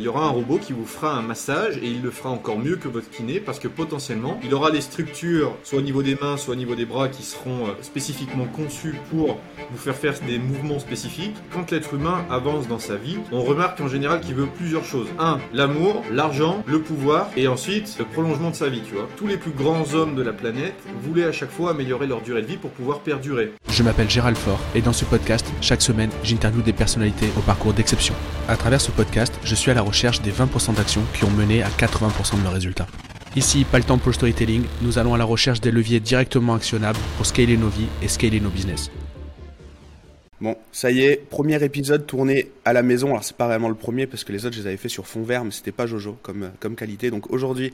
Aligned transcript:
Il 0.00 0.04
y 0.04 0.08
aura 0.08 0.26
un 0.26 0.30
robot 0.30 0.58
qui 0.58 0.72
vous 0.72 0.86
fera 0.86 1.16
un 1.16 1.22
massage 1.22 1.78
et 1.78 1.86
il 1.88 2.02
le 2.02 2.12
fera 2.12 2.30
encore 2.30 2.56
mieux 2.56 2.76
que 2.76 2.86
votre 2.86 3.10
kiné 3.10 3.40
parce 3.40 3.58
que 3.58 3.66
potentiellement 3.66 4.38
il 4.44 4.54
aura 4.54 4.70
les 4.70 4.80
structures, 4.80 5.56
soit 5.64 5.80
au 5.80 5.82
niveau 5.82 6.04
des 6.04 6.14
mains, 6.14 6.36
soit 6.36 6.54
au 6.54 6.56
niveau 6.56 6.76
des 6.76 6.84
bras, 6.84 7.08
qui 7.08 7.24
seront 7.24 7.66
euh, 7.66 7.70
spécifiquement 7.82 8.44
conçues 8.44 8.94
pour 9.10 9.40
vous 9.72 9.76
faire 9.76 9.96
faire 9.96 10.14
des 10.24 10.38
mouvements 10.38 10.78
spécifiques. 10.78 11.34
Quand 11.52 11.72
l'être 11.72 11.94
humain 11.94 12.24
avance 12.30 12.68
dans 12.68 12.78
sa 12.78 12.94
vie, 12.94 13.18
on 13.32 13.42
remarque 13.42 13.80
en 13.80 13.88
général 13.88 14.20
qu'il 14.20 14.36
veut 14.36 14.46
plusieurs 14.46 14.84
choses. 14.84 15.08
Un, 15.18 15.40
l'amour, 15.52 16.04
l'argent, 16.12 16.62
le 16.68 16.80
pouvoir 16.80 17.28
et 17.36 17.48
ensuite 17.48 17.96
le 17.98 18.04
prolongement 18.04 18.50
de 18.50 18.54
sa 18.54 18.68
vie, 18.68 18.82
tu 18.86 18.94
vois. 18.94 19.08
Tous 19.16 19.26
les 19.26 19.36
plus 19.36 19.50
grands 19.50 19.94
hommes 19.94 20.14
de 20.14 20.22
la 20.22 20.32
planète 20.32 20.76
voulaient 21.02 21.24
à 21.24 21.32
chaque 21.32 21.50
fois 21.50 21.72
améliorer 21.72 22.06
leur 22.06 22.20
durée 22.20 22.42
de 22.42 22.46
vie 22.46 22.56
pour 22.56 22.70
pouvoir 22.70 23.00
perdurer. 23.00 23.52
Je 23.68 23.82
m'appelle 23.82 24.08
Gérald 24.08 24.36
Fort 24.36 24.60
et 24.76 24.80
dans 24.80 24.92
ce 24.92 25.04
podcast, 25.04 25.52
chaque 25.60 25.82
semaine, 25.82 26.10
j'interviewe 26.22 26.62
des 26.62 26.72
personnalités 26.72 27.30
au 27.36 27.40
parcours 27.40 27.72
d'exception. 27.72 28.14
À 28.46 28.56
travers 28.56 28.80
ce 28.80 28.92
podcast, 28.92 29.34
je 29.42 29.56
suis 29.56 29.72
à 29.72 29.74
la 29.74 29.87
recherche 29.88 30.22
des 30.22 30.30
20% 30.30 30.74
d'actions 30.74 31.02
qui 31.14 31.24
ont 31.24 31.30
mené 31.30 31.62
à 31.62 31.68
80% 31.68 32.38
de 32.38 32.42
leurs 32.44 32.52
résultats. 32.52 32.86
Ici, 33.36 33.64
pas 33.64 33.78
le 33.78 33.84
temps 33.84 33.98
pour 33.98 34.08
le 34.08 34.14
storytelling, 34.14 34.64
nous 34.82 34.98
allons 34.98 35.14
à 35.14 35.18
la 35.18 35.24
recherche 35.24 35.60
des 35.60 35.70
leviers 35.70 36.00
directement 36.00 36.54
actionnables 36.54 36.98
pour 37.16 37.26
scaler 37.26 37.56
nos 37.56 37.68
vies 37.68 37.88
et 38.02 38.08
scaler 38.08 38.40
nos 38.40 38.50
business. 38.50 38.90
Bon, 40.40 40.56
ça 40.70 40.92
y 40.92 41.00
est, 41.00 41.16
premier 41.28 41.62
épisode 41.64 42.06
tourné 42.06 42.52
à 42.64 42.72
la 42.72 42.82
maison. 42.84 43.08
Alors 43.08 43.24
c'est 43.24 43.36
pas 43.36 43.48
vraiment 43.48 43.68
le 43.68 43.74
premier 43.74 44.06
parce 44.06 44.22
que 44.22 44.32
les 44.32 44.46
autres 44.46 44.54
je 44.54 44.60
les 44.60 44.66
avais 44.68 44.76
fait 44.76 44.88
sur 44.88 45.04
fond 45.04 45.24
vert, 45.24 45.44
mais 45.44 45.50
c'était 45.50 45.72
pas 45.72 45.86
Jojo 45.86 46.16
comme 46.22 46.52
comme 46.60 46.76
qualité. 46.76 47.10
Donc 47.10 47.32
aujourd'hui, 47.32 47.72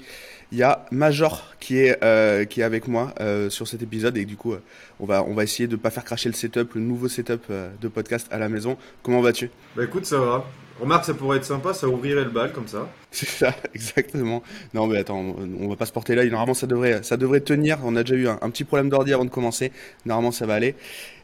il 0.50 0.56
y 0.56 0.62
a 0.62 0.86
Major 0.91 1.55
qui 1.60 1.78
est 1.78 2.02
euh, 2.02 2.46
qui 2.46 2.62
est 2.62 2.64
avec 2.64 2.88
moi 2.88 3.14
euh, 3.20 3.50
sur 3.50 3.69
cet 3.69 3.83
épisode 3.83 4.16
et 4.16 4.24
du 4.24 4.36
coup, 4.36 4.55
euh, 4.55 4.62
on 4.98 5.05
va 5.05 5.22
on 5.24 5.34
va 5.34 5.44
essayer 5.44 5.66
de 5.66 5.77
pas 5.77 5.91
faire 5.91 6.05
cracher 6.05 6.30
le 6.30 6.34
setup, 6.34 6.74
le 6.74 6.80
nouveau 6.80 7.08
setup 7.08 7.42
euh, 7.50 7.69
de 7.83 7.88
podcast 7.88 8.28
à 8.30 8.38
la 8.38 8.48
maison. 8.48 8.78
Comment 9.02 9.20
vas-tu? 9.20 9.50
Bah 9.77 9.84
écoute, 9.84 10.06
ça 10.06 10.19
va. 10.19 10.46
Remarque, 10.80 11.05
ça 11.05 11.14
pourrait 11.14 11.37
être 11.37 11.45
sympa, 11.45 11.73
ça 11.73 11.88
ouvrirait 11.88 12.24
le 12.24 12.30
bal 12.30 12.52
comme 12.52 12.66
ça. 12.66 12.88
C'est 13.12 13.28
ça, 13.28 13.55
exactement. 13.74 14.42
Non 14.73 14.87
mais 14.88 14.98
attends, 14.98 15.37
on, 15.60 15.69
va 15.69 15.77
pas 15.77 15.87
se 15.87 15.92
porter 15.92 16.16
là. 16.16 16.25
Normalement, 16.25 16.55
ça 16.55 16.67
devrait 16.67 17.03
ça 17.05 17.17
devrait 17.17 17.41
tenir. 17.41 17.78
On 17.84 17.94
a 17.94 18.03
déjà 18.03 18.17
eu 18.17 18.28
un, 18.28 18.39
un 18.42 18.50
petit 18.50 18.64
problème 18.64 18.89
d'ordi 18.89 19.12
avant 19.12 19.25
de 19.25 19.30
commencer. 19.30 19.70
Normalement, 20.05 20.33
ça 20.33 20.47
va 20.47 20.55
aller. 20.55 20.75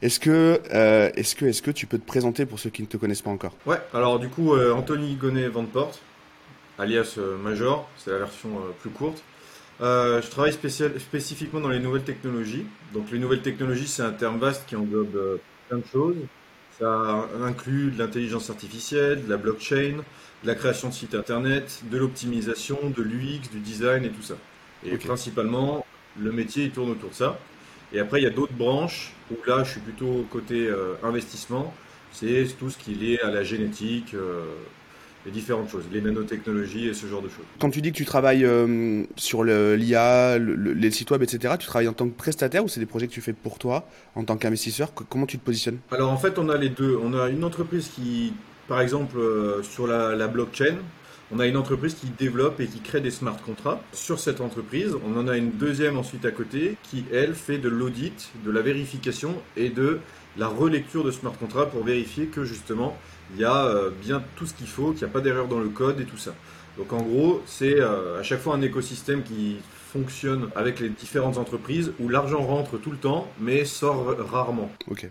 Est-ce 0.02 0.20
que 0.20 0.60
euh, 0.72 1.10
est-ce 1.16 1.34
que 1.34 1.46
est-ce 1.46 1.62
que 1.62 1.72
tu 1.72 1.86
peux 1.86 1.98
te 1.98 2.06
présenter 2.06 2.46
pour 2.46 2.60
ceux 2.60 2.70
qui 2.70 2.82
ne 2.82 2.86
te 2.86 2.96
connaissent 2.96 3.22
pas 3.22 3.30
encore? 3.30 3.56
Ouais, 3.66 3.80
alors 3.92 4.20
du 4.20 4.28
coup, 4.28 4.54
euh, 4.54 4.72
Anthony 4.72 5.16
Gonnet 5.16 5.48
Vandeporte, 5.48 6.00
alias 6.78 7.16
euh, 7.18 7.36
Major, 7.36 7.88
c'est 7.96 8.12
la 8.12 8.18
version 8.18 8.50
plus 8.80 8.90
courte. 8.90 9.22
Je 9.80 10.30
travaille 10.30 10.52
spécial, 10.52 10.92
spécifiquement 11.00 11.60
dans 11.60 11.70
les 11.70 11.80
nouvelles 11.80 12.04
technologies. 12.04 12.66
Donc 12.92 13.10
les 13.10 13.18
nouvelles 13.18 13.42
technologies, 13.42 13.88
c'est 13.88 14.02
un 14.02 14.12
terme 14.12 14.38
vaste 14.38 14.64
qui 14.66 14.76
englobe 14.76 15.40
plein 15.68 15.78
de 15.78 15.86
choses. 15.90 16.16
Ça 16.80 17.28
inclut 17.42 17.90
de 17.90 17.98
l'intelligence 17.98 18.48
artificielle, 18.48 19.24
de 19.24 19.30
la 19.30 19.36
blockchain, 19.36 19.98
de 20.42 20.46
la 20.46 20.54
création 20.54 20.88
de 20.88 20.94
sites 20.94 21.14
internet, 21.14 21.82
de 21.90 21.98
l'optimisation, 21.98 22.78
de 22.96 23.02
l'UX, 23.02 23.50
du 23.52 23.60
design 23.60 24.04
et 24.04 24.10
tout 24.10 24.22
ça. 24.22 24.34
Et 24.84 24.96
principalement, 24.96 25.84
le 26.18 26.32
métier 26.32 26.64
il 26.64 26.70
tourne 26.70 26.90
autour 26.90 27.10
de 27.10 27.14
ça. 27.14 27.38
Et 27.92 28.00
après, 28.00 28.20
il 28.20 28.24
y 28.24 28.26
a 28.26 28.30
d'autres 28.30 28.54
branches 28.54 29.12
où 29.30 29.36
là, 29.46 29.62
je 29.64 29.72
suis 29.72 29.80
plutôt 29.80 30.26
côté 30.30 30.68
euh, 30.68 30.94
investissement. 31.02 31.74
C'est 32.12 32.46
tout 32.58 32.70
ce 32.70 32.78
qui 32.78 32.92
est 32.92 32.96
lié 32.96 33.18
à 33.22 33.30
la 33.30 33.44
génétique, 33.44 34.14
euh, 34.14 34.44
et 35.26 35.30
différentes 35.30 35.68
choses, 35.70 35.84
les 35.92 36.00
nanotechnologies 36.00 36.88
et 36.88 36.94
ce 36.94 37.06
genre 37.06 37.20
de 37.22 37.28
choses. 37.28 37.44
Quand 37.58 37.70
tu 37.70 37.82
dis 37.82 37.92
que 37.92 37.96
tu 37.96 38.04
travailles 38.06 38.44
euh, 38.44 39.04
sur 39.16 39.44
l'IA, 39.44 40.38
le- 40.38 40.54
le- 40.54 40.72
les 40.72 40.90
sites 40.90 41.10
web, 41.10 41.22
etc., 41.22 41.54
tu 41.58 41.66
travailles 41.66 41.88
en 41.88 41.92
tant 41.92 42.08
que 42.08 42.16
prestataire 42.16 42.64
ou 42.64 42.68
c'est 42.68 42.80
des 42.80 42.86
projets 42.86 43.06
que 43.06 43.12
tu 43.12 43.20
fais 43.20 43.32
pour 43.34 43.58
toi 43.58 43.86
en 44.14 44.24
tant 44.24 44.36
qu'investisseur? 44.36 44.94
Co- 44.94 45.04
Comment 45.08 45.26
tu 45.26 45.38
te 45.38 45.44
positionnes? 45.44 45.78
Alors 45.90 46.10
en 46.10 46.16
fait, 46.16 46.38
on 46.38 46.48
a 46.48 46.56
les 46.56 46.70
deux. 46.70 46.98
On 47.02 47.12
a 47.18 47.28
une 47.28 47.44
entreprise 47.44 47.88
qui, 47.94 48.32
par 48.68 48.80
exemple, 48.80 49.18
euh, 49.18 49.62
sur 49.62 49.86
la, 49.86 50.14
la 50.16 50.26
blockchain, 50.28 50.76
on 51.32 51.38
a 51.38 51.46
une 51.46 51.56
entreprise 51.56 51.94
qui 51.94 52.08
développe 52.18 52.58
et 52.60 52.66
qui 52.66 52.80
crée 52.80 53.00
des 53.00 53.10
smart 53.12 53.36
contracts. 53.44 53.82
Sur 53.92 54.18
cette 54.18 54.40
entreprise, 54.40 54.96
on 55.06 55.16
en 55.18 55.28
a 55.28 55.36
une 55.36 55.50
deuxième 55.52 55.96
ensuite 55.98 56.24
à 56.24 56.30
côté 56.32 56.76
qui, 56.82 57.04
elle, 57.12 57.34
fait 57.34 57.58
de 57.58 57.68
l'audit, 57.68 58.30
de 58.44 58.50
la 58.50 58.62
vérification 58.62 59.34
et 59.56 59.68
de 59.68 59.98
la 60.38 60.48
relecture 60.48 61.04
de 61.04 61.10
smart 61.10 61.32
contracts 61.38 61.70
pour 61.72 61.84
vérifier 61.84 62.26
que 62.26 62.44
justement, 62.44 62.96
il 63.34 63.40
y 63.40 63.44
a 63.44 63.64
euh, 63.66 63.90
bien 63.90 64.22
tout 64.36 64.46
ce 64.46 64.54
qu'il 64.54 64.66
faut, 64.66 64.92
qu'il 64.92 65.04
n'y 65.04 65.10
a 65.10 65.12
pas 65.12 65.20
d'erreur 65.20 65.48
dans 65.48 65.60
le 65.60 65.68
code 65.68 66.00
et 66.00 66.04
tout 66.04 66.18
ça. 66.18 66.34
Donc 66.78 66.92
en 66.92 67.02
gros, 67.02 67.42
c'est 67.46 67.80
euh, 67.80 68.20
à 68.20 68.22
chaque 68.22 68.40
fois 68.40 68.54
un 68.54 68.62
écosystème 68.62 69.22
qui 69.22 69.58
fonctionne 69.92 70.48
avec 70.54 70.80
les 70.80 70.88
différentes 70.88 71.36
entreprises 71.36 71.92
où 71.98 72.08
l'argent 72.08 72.42
rentre 72.42 72.78
tout 72.78 72.90
le 72.90 72.96
temps 72.96 73.28
mais 73.40 73.64
sort 73.64 74.16
rarement. 74.18 74.70
Ok, 74.88 75.10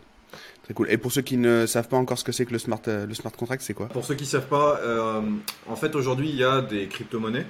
très 0.63 0.73
cool. 0.73 0.89
Et 0.89 0.97
pour 0.97 1.11
ceux 1.11 1.21
qui 1.21 1.37
ne 1.37 1.65
savent 1.65 1.87
pas 1.87 1.97
encore 1.97 2.17
ce 2.17 2.23
que 2.23 2.31
c'est 2.31 2.45
que 2.45 2.53
le 2.53 2.59
smart, 2.59 2.81
euh, 2.87 3.05
le 3.05 3.13
smart 3.13 3.31
contract, 3.31 3.61
c'est 3.61 3.73
quoi? 3.73 3.87
Pour 3.87 4.05
ceux 4.05 4.15
qui 4.15 4.23
ne 4.23 4.29
savent 4.29 4.47
pas, 4.47 4.79
euh, 4.81 5.21
en 5.67 5.75
fait 5.75 5.95
aujourd'hui 5.95 6.29
il 6.29 6.35
y 6.35 6.43
a 6.43 6.61
des 6.61 6.87
crypto-monnaies. 6.87 7.45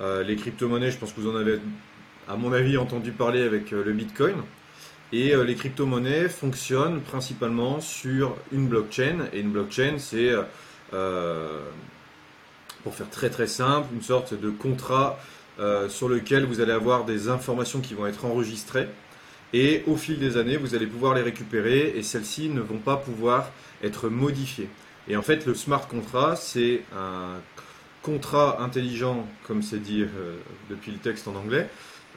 Euh, 0.00 0.22
les 0.22 0.36
crypto-monnaies, 0.36 0.90
je 0.90 0.98
pense 0.98 1.12
que 1.12 1.20
vous 1.20 1.30
en 1.30 1.36
avez 1.36 1.60
à 2.28 2.36
mon 2.36 2.52
avis 2.52 2.78
entendu 2.78 3.12
parler 3.12 3.42
avec 3.42 3.70
le 3.72 3.92
Bitcoin. 3.92 4.36
Et 5.12 5.34
euh, 5.34 5.44
les 5.44 5.54
crypto-monnaies 5.54 6.28
fonctionnent 6.28 7.00
principalement 7.02 7.80
sur 7.80 8.36
une 8.50 8.66
blockchain. 8.66 9.28
Et 9.32 9.40
une 9.40 9.50
blockchain, 9.50 9.96
c'est, 9.98 10.30
euh, 10.30 10.42
euh, 10.94 11.60
pour 12.82 12.94
faire 12.94 13.10
très 13.10 13.28
très 13.28 13.46
simple, 13.46 13.88
une 13.94 14.02
sorte 14.02 14.34
de 14.34 14.50
contrat 14.50 15.18
sur 15.88 16.08
lequel 16.08 16.44
vous 16.44 16.60
allez 16.60 16.72
avoir 16.72 17.04
des 17.04 17.28
informations 17.28 17.80
qui 17.80 17.94
vont 17.94 18.06
être 18.06 18.24
enregistrées. 18.24 18.88
Et 19.52 19.84
au 19.86 19.96
fil 19.96 20.18
des 20.18 20.36
années, 20.36 20.56
vous 20.56 20.74
allez 20.74 20.88
pouvoir 20.88 21.14
les 21.14 21.22
récupérer 21.22 21.92
et 21.94 22.02
celles-ci 22.02 22.48
ne 22.48 22.60
vont 22.60 22.78
pas 22.78 22.96
pouvoir 22.96 23.50
être 23.84 24.08
modifiées. 24.08 24.68
Et 25.06 25.16
en 25.16 25.22
fait, 25.22 25.46
le 25.46 25.54
smart 25.54 25.86
contract, 25.86 26.38
c'est 26.38 26.82
un 26.96 27.36
contrat 28.02 28.60
intelligent, 28.60 29.24
comme 29.46 29.62
c'est 29.62 29.78
dit 29.78 30.04
depuis 30.68 30.90
le 30.90 30.98
texte 30.98 31.28
en 31.28 31.36
anglais, 31.36 31.68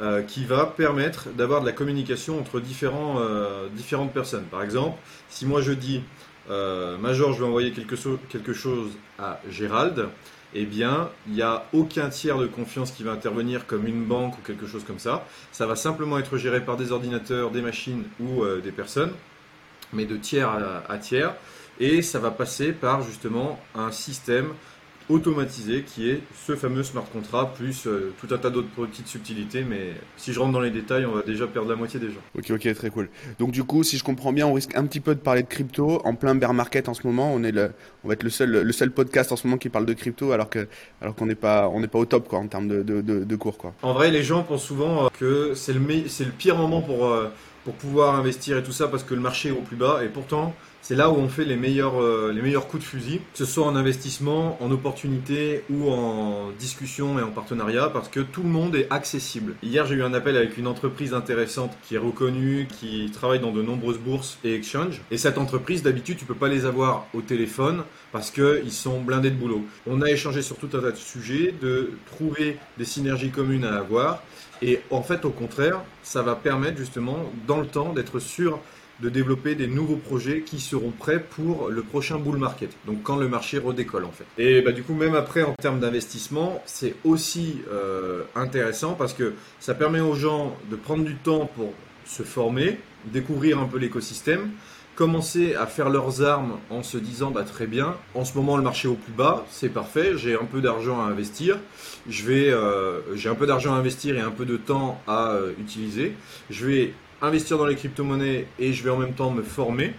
euh, 0.02 0.22
qui 0.22 0.46
va 0.46 0.66
permettre 0.66 1.30
d'avoir 1.30 1.62
de 1.62 1.66
la 1.66 1.72
communication 1.72 2.40
entre 2.40 2.60
différents, 2.60 3.20
euh, 3.20 3.68
différentes 3.74 4.14
personnes. 4.14 4.46
Par 4.46 4.62
exemple, 4.62 4.98
si 5.30 5.46
moi 5.46 5.62
je 5.62 5.72
dis 5.72 6.02
euh, 6.50 6.98
Major, 6.98 7.34
je 7.34 7.40
vais 7.40 7.46
envoyer 7.46 7.72
quelque, 7.72 7.96
chose 8.54 8.92
à 9.20 9.40
Gérald, 9.50 10.10
eh 10.54 10.66
bien, 10.66 11.10
il 11.28 11.34
n'y 11.34 11.42
a 11.42 11.66
aucun 11.74 12.10
tiers 12.10 12.38
de 12.38 12.48
confiance 12.48 12.92
qui 12.92 13.04
va 13.04 13.12
intervenir 13.12 13.66
comme 13.66 13.88
une 13.88 14.06
banque 14.06 14.38
ou 14.38 14.42
quelque 14.42 14.68
chose 14.68 14.84
comme 14.84 15.00
ça. 15.00 15.26
Ça 15.52 15.66
va 15.66 15.76
simplement 15.76 16.18
être 16.20 16.38
géré 16.38 16.62
par 16.62 16.78
des 16.78 16.92
ordinateurs, 16.92 17.52
des 17.52 17.62
machines 17.62 18.04
ou 18.20 18.44
euh, 18.44 18.62
des 18.62 18.72
personnes, 18.72 19.12
mais 19.92 20.06
de 20.06 20.18
tiers 20.18 20.50
à, 20.50 20.84
à 20.92 20.98
tiers. 20.98 21.34
Et 21.80 22.02
ça 22.02 22.20
va 22.20 22.32
passer 22.32 22.72
par 22.72 23.02
justement 23.02 23.60
un 23.74 23.92
système 23.92 24.54
automatisé 25.10 25.84
qui 25.84 26.10
est 26.10 26.22
ce 26.48 26.56
fameux 26.56 26.84
smart 26.84 27.06
contract 27.12 27.58
plus 27.58 27.86
euh, 27.86 28.14
tout 28.20 28.34
un 28.34 28.38
tas 28.38 28.50
d'autres 28.50 28.70
petites 28.70 29.08
subtilités. 29.08 29.64
Mais 29.64 29.94
si 30.18 30.34
je 30.34 30.40
rentre 30.40 30.54
dans 30.54 30.60
les 30.60 30.72
détails, 30.72 31.06
on 31.06 31.14
va 31.14 31.22
déjà 31.22 31.48
perdre 31.48 31.70
la 31.70 31.76
moitié 31.76 32.00
des 32.00 32.08
gens. 32.08 32.22
Ok, 32.38 32.52
ok, 32.52 32.74
très 32.74 32.90
cool. 32.90 33.10
Donc 33.40 33.52
du 33.52 33.64
coup, 33.64 33.84
si 33.84 33.98
je 33.98 34.04
comprends 34.04 34.34
bien, 34.34 34.48
on 34.48 34.54
risque 34.54 34.76
un 34.76 34.86
petit 34.86 35.00
peu 35.00 35.14
de 35.14 35.20
parler 35.20 35.44
de 35.44 35.48
crypto 35.48 36.02
en 36.06 36.16
plein 36.16 36.36
bear 36.36 36.54
market 36.54 36.90
en 36.90 36.94
ce 36.94 37.06
moment. 37.06 37.34
On 37.34 37.44
est 37.44 37.52
le, 37.52 37.72
on 38.04 38.08
va 38.08 38.14
être 38.14 38.24
le 38.24 38.30
seul, 38.30 38.50
le 38.50 38.72
seul 38.72 38.92
podcast 38.92 39.32
en 39.32 39.36
ce 39.36 39.46
moment 39.46 39.58
qui 39.58 39.70
parle 39.70 39.86
de 39.86 39.94
crypto, 39.94 40.32
alors 40.32 40.50
que, 40.50 40.68
alors 41.02 41.16
qu'on 41.16 41.26
n'est 41.28 41.36
pas, 41.36 41.70
on 41.70 41.80
n'est 41.80 41.88
pas 41.88 42.00
au 42.00 42.06
top 42.06 42.28
quoi 42.28 42.40
en 42.40 42.48
termes 42.48 42.68
de, 42.68 42.82
de, 42.82 43.02
de, 43.02 43.24
de 43.24 43.36
cours 43.36 43.58
quoi. 43.58 43.74
En 43.82 43.94
vrai, 43.94 44.12
les 44.12 44.24
gens 44.24 44.44
pensent 44.44 44.66
souvent 44.66 45.06
euh, 45.06 45.08
que 45.20 45.54
c'est 45.54 45.74
le, 45.74 45.82
c'est 46.08 46.26
le 46.26 46.32
pire 46.32 46.56
moment 46.58 46.82
pour, 46.82 47.06
euh, 47.06 47.30
pour 47.64 47.76
pouvoir 47.76 48.16
investir 48.16 48.58
et 48.58 48.64
tout 48.64 48.72
ça 48.72 48.88
parce 48.88 49.04
que 49.04 49.14
le 49.14 49.22
marché 49.22 49.50
est 49.50 49.52
au 49.52 49.62
plus 49.62 49.78
bas. 49.78 50.04
Et 50.04 50.08
pourtant, 50.08 50.56
c'est 50.88 50.94
là 50.94 51.09
où 51.09 51.16
on 51.16 51.29
fait 51.29 51.46
les 51.46 51.56
meilleurs, 51.56 52.00
euh, 52.00 52.31
les 52.31 52.44
meilleurs 52.44 52.68
coups 52.68 52.84
de 52.84 52.88
fusil, 52.88 53.18
que 53.18 53.40
ce 53.40 53.46
soit 53.46 53.66
en 53.66 53.75
investissement, 53.75 54.56
en 54.62 54.69
opportunité 54.69 55.63
ou 55.72 55.90
en 55.90 56.51
discussion 56.59 57.18
et 57.18 57.23
en 57.23 57.31
partenariat, 57.31 57.90
parce 57.90 58.07
que 58.07 58.19
tout 58.19 58.44
le 58.44 58.50
monde 58.50 58.75
est 58.75 58.85
accessible. 58.91 59.56
Hier, 59.63 59.88
j'ai 59.88 59.96
eu 59.96 60.03
un 60.03 60.13
appel 60.13 60.38
avec 60.38 60.59
une 60.59 60.68
entreprise 60.68 61.16
intéressante 61.16 61.75
qui 61.88 61.96
est 61.96 61.97
reconnue, 61.97 62.68
qui 62.68 63.09
travaille 63.12 63.40
dans 63.40 63.51
de 63.51 63.63
nombreuses 63.63 63.97
bourses 63.97 64.38
et 64.44 64.53
exchanges. 64.53 65.01
Et 65.09 65.18
cette 65.18 65.40
entreprise, 65.40 65.81
d'habitude, 65.81 66.18
tu 66.18 66.25
peux 66.25 66.35
pas 66.35 66.50
les 66.50 66.66
avoir 66.66 67.07
au 67.16 67.22
téléphone 67.22 67.81
parce 68.12 68.29
qu'ils 68.29 68.72
sont 68.72 69.02
blindés 69.02 69.31
de 69.31 69.38
boulot. 69.38 69.66
On 69.88 70.03
a 70.03 70.12
échangé 70.12 70.44
sur 70.44 70.57
tout 70.57 70.69
un 70.73 70.81
tas 70.81 70.91
de 70.91 70.97
sujets, 70.97 71.52
de 71.59 71.93
trouver 72.11 72.59
des 72.78 72.85
synergies 72.85 73.31
communes 73.31 73.66
à 73.66 73.79
avoir. 73.79 74.22
Et 74.61 74.81
en 74.91 75.02
fait, 75.02 75.26
au 75.26 75.31
contraire, 75.31 75.81
ça 76.03 76.22
va 76.22 76.35
permettre 76.35 76.78
justement, 76.78 77.17
dans 77.47 77.59
le 77.59 77.67
temps, 77.67 77.91
d'être 77.91 78.20
sûr 78.20 78.59
de 79.02 79.09
développer 79.09 79.56
des 79.56 79.68
nouveaux 79.68 79.97
projets 79.97 80.42
qui 80.42 80.59
seront 80.59 80.92
prêts 80.92 81.20
pour 81.20 81.70
le 81.70 81.82
prochain 81.82 82.18
bull 82.18 82.38
market. 82.38 82.72
Donc 82.86 83.03
quand 83.03 83.18
le 83.18 83.28
marché 83.28 83.58
redécolle 83.58 84.06
en 84.06 84.12
fait. 84.12 84.26
Et 84.38 84.62
bah, 84.62 84.72
du 84.72 84.84
coup, 84.84 84.94
même 84.94 85.16
après, 85.16 85.44
en 85.44 85.53
termes 85.53 85.80
d'investissement, 85.80 86.62
c'est 86.66 86.96
aussi 87.03 87.62
euh, 87.72 88.24
intéressant 88.36 88.94
parce 88.94 89.14
que 89.14 89.34
ça 89.59 89.74
permet 89.74 90.00
aux 90.00 90.16
gens 90.16 90.56
de 90.70 90.76
prendre 90.76 91.03
du 91.03 91.16
temps 91.16 91.50
pour 91.56 91.74
se 92.06 92.24
former, 92.24 92.80
découvrir 93.12 93.59
un 93.59 93.66
peu 93.66 93.78
l'écosystème, 93.78 94.52
commencer 94.96 95.56
à 95.56 95.66
faire 95.66 95.90
leurs 95.90 96.24
armes 96.24 96.58
en 96.70 96.82
se 96.82 96.98
disant 96.98 97.32
bah 97.32 97.44
très 97.44 97.68
bien, 97.68 97.96
en 98.14 98.24
ce 98.24 98.36
moment 98.38 98.56
le 98.56 98.64
marché 98.64 98.88
est 98.88 98.91
au 98.91 98.96
plus 98.96 99.12
bas, 99.12 99.46
c'est 99.50 99.70
parfait, 99.70 100.14
j'ai 100.16 100.36
un 100.36 100.46
peu 100.46 100.62
d'argent 100.62 101.02
à 101.02 101.06
investir, 101.06 101.58
je 102.08 102.24
vais 102.24 102.50
euh, 102.50 103.02
j'ai 103.16 103.28
un 103.28 103.36
peu 103.36 103.46
d'argent 103.46 103.74
à 103.74 103.78
investir 103.78 104.16
et 104.16 104.22
un 104.22 104.32
peu 104.32 104.46
de 104.46 104.56
temps 104.56 105.02
à 105.06 105.32
euh, 105.32 105.52
utiliser, 105.59 106.14
je 106.50 106.66
vais 106.66 106.94
investir 107.26 107.58
dans 107.58 107.66
les 107.66 107.76
crypto-monnaies 107.76 108.48
et 108.60 108.74
je 108.74 108.84
vais 108.84 108.90
en 108.90 108.98
même 108.98 109.14
temps 109.14 109.32
me 109.32 109.44
former 109.44 109.94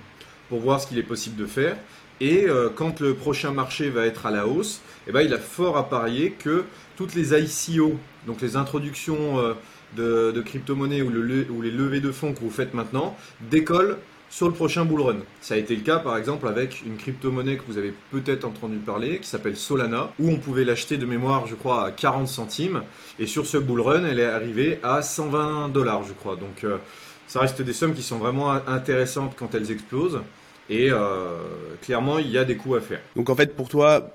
pour 0.49 0.61
voir 0.61 0.81
ce 0.81 0.87
qu'il 0.87 0.99
est 0.99 1.03
possible 1.03 1.37
de 1.37 1.47
faire. 1.47 1.77
Et 2.21 2.49
euh, 2.49 2.71
quand 2.75 3.01
le 3.01 3.15
prochain 3.15 3.53
marché 3.53 3.91
va 3.91 4.07
être 4.07 4.27
à 4.27 4.31
la 4.31 4.47
hausse, 4.47 4.81
eh 5.07 5.13
ben, 5.13 5.21
il 5.21 5.35
a 5.35 5.39
fort 5.39 5.77
à 5.77 5.89
parier 5.89 6.33
que 6.33 6.65
toutes 6.97 7.15
les 7.15 7.35
ICO, 7.35 7.97
donc 8.27 8.41
les 8.41 8.57
introductions 8.57 9.39
euh, 9.39 9.53
de, 9.97 10.33
de 10.33 10.41
crypto-monnaies 10.41 11.03
ou, 11.03 11.11
le, 11.11 11.23
les 11.23 11.71
levées 11.71 12.01
de 12.01 12.11
fonds 12.11 12.33
que 12.33 12.41
vous 12.41 12.51
faites 12.51 12.73
maintenant, 12.73 13.17
décollent 13.51 13.99
sur 14.31 14.49
le 14.49 14.55
prochain 14.55 14.85
bull 14.85 15.01
run. 15.01 15.17
Ça 15.41 15.55
a 15.55 15.57
été 15.57 15.77
le 15.77 15.83
cas 15.83 15.99
par 15.99 16.17
exemple 16.17 16.49
avec 16.49 16.83
une 16.85 16.97
crypto-monnaie 16.97 17.57
que 17.57 17.63
vous 17.69 17.79
avez 17.79 17.95
peut-être 18.11 18.45
entendu 18.45 18.77
parler, 18.77 19.19
qui 19.19 19.29
s'appelle 19.29 19.57
Solana, 19.57 20.11
où 20.19 20.31
on 20.31 20.39
pouvait 20.39 20.65
l'acheter 20.65 20.97
de 20.97 21.07
mémoire, 21.07 21.47
je 21.47 21.55
crois, 21.55 21.87
à 21.87 21.91
40 21.91 22.27
centimes. 22.27 22.83
Et 23.19 23.27
sur 23.27 23.47
ce 23.47 23.57
bull 23.57 23.81
run, 23.81 24.05
elle 24.05 24.19
est 24.19 24.27
arrivée 24.27 24.81
à 24.83 25.03
120 25.03 25.69
dollars, 25.69 26.03
je 26.05 26.13
crois. 26.13 26.37
Donc 26.37 26.65
euh, 26.65 26.79
ça 27.27 27.41
reste 27.41 27.63
des 27.63 27.73
sommes 27.73 27.95
qui 27.95 28.03
sont 28.03 28.19
vraiment 28.19 28.51
intéressantes 28.51 29.35
quand 29.37 29.55
elles 29.55 29.71
explosent. 29.71 30.21
Et 30.69 30.91
euh, 30.91 31.39
clairement, 31.83 32.19
il 32.19 32.31
y 32.31 32.39
a 32.39 32.45
des 32.45 32.57
coûts 32.57 32.75
à 32.75 32.81
faire. 32.81 33.01
Donc 33.15 33.31
en 33.31 33.37
fait, 33.37 33.55
pour 33.55 33.69
toi, 33.69 34.11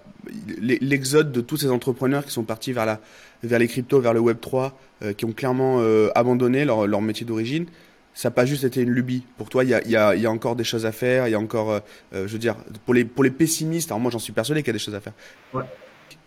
l'exode 0.59 1.31
de 1.31 1.39
tous 1.39 1.57
ces 1.57 1.69
entrepreneurs 1.69 2.25
qui 2.25 2.31
sont 2.31 2.43
partis 2.43 2.73
vers, 2.73 2.85
la, 2.85 2.99
vers 3.41 3.59
les 3.59 3.67
cryptos, 3.67 4.01
vers 4.01 4.13
le 4.13 4.19
Web 4.19 4.39
3, 4.41 4.77
euh, 5.03 5.13
qui 5.13 5.23
ont 5.25 5.31
clairement 5.31 5.81
abandonné 6.13 6.65
leur, 6.65 6.87
leur 6.87 7.01
métier 7.01 7.25
d'origine, 7.25 7.67
ça 8.13 8.29
n'a 8.29 8.33
pas 8.33 8.45
juste 8.45 8.63
été 8.63 8.81
une 8.81 8.89
lubie. 8.89 9.23
Pour 9.37 9.49
toi, 9.49 9.63
il 9.63 9.69
y 9.69 9.73
a, 9.73 9.87
y, 9.87 9.95
a, 9.95 10.15
y 10.15 10.25
a, 10.25 10.31
encore 10.31 10.55
des 10.55 10.63
choses 10.63 10.85
à 10.85 10.91
faire. 10.91 11.27
Il 11.27 11.31
y 11.31 11.35
a 11.35 11.39
encore, 11.39 11.71
euh, 11.71 11.79
euh, 12.13 12.27
je 12.27 12.33
veux 12.33 12.39
dire, 12.39 12.55
pour 12.85 12.93
les, 12.93 13.05
pour 13.05 13.23
les 13.23 13.31
pessimistes, 13.31 13.91
alors 13.91 13.99
moi 13.99 14.11
j'en 14.11 14.19
suis 14.19 14.33
persuadé 14.33 14.61
qu'il 14.61 14.67
y 14.67 14.71
a 14.71 14.73
des 14.73 14.79
choses 14.79 14.95
à 14.95 15.01
faire. 15.01 15.13
Ouais. 15.53 15.63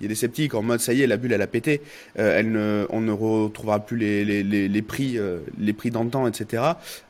Il 0.01 0.05
y 0.05 0.07
a 0.07 0.09
des 0.09 0.15
sceptiques 0.15 0.55
en 0.55 0.63
mode 0.63 0.81
ça 0.81 0.93
y 0.93 1.03
est, 1.03 1.07
la 1.07 1.17
bulle 1.17 1.33
elle 1.33 1.43
a 1.43 1.47
pété, 1.47 1.81
euh, 2.19 2.39
elle 2.39 2.53
ne, 2.53 2.87
on 2.91 3.01
ne 3.01 3.13
retrouvera 3.13 3.81
plus 3.81 3.97
les, 3.97 4.25
les, 4.25 4.43
les, 4.43 4.69
les 4.69 4.83
prix, 4.83 5.19
euh, 5.19 5.39
les 5.59 5.73
prix 5.73 5.91
d'antan, 5.91 6.27
etc. 6.27 6.63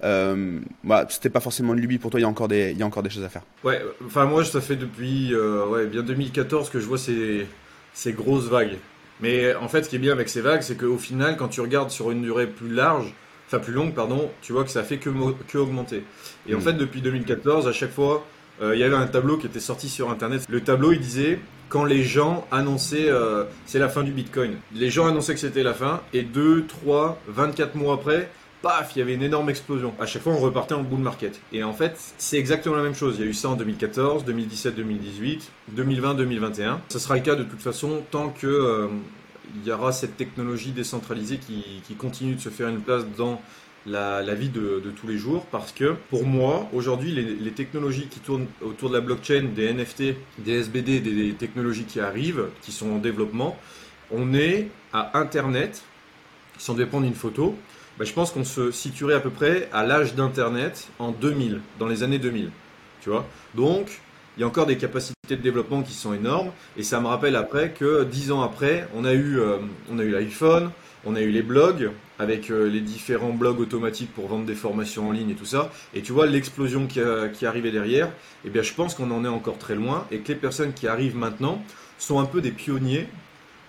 Euh, 0.02 0.60
bah, 0.82 1.06
c'était 1.08 1.31
pas 1.31 1.40
forcément 1.40 1.75
une 1.75 1.81
lubie 1.81 1.98
pour 1.98 2.10
toi. 2.10 2.20
Il 2.20 2.22
y 2.22 2.26
a 2.26 2.28
encore 2.28 2.48
des, 2.48 2.72
il 2.72 2.78
y 2.78 2.82
a 2.82 2.86
encore 2.86 3.02
des 3.02 3.10
choses 3.10 3.25
à 3.25 3.28
faire. 3.28 3.42
Ouais, 3.64 3.81
enfin 4.06 4.26
moi 4.26 4.44
ça 4.44 4.60
fait 4.60 4.76
depuis 4.76 5.34
ouais, 5.34 5.86
bien 5.86 6.02
2014 6.02 6.70
que 6.70 6.81
je 6.81 6.86
vois 6.86 6.98
ces, 6.98 7.46
ces 7.92 8.12
grosses 8.12 8.48
vagues. 8.48 8.76
Mais 9.20 9.54
en 9.54 9.69
fait, 9.69 9.84
ce 9.84 9.88
qui 9.88 9.96
est 9.96 10.00
bien 10.00 10.12
avec 10.12 10.28
ces 10.28 10.40
vagues, 10.40 10.62
c'est 10.62 10.76
qu'au 10.76 10.98
final, 10.98 11.37
quand 11.37 11.48
tu 11.48 11.60
regardes 11.60 11.90
sur 11.90 12.10
une 12.10 12.22
durée 12.22 12.46
plus 12.46 12.69
large, 12.69 13.14
enfin 13.46 13.58
plus 13.58 13.72
longue, 13.72 13.94
pardon, 13.94 14.30
tu 14.42 14.52
vois 14.52 14.64
que 14.64 14.70
ça 14.70 14.82
fait 14.82 14.98
que, 14.98 15.10
que 15.48 15.58
augmenter. 15.58 16.02
Et 16.48 16.54
en 16.54 16.58
mm. 16.58 16.62
fait, 16.62 16.72
depuis 16.75 17.00
2014, 17.00 17.69
à 17.69 17.72
chaque 17.72 17.92
fois, 17.92 18.16
euh, 18.16 18.33
il 18.62 18.78
y 18.78 18.84
avait 18.84 18.96
un 18.96 19.06
tableau 19.06 19.36
qui 19.36 19.46
était 19.46 19.60
sorti 19.60 19.88
sur 19.88 20.10
Internet. 20.10 20.46
Le 20.48 20.60
tableau, 20.62 20.92
il 20.92 21.00
disait 21.00 21.40
quand 21.74 21.84
les 21.84 22.04
gens 22.04 22.46
annonçaient 22.52 23.08
euh, 23.08 23.44
c'est 23.66 23.80
la 23.80 23.88
fin 23.88 24.04
du 24.04 24.12
Bitcoin. 24.12 24.58
Les 24.74 24.90
gens 24.90 25.06
annonçaient 25.06 25.34
que 25.34 25.40
c'était 25.40 25.64
la 25.64 25.74
fin, 25.74 26.02
et 26.12 26.22
2, 26.22 26.66
3, 26.66 27.20
24 27.26 27.74
mois 27.74 27.94
après, 27.94 28.30
paf, 28.62 28.92
il 28.94 29.00
y 29.00 29.02
avait 29.02 29.14
une 29.14 29.22
énorme 29.22 29.50
explosion. 29.50 29.92
À 29.98 30.06
chaque 30.06 30.22
fois, 30.22 30.32
on 30.34 30.38
repartait 30.38 30.74
en 30.74 30.82
bull 30.82 31.00
market. 31.00 31.40
Et 31.52 31.64
en 31.64 31.72
fait, 31.72 31.96
c'est 32.16 32.38
exactement 32.38 32.76
la 32.76 32.84
même 32.84 32.94
chose. 32.94 33.16
Il 33.18 33.24
y 33.24 33.26
a 33.26 33.30
eu 33.30 33.34
ça 33.34 33.48
en 33.48 33.56
2014, 33.56 34.24
2017, 34.24 34.76
2018, 34.76 35.50
2020, 35.72 36.14
2021. 36.14 36.80
Ce 36.90 37.00
sera 37.00 37.16
le 37.16 37.22
cas 37.22 37.34
de 37.34 37.42
toute 37.42 37.60
façon 37.60 38.02
tant 38.12 38.28
que 38.28 38.46
euh, 38.46 38.86
il 39.56 39.66
y 39.66 39.72
aura 39.72 39.90
cette 39.90 40.16
technologie 40.16 40.70
décentralisée 40.70 41.38
qui, 41.38 41.94
continue 41.96 42.36
de 42.36 42.40
se 42.40 42.50
faire 42.50 42.68
une 42.68 42.80
place 42.80 43.04
dans 43.16 43.40
la, 43.86 44.34
vie 44.34 44.48
de, 44.48 44.82
tous 44.96 45.06
les 45.06 45.19
jours 45.19 45.46
parce 45.46 45.72
que 45.72 45.94
pour 46.10 46.25
moi, 46.25 46.69
aujourd'hui, 46.72 47.12
les, 47.12 47.52
technologies 47.52 48.06
qui 48.06 48.20
tournent 48.20 48.46
autour 48.62 48.88
de 48.90 48.94
la 48.94 49.00
blockchain, 49.00 49.44
des 49.54 49.72
NFT, 49.72 50.02
des 50.38 50.60
SBD, 50.60 51.00
des, 51.00 51.32
technologies 51.34 51.84
qui 51.84 52.00
arrivent, 52.00 52.46
qui 52.62 52.72
sont 52.72 52.90
en 52.92 52.98
développement, 52.98 53.56
on 54.10 54.34
est 54.34 54.69
à 54.92 55.19
Internet, 55.19 55.82
sans 56.58 56.75
dépendre 56.75 57.04
d'une 57.04 57.14
photo, 57.14 57.56
bah, 57.98 58.04
je 58.04 58.12
pense 58.12 58.31
qu'on 58.31 58.44
se 58.44 58.70
situerait 58.70 59.14
à 59.14 59.20
peu 59.20 59.31
près 59.31 59.69
à 59.72 59.84
l'âge 59.84 60.14
d'Internet 60.14 60.88
en 60.98 61.12
2000, 61.12 61.60
dans 61.78 61.87
les 61.87 62.02
années 62.02 62.19
2000. 62.19 62.50
Tu 63.02 63.10
vois 63.10 63.26
Donc, 63.54 64.00
il 64.37 64.40
y 64.40 64.42
a 64.44 64.46
encore 64.46 64.66
des 64.66 64.76
capacités 64.76 65.14
de 65.30 65.34
développement 65.37 65.82
qui 65.82 65.92
sont 65.92 66.12
énormes. 66.12 66.50
Et 66.76 66.82
ça 66.82 67.00
me 67.00 67.06
rappelle 67.06 67.37
après 67.37 67.70
que 67.70 68.04
dix 68.04 68.32
ans 68.32 68.42
après, 68.42 68.88
on 68.94 69.04
a 69.04 69.12
eu, 69.12 69.38
euh, 69.38 69.58
on 69.92 69.98
a 69.98 70.02
eu 70.02 70.10
l'iPhone, 70.10 70.70
on 71.06 71.16
a 71.16 71.20
eu 71.20 71.30
les 71.30 71.42
blogs 71.42 71.90
avec 72.18 72.50
euh, 72.50 72.68
les 72.68 72.80
différents 72.80 73.32
blogs 73.32 73.60
automatiques 73.60 74.12
pour 74.14 74.28
vendre 74.28 74.44
des 74.44 74.54
formations 74.54 75.08
en 75.08 75.12
ligne 75.12 75.30
et 75.30 75.34
tout 75.34 75.44
ça. 75.44 75.70
Et 75.94 76.02
tu 76.02 76.12
vois 76.12 76.26
l'explosion 76.26 76.86
qui, 76.86 77.00
qui 77.32 77.44
est 77.44 77.48
arrivée 77.48 77.70
derrière. 77.70 78.10
Eh 78.44 78.50
bien, 78.50 78.62
je 78.62 78.72
pense 78.74 78.94
qu'on 78.94 79.10
en 79.10 79.24
est 79.24 79.28
encore 79.28 79.58
très 79.58 79.74
loin 79.74 80.06
et 80.10 80.18
que 80.18 80.28
les 80.28 80.38
personnes 80.38 80.72
qui 80.72 80.86
arrivent 80.86 81.16
maintenant 81.16 81.62
sont 81.98 82.18
un 82.18 82.24
peu 82.26 82.40
des 82.40 82.50
pionniers 82.50 83.08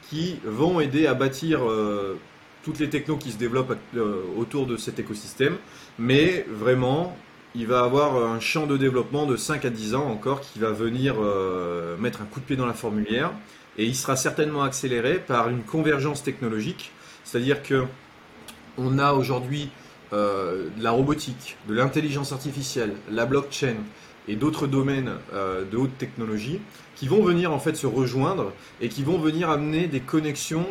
qui 0.09 0.39
vont 0.43 0.79
aider 0.79 1.07
à 1.07 1.13
bâtir 1.13 1.67
euh, 1.67 2.17
toutes 2.63 2.79
les 2.79 2.89
technos 2.89 3.17
qui 3.17 3.31
se 3.31 3.37
développent 3.37 3.77
autour 4.37 4.65
de 4.67 4.77
cet 4.77 4.99
écosystème. 4.99 5.55
Mais 5.99 6.45
vraiment, 6.49 7.17
il 7.55 7.67
va 7.67 7.81
avoir 7.81 8.15
un 8.17 8.39
champ 8.39 8.67
de 8.67 8.77
développement 8.77 9.25
de 9.25 9.37
5 9.37 9.63
à 9.65 9.69
10 9.69 9.95
ans 9.95 10.07
encore 10.07 10.41
qui 10.41 10.59
va 10.59 10.71
venir 10.71 11.15
euh, 11.19 11.95
mettre 11.97 12.21
un 12.21 12.25
coup 12.25 12.39
de 12.39 12.45
pied 12.45 12.55
dans 12.55 12.65
la 12.65 12.73
formulière 12.73 13.31
et 13.77 13.85
il 13.85 13.95
sera 13.95 14.15
certainement 14.15 14.63
accéléré 14.63 15.19
par 15.19 15.49
une 15.49 15.63
convergence 15.63 16.23
technologique, 16.23 16.91
c'est-à-dire 17.35 17.63
que 17.63 17.83
on 18.77 18.97
a 18.97 19.11
aujourd'hui 19.11 19.69
euh, 20.13 20.69
de 20.77 20.81
la 20.81 20.91
robotique, 20.91 21.57
de 21.67 21.73
l'intelligence 21.73 22.31
artificielle, 22.31 22.93
la 23.11 23.25
blockchain 23.25 23.75
et 24.29 24.37
d'autres 24.37 24.67
domaines 24.67 25.11
euh, 25.33 25.65
de 25.69 25.75
haute 25.75 25.97
technologie 25.97 26.61
qui 26.95 27.09
vont 27.09 27.21
venir 27.21 27.51
en 27.51 27.59
fait 27.59 27.75
se 27.75 27.87
rejoindre 27.87 28.53
et 28.79 28.87
qui 28.87 29.03
vont 29.03 29.17
venir 29.17 29.49
amener 29.49 29.87
des 29.87 29.99
connexions 29.99 30.65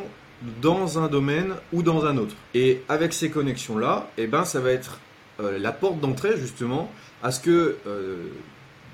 dans 0.62 0.98
un 0.98 1.08
domaine 1.08 1.52
ou 1.74 1.82
dans 1.82 2.06
un 2.06 2.16
autre. 2.16 2.34
Et 2.54 2.80
avec 2.88 3.12
ces 3.12 3.28
connexions 3.28 3.76
là, 3.76 4.08
eh 4.16 4.26
ben 4.26 4.46
ça 4.46 4.60
va 4.60 4.70
être 4.70 5.00
euh, 5.40 5.58
la 5.58 5.70
porte 5.70 6.00
d'entrée 6.00 6.38
justement 6.38 6.90
à 7.22 7.30
ce 7.30 7.40
que 7.40 7.76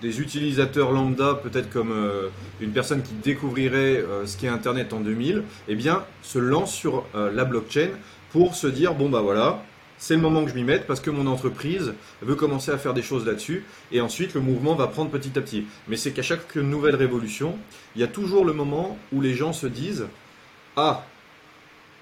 des 0.02 0.20
utilisateurs 0.20 0.93
lambda, 0.93 1.35
peut-être 1.35 1.70
comme 1.70 1.93
euh, 1.93 2.29
une 2.61 2.73
personne 2.73 3.02
qui 3.02 3.14
découvrirait 3.14 4.05
ce 4.25 4.37
qu'est 4.37 4.49
Internet 4.49 4.93
en 4.93 5.00
2000, 5.00 5.44
eh 5.69 5.75
bien, 5.75 6.05
se 6.23 6.38
lance 6.38 6.73
sur 6.73 7.05
la 7.14 7.44
blockchain 7.44 7.91
pour 8.32 8.55
se 8.55 8.67
dire 8.67 8.94
bon 8.94 9.08
bah 9.08 9.20
voilà, 9.20 9.62
c'est 9.99 10.14
le 10.14 10.20
moment 10.20 10.44
que 10.44 10.50
je 10.50 10.55
m'y 10.55 10.64
mette 10.64 10.87
parce 10.87 11.00
que 11.00 11.11
mon 11.11 11.26
entreprise 11.26 11.94
veut 12.23 12.35
commencer 12.35 12.70
à 12.70 12.79
faire 12.79 12.94
des 12.94 13.02
choses 13.02 13.26
là-dessus. 13.26 13.64
Et 13.93 14.00
ensuite, 14.00 14.35
le 14.35 14.41
mouvement 14.41 14.75
va 14.75 14.87
prendre 14.87 15.11
petit 15.11 15.38
à 15.38 15.43
petit. 15.43 15.64
Mais 15.88 15.97
c'est 15.97 16.12
qu'à 16.12 16.23
chaque 16.23 16.56
nouvelle 16.56 16.94
révolution, 16.96 17.58
il 17.94 18.00
y 18.00 18.05
a 18.05 18.08
toujours 18.08 18.44
le 18.44 18.53
moment 18.53 18.99
où 19.12 19.20
les 19.20 19.35
gens 19.35 19.53
se 19.53 19.67
disent 19.67 20.06
ah 20.76 21.05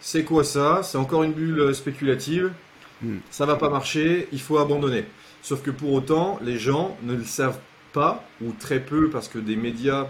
c'est 0.00 0.24
quoi 0.24 0.44
ça? 0.44 0.82
C'est 0.82 0.98
encore 0.98 1.24
une 1.24 1.32
bulle 1.32 1.74
spéculative 1.74 2.52
Hmm. 3.00 3.18
ça 3.30 3.46
va 3.46 3.54
pas 3.54 3.68
marcher, 3.68 4.28
il 4.32 4.40
faut 4.40 4.58
abandonner. 4.58 5.04
Sauf 5.40 5.62
que 5.62 5.70
pour 5.70 5.92
autant, 5.92 6.38
les 6.42 6.58
gens 6.58 6.96
ne 7.04 7.14
le 7.14 7.22
savent 7.24 7.58
ou 8.42 8.52
très 8.58 8.80
peu, 8.80 9.10
parce 9.10 9.28
que 9.28 9.38
des 9.38 9.56
médias 9.56 10.08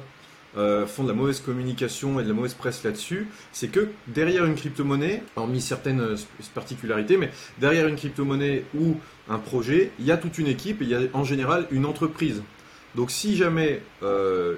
euh, 0.56 0.86
font 0.86 1.04
de 1.04 1.08
la 1.08 1.14
mauvaise 1.14 1.40
communication 1.40 2.18
et 2.20 2.22
de 2.22 2.28
la 2.28 2.34
mauvaise 2.34 2.54
presse 2.54 2.82
là-dessus, 2.82 3.28
c'est 3.52 3.68
que 3.68 3.88
derrière 4.06 4.44
une 4.44 4.54
crypto-monnaie, 4.54 5.22
hormis 5.36 5.60
certaines 5.60 6.00
euh, 6.00 6.16
particularités, 6.54 7.16
mais 7.16 7.30
derrière 7.58 7.86
une 7.86 7.96
crypto-monnaie 7.96 8.64
ou 8.74 8.96
un 9.28 9.38
projet, 9.38 9.90
il 9.98 10.06
y 10.06 10.12
a 10.12 10.16
toute 10.16 10.38
une 10.38 10.46
équipe 10.46 10.80
et 10.82 10.84
il 10.84 10.90
y 10.90 10.94
a 10.94 11.00
en 11.12 11.24
général 11.24 11.66
une 11.70 11.84
entreprise. 11.84 12.42
Donc 12.94 13.10
si 13.10 13.36
jamais 13.36 13.82
euh, 14.02 14.56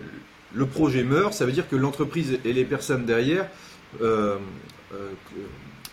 le 0.55 0.67
projet 0.67 1.03
meurt, 1.03 1.35
ça 1.35 1.45
veut 1.45 1.53
dire 1.53 1.69
que 1.69 1.77
l'entreprise 1.77 2.39
et 2.45 2.53
les 2.53 2.65
personnes 2.65 3.05
derrière 3.05 3.49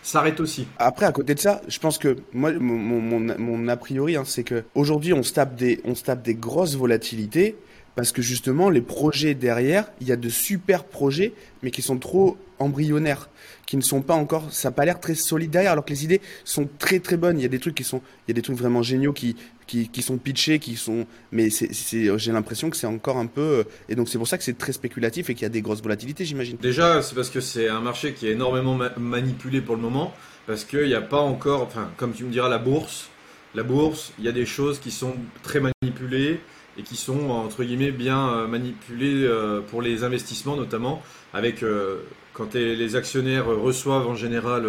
s'arrête 0.07 0.39
aussi. 0.39 0.67
Après, 0.77 1.05
à 1.05 1.11
côté 1.11 1.35
de 1.35 1.39
ça, 1.39 1.61
je 1.67 1.79
pense 1.79 1.97
que 1.97 2.17
moi, 2.33 2.51
mon, 2.53 3.67
a 3.67 3.77
priori, 3.77 4.15
hein, 4.15 4.23
c'est 4.25 4.43
que 4.43 4.63
aujourd'hui, 4.75 5.13
on 5.13 5.23
se 5.23 5.33
tape 5.33 5.55
des, 5.55 5.81
on 5.83 5.95
se 5.95 6.03
tape 6.03 6.23
des 6.23 6.35
grosses 6.35 6.75
volatilités 6.75 7.55
parce 7.97 8.11
que 8.11 8.21
justement, 8.21 8.69
les 8.69 8.81
projets 8.81 9.33
derrière, 9.33 9.89
il 10.01 10.07
y 10.07 10.11
a 10.11 10.15
de 10.15 10.29
super 10.29 10.83
projets, 10.83 11.33
mais 11.63 11.71
qui 11.71 11.81
sont 11.81 11.97
trop 11.97 12.37
embryonnaires, 12.59 13.27
qui 13.65 13.75
ne 13.75 13.81
sont 13.81 14.03
pas 14.03 14.13
encore, 14.13 14.53
ça 14.53 14.69
n'a 14.69 14.71
pas 14.73 14.85
l'air 14.85 14.99
très 14.99 15.15
solide 15.15 15.49
derrière, 15.49 15.71
alors 15.71 15.83
que 15.83 15.89
les 15.89 16.03
idées 16.03 16.21
sont 16.45 16.69
très 16.77 16.99
très 16.99 17.17
bonnes. 17.17 17.39
Il 17.39 17.41
y 17.41 17.45
a 17.45 17.49
des 17.49 17.57
trucs 17.57 17.73
qui 17.73 17.83
sont, 17.83 18.03
il 18.27 18.29
y 18.29 18.33
a 18.33 18.35
des 18.35 18.43
trucs 18.43 18.55
vraiment 18.55 18.83
géniaux 18.83 19.13
qui, 19.13 19.35
qui, 19.65 19.89
qui 19.89 20.03
sont 20.03 20.19
pitchés, 20.19 20.59
qui 20.59 20.75
sont, 20.75 21.07
mais 21.31 21.49
c'est, 21.49 21.71
j'ai 22.19 22.31
l'impression 22.31 22.69
que 22.69 22.77
c'est 22.77 22.85
encore 22.85 23.17
un 23.17 23.25
peu, 23.25 23.65
et 23.89 23.95
donc 23.95 24.09
c'est 24.09 24.19
pour 24.19 24.27
ça 24.27 24.37
que 24.37 24.43
c'est 24.43 24.59
très 24.59 24.73
spéculatif 24.73 25.31
et 25.31 25.33
qu'il 25.33 25.41
y 25.41 25.47
a 25.47 25.49
des 25.49 25.63
grosses 25.63 25.81
volatilités, 25.81 26.23
j'imagine. 26.23 26.57
Déjà, 26.61 27.01
c'est 27.01 27.15
parce 27.15 27.31
que 27.31 27.41
c'est 27.41 27.67
un 27.67 27.81
marché 27.81 28.13
qui 28.13 28.27
est 28.27 28.33
énormément 28.33 28.77
manipulé 28.97 29.59
pour 29.59 29.75
le 29.75 29.81
moment, 29.81 30.13
parce 30.45 30.65
qu'il 30.65 30.85
n'y 30.85 30.93
a 30.93 31.01
pas 31.01 31.21
encore, 31.21 31.63
enfin, 31.63 31.89
comme 31.97 32.13
tu 32.13 32.25
me 32.25 32.31
diras, 32.31 32.47
la 32.47 32.59
bourse. 32.59 33.09
La 33.55 33.63
bourse, 33.63 34.13
il 34.19 34.25
y 34.25 34.27
a 34.27 34.33
des 34.33 34.45
choses 34.45 34.77
qui 34.77 34.91
sont 34.91 35.15
très 35.41 35.59
manipulées 35.59 36.39
et 36.77 36.83
qui 36.83 36.95
sont 36.95 37.29
entre 37.29 37.63
guillemets 37.63 37.91
bien 37.91 38.29
euh, 38.29 38.47
manipulés 38.47 39.23
euh, 39.23 39.61
pour 39.61 39.81
les 39.81 40.03
investissements 40.03 40.55
notamment 40.55 41.01
avec 41.33 41.63
euh, 41.63 41.97
quand 42.33 42.53
les, 42.53 42.95
actionnaires 42.95 43.47
reçoivent 43.47 44.07
en 44.07 44.15
général 44.15 44.63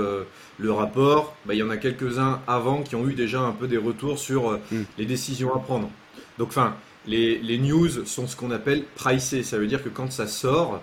le 0.57 0.73
rapport, 0.73 1.37
bah, 1.45 1.53
il 1.53 1.59
y 1.59 1.62
en 1.62 1.69
a 1.69 1.77
quelques-uns 1.77 2.41
avant 2.47 2.83
qui 2.83 2.97
ont 2.97 3.07
eu 3.07 3.12
déjà 3.12 3.41
un 3.41 3.53
peu 3.53 3.69
des 3.69 3.77
retours 3.77 4.19
sur 4.19 4.59
mm. 4.73 4.85
les 4.97 5.05
décisions 5.05 5.55
à 5.55 5.59
prendre. 5.59 5.91
Donc 6.38 6.49
enfin, 6.49 6.75
les, 7.07 7.38
les 7.41 7.59
news 7.59 8.07
sont 8.07 8.27
ce 8.27 8.37
qu'on 8.37 8.53
appelle 8.53 8.85
pricées, 8.95 9.43
ça 9.43 9.59
veut 9.59 9.67
dire 9.67 9.85
que 9.85 9.91
quand 9.91 10.11
ça 10.11 10.27
sort, 10.27 10.81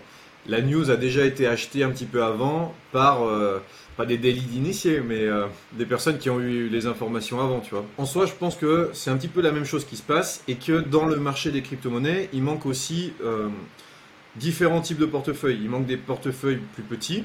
la 0.48 0.62
news 0.62 0.92
a 0.92 0.96
déjà 0.96 1.26
été 1.26 1.48
achetée 1.48 1.84
un 1.84 1.90
petit 1.90 2.06
peu 2.06 2.24
avant 2.24 2.76
par 2.92 3.22
pas 3.98 4.06
des 4.06 4.18
délits 4.18 4.42
d'initiés, 4.42 5.02
mais 5.02 5.24
euh, 5.24 5.46
des 5.74 5.86
personnes 5.86 6.18
qui 6.18 6.30
ont 6.30 6.40
eu 6.40 6.68
les 6.68 6.86
informations 6.86 7.40
avant, 7.40 7.62
tu 7.62 7.72
vois. 7.72 7.86
En 7.98 8.06
soi, 8.06 8.26
je 8.26 8.34
pense 8.34 8.56
que 8.56 8.90
c'est 8.94 9.10
un 9.10 9.18
petit 9.18 9.28
peu 9.28 9.42
la 9.42 9.52
même 9.52 9.66
chose 9.66 9.86
qui 9.86 9.96
se 9.96 10.04
passe 10.04 10.44
et 10.48 10.56
que 10.56 10.80
dans 10.80 11.06
le 11.06 11.18
marché 11.18 11.52
des 11.52 11.62
crypto-monnaies, 11.62 12.30
il 12.34 12.44
manque 12.44 12.66
aussi 12.66 13.14
euh, 13.24 13.48
différents 14.36 14.82
types 14.82 15.00
de 15.00 15.06
portefeuilles. 15.06 15.60
Il 15.62 15.70
manque 15.70 15.86
des 15.86 15.98
portefeuilles 15.98 16.60
plus 16.74 16.84
petits, 16.84 17.24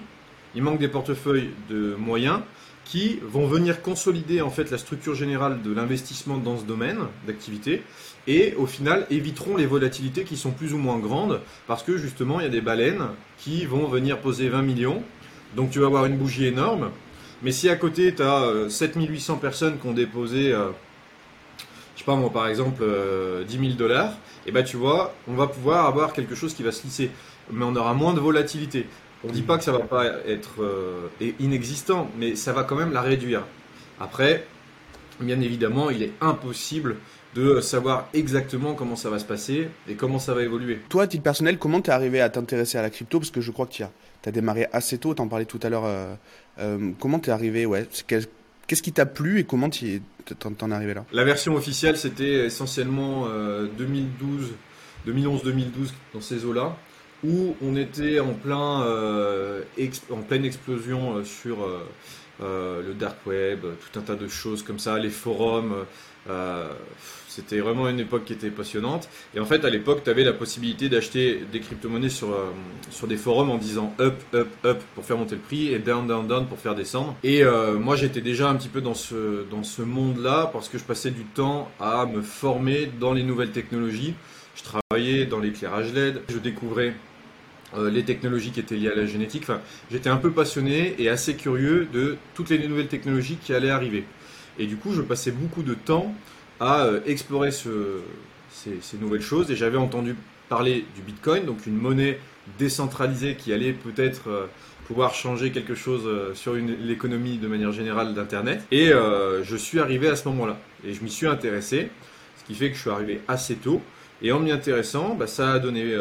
il 0.54 0.62
manque 0.62 0.78
des 0.78 0.88
portefeuilles 0.88 1.50
de 1.68 1.94
moyens 1.98 2.40
qui 2.84 3.20
vont 3.22 3.46
venir 3.46 3.82
consolider 3.82 4.40
en 4.40 4.50
fait 4.50 4.70
la 4.70 4.78
structure 4.78 5.14
générale 5.14 5.62
de 5.62 5.72
l'investissement 5.72 6.38
dans 6.38 6.58
ce 6.58 6.64
domaine 6.64 6.98
d'activité 7.24 7.82
et 8.26 8.54
au 8.56 8.66
final 8.66 9.06
éviteront 9.10 9.56
les 9.56 9.66
volatilités 9.66 10.24
qui 10.24 10.36
sont 10.36 10.50
plus 10.50 10.74
ou 10.74 10.78
moins 10.78 10.98
grandes 10.98 11.40
parce 11.68 11.84
que 11.84 11.96
justement 11.98 12.40
il 12.40 12.44
y 12.44 12.46
a 12.46 12.50
des 12.50 12.60
baleines 12.60 13.06
qui 13.38 13.64
vont 13.64 13.86
venir 13.86 14.18
poser 14.18 14.48
20 14.48 14.62
millions 14.62 15.04
donc 15.56 15.70
tu 15.70 15.80
vas 15.80 15.86
avoir 15.86 16.06
une 16.06 16.16
bougie 16.16 16.46
énorme. 16.46 16.90
Mais 17.42 17.52
si 17.52 17.68
à 17.68 17.76
côté 17.76 18.14
tu 18.14 18.22
as 18.22 18.68
7800 18.68 19.36
personnes 19.36 19.78
qui 19.78 19.86
ont 19.86 19.92
déposé, 19.92 20.52
euh, 20.52 20.68
je 21.94 22.00
sais 22.00 22.04
pas 22.04 22.16
moi 22.16 22.30
par 22.30 22.48
exemple, 22.48 22.82
10 22.82 22.86
euh, 22.86 23.44
000 23.46 23.72
dollars, 23.74 24.12
et 24.46 24.52
ben 24.52 24.64
tu 24.64 24.76
vois, 24.76 25.14
on 25.28 25.34
va 25.34 25.46
pouvoir 25.46 25.86
avoir 25.86 26.12
quelque 26.12 26.34
chose 26.34 26.54
qui 26.54 26.62
va 26.62 26.72
se 26.72 26.82
lisser. 26.84 27.10
Mais 27.52 27.64
on 27.64 27.74
aura 27.74 27.94
moins 27.94 28.14
de 28.14 28.20
volatilité. 28.20 28.86
On 29.24 29.28
ne 29.28 29.32
dit 29.32 29.42
pas 29.42 29.58
que 29.58 29.64
ça 29.64 29.72
va 29.72 29.80
pas 29.80 30.06
être 30.26 30.62
euh, 30.62 31.08
inexistant, 31.40 32.08
mais 32.16 32.36
ça 32.36 32.52
va 32.52 32.64
quand 32.64 32.76
même 32.76 32.92
la 32.92 33.02
réduire. 33.02 33.42
Après, 33.98 34.46
bien 35.20 35.40
évidemment, 35.40 35.90
il 35.90 36.02
est 36.02 36.12
impossible 36.20 36.96
de 37.34 37.60
savoir 37.60 38.08
exactement 38.14 38.74
comment 38.74 38.96
ça 38.96 39.10
va 39.10 39.18
se 39.18 39.24
passer 39.24 39.68
et 39.88 39.94
comment 39.94 40.18
ça 40.18 40.34
va 40.34 40.42
évoluer. 40.42 40.80
Toi, 40.88 41.04
à 41.04 41.06
titre 41.06 41.22
personnel, 41.22 41.58
comment 41.58 41.80
tu 41.80 41.90
es 41.90 41.92
arrivé 41.92 42.20
à 42.20 42.30
t'intéresser 42.30 42.78
à 42.78 42.82
la 42.82 42.90
crypto? 42.90 43.18
Parce 43.20 43.30
que 43.30 43.40
je 43.40 43.50
crois 43.50 43.66
que 43.66 43.72
tu 43.72 43.82
as 43.82 43.92
tu 44.22 44.28
as 44.28 44.32
démarré 44.32 44.66
assez 44.72 44.98
tôt, 44.98 45.14
tu 45.14 45.22
en 45.22 45.28
parlais 45.28 45.44
tout 45.44 45.60
à 45.62 45.68
l'heure. 45.68 45.84
Euh, 45.84 46.14
euh, 46.58 46.90
comment 46.98 47.18
tu 47.18 47.30
es 47.30 47.32
arrivé 47.32 47.66
ouais, 47.66 47.86
Qu'est-ce 48.06 48.82
qui 48.82 48.92
t'a 48.92 49.06
plu 49.06 49.40
et 49.40 49.44
comment 49.44 49.70
tu 49.70 50.02
en 50.44 50.70
es 50.70 50.74
arrivé 50.74 50.94
là? 50.94 51.04
La 51.12 51.24
version 51.24 51.54
officielle, 51.54 51.96
c'était 51.96 52.46
essentiellement 52.46 53.26
2012, 53.76 54.52
2011-2012, 55.08 55.92
dans 56.14 56.20
ces 56.20 56.44
eaux-là, 56.44 56.76
où 57.24 57.56
on 57.62 57.76
était 57.76 58.20
en, 58.20 58.34
plein, 58.34 58.82
euh, 58.82 59.62
en 60.10 60.18
pleine 60.18 60.44
explosion 60.44 61.24
sur 61.24 61.66
le 62.40 62.94
dark 62.94 63.26
web, 63.26 63.60
tout 63.60 63.98
un 63.98 64.02
tas 64.02 64.16
de 64.16 64.28
choses 64.28 64.62
comme 64.62 64.78
ça, 64.78 64.98
les 64.98 65.10
forums. 65.10 65.74
C'était 67.30 67.60
vraiment 67.60 67.88
une 67.88 68.00
époque 68.00 68.24
qui 68.24 68.32
était 68.32 68.50
passionnante. 68.50 69.08
Et 69.36 69.40
en 69.40 69.44
fait, 69.44 69.64
à 69.64 69.70
l'époque, 69.70 70.02
tu 70.02 70.10
avais 70.10 70.24
la 70.24 70.32
possibilité 70.32 70.88
d'acheter 70.88 71.44
des 71.52 71.60
crypto-monnaies 71.60 72.08
sur, 72.08 72.32
euh, 72.32 72.50
sur 72.90 73.06
des 73.06 73.16
forums 73.16 73.50
en 73.50 73.56
disant 73.56 73.94
up, 74.00 74.20
up, 74.34 74.48
up 74.64 74.82
pour 74.96 75.04
faire 75.04 75.16
monter 75.16 75.36
le 75.36 75.40
prix 75.40 75.72
et 75.72 75.78
down, 75.78 76.08
down, 76.08 76.26
down 76.26 76.46
pour 76.48 76.58
faire 76.58 76.74
descendre. 76.74 77.14
Et 77.22 77.44
euh, 77.44 77.78
moi, 77.78 77.94
j'étais 77.94 78.20
déjà 78.20 78.50
un 78.50 78.56
petit 78.56 78.68
peu 78.68 78.80
dans 78.80 78.94
ce, 78.94 79.44
dans 79.48 79.62
ce 79.62 79.80
monde-là 79.82 80.50
parce 80.52 80.68
que 80.68 80.76
je 80.76 80.82
passais 80.82 81.12
du 81.12 81.22
temps 81.22 81.70
à 81.78 82.04
me 82.04 82.20
former 82.20 82.90
dans 82.98 83.12
les 83.12 83.22
nouvelles 83.22 83.52
technologies. 83.52 84.14
Je 84.56 84.64
travaillais 84.64 85.24
dans 85.24 85.38
l'éclairage 85.38 85.92
LED, 85.92 86.22
je 86.28 86.38
découvrais 86.38 86.94
euh, 87.76 87.90
les 87.90 88.02
technologies 88.02 88.50
qui 88.50 88.58
étaient 88.58 88.74
liées 88.74 88.90
à 88.90 88.96
la 88.96 89.06
génétique. 89.06 89.42
Enfin, 89.44 89.60
j'étais 89.88 90.10
un 90.10 90.16
peu 90.16 90.32
passionné 90.32 90.96
et 90.98 91.08
assez 91.08 91.34
curieux 91.34 91.86
de 91.92 92.16
toutes 92.34 92.50
les 92.50 92.66
nouvelles 92.66 92.88
technologies 92.88 93.36
qui 93.36 93.54
allaient 93.54 93.70
arriver. 93.70 94.04
Et 94.58 94.66
du 94.66 94.76
coup, 94.76 94.92
je 94.92 95.00
passais 95.00 95.30
beaucoup 95.30 95.62
de 95.62 95.74
temps 95.74 96.12
à 96.60 96.84
euh, 96.84 97.00
explorer 97.06 97.50
ces, 97.50 98.98
nouvelles 99.00 99.22
choses 99.22 99.50
et 99.50 99.56
j'avais 99.56 99.78
entendu 99.78 100.14
parler 100.48 100.84
du 100.94 101.02
Bitcoin, 101.02 101.46
donc 101.46 101.66
une 101.66 101.76
monnaie 101.76 102.18
décentralisée 102.58 103.34
qui 103.36 103.52
allait 103.52 103.72
peut-être 103.72 104.28
euh, 104.28 104.46
pouvoir 104.86 105.14
changer 105.14 105.50
quelque 105.50 105.74
chose 105.74 106.02
euh, 106.04 106.34
sur 106.34 106.54
l'économie 106.54 107.38
de 107.38 107.48
manière 107.48 107.72
générale 107.72 108.14
d'Internet. 108.14 108.62
Et 108.70 108.90
je 108.90 109.56
suis 109.56 109.80
arrivé 109.80 110.08
à 110.08 110.16
ce 110.16 110.28
moment-là 110.28 110.58
et 110.84 110.92
je 110.92 111.02
m'y 111.02 111.10
suis 111.10 111.26
intéressé, 111.26 111.88
ce 112.38 112.44
qui 112.44 112.54
fait 112.54 112.70
que 112.70 112.76
je 112.76 112.80
suis 112.82 112.90
arrivé 112.90 113.20
assez 113.26 113.54
tôt. 113.54 113.80
Et 114.22 114.32
en 114.32 114.40
m'y 114.40 114.52
intéressant, 114.52 115.14
bah, 115.14 115.26
ça 115.26 115.52
a 115.52 115.58
donné 115.58 115.96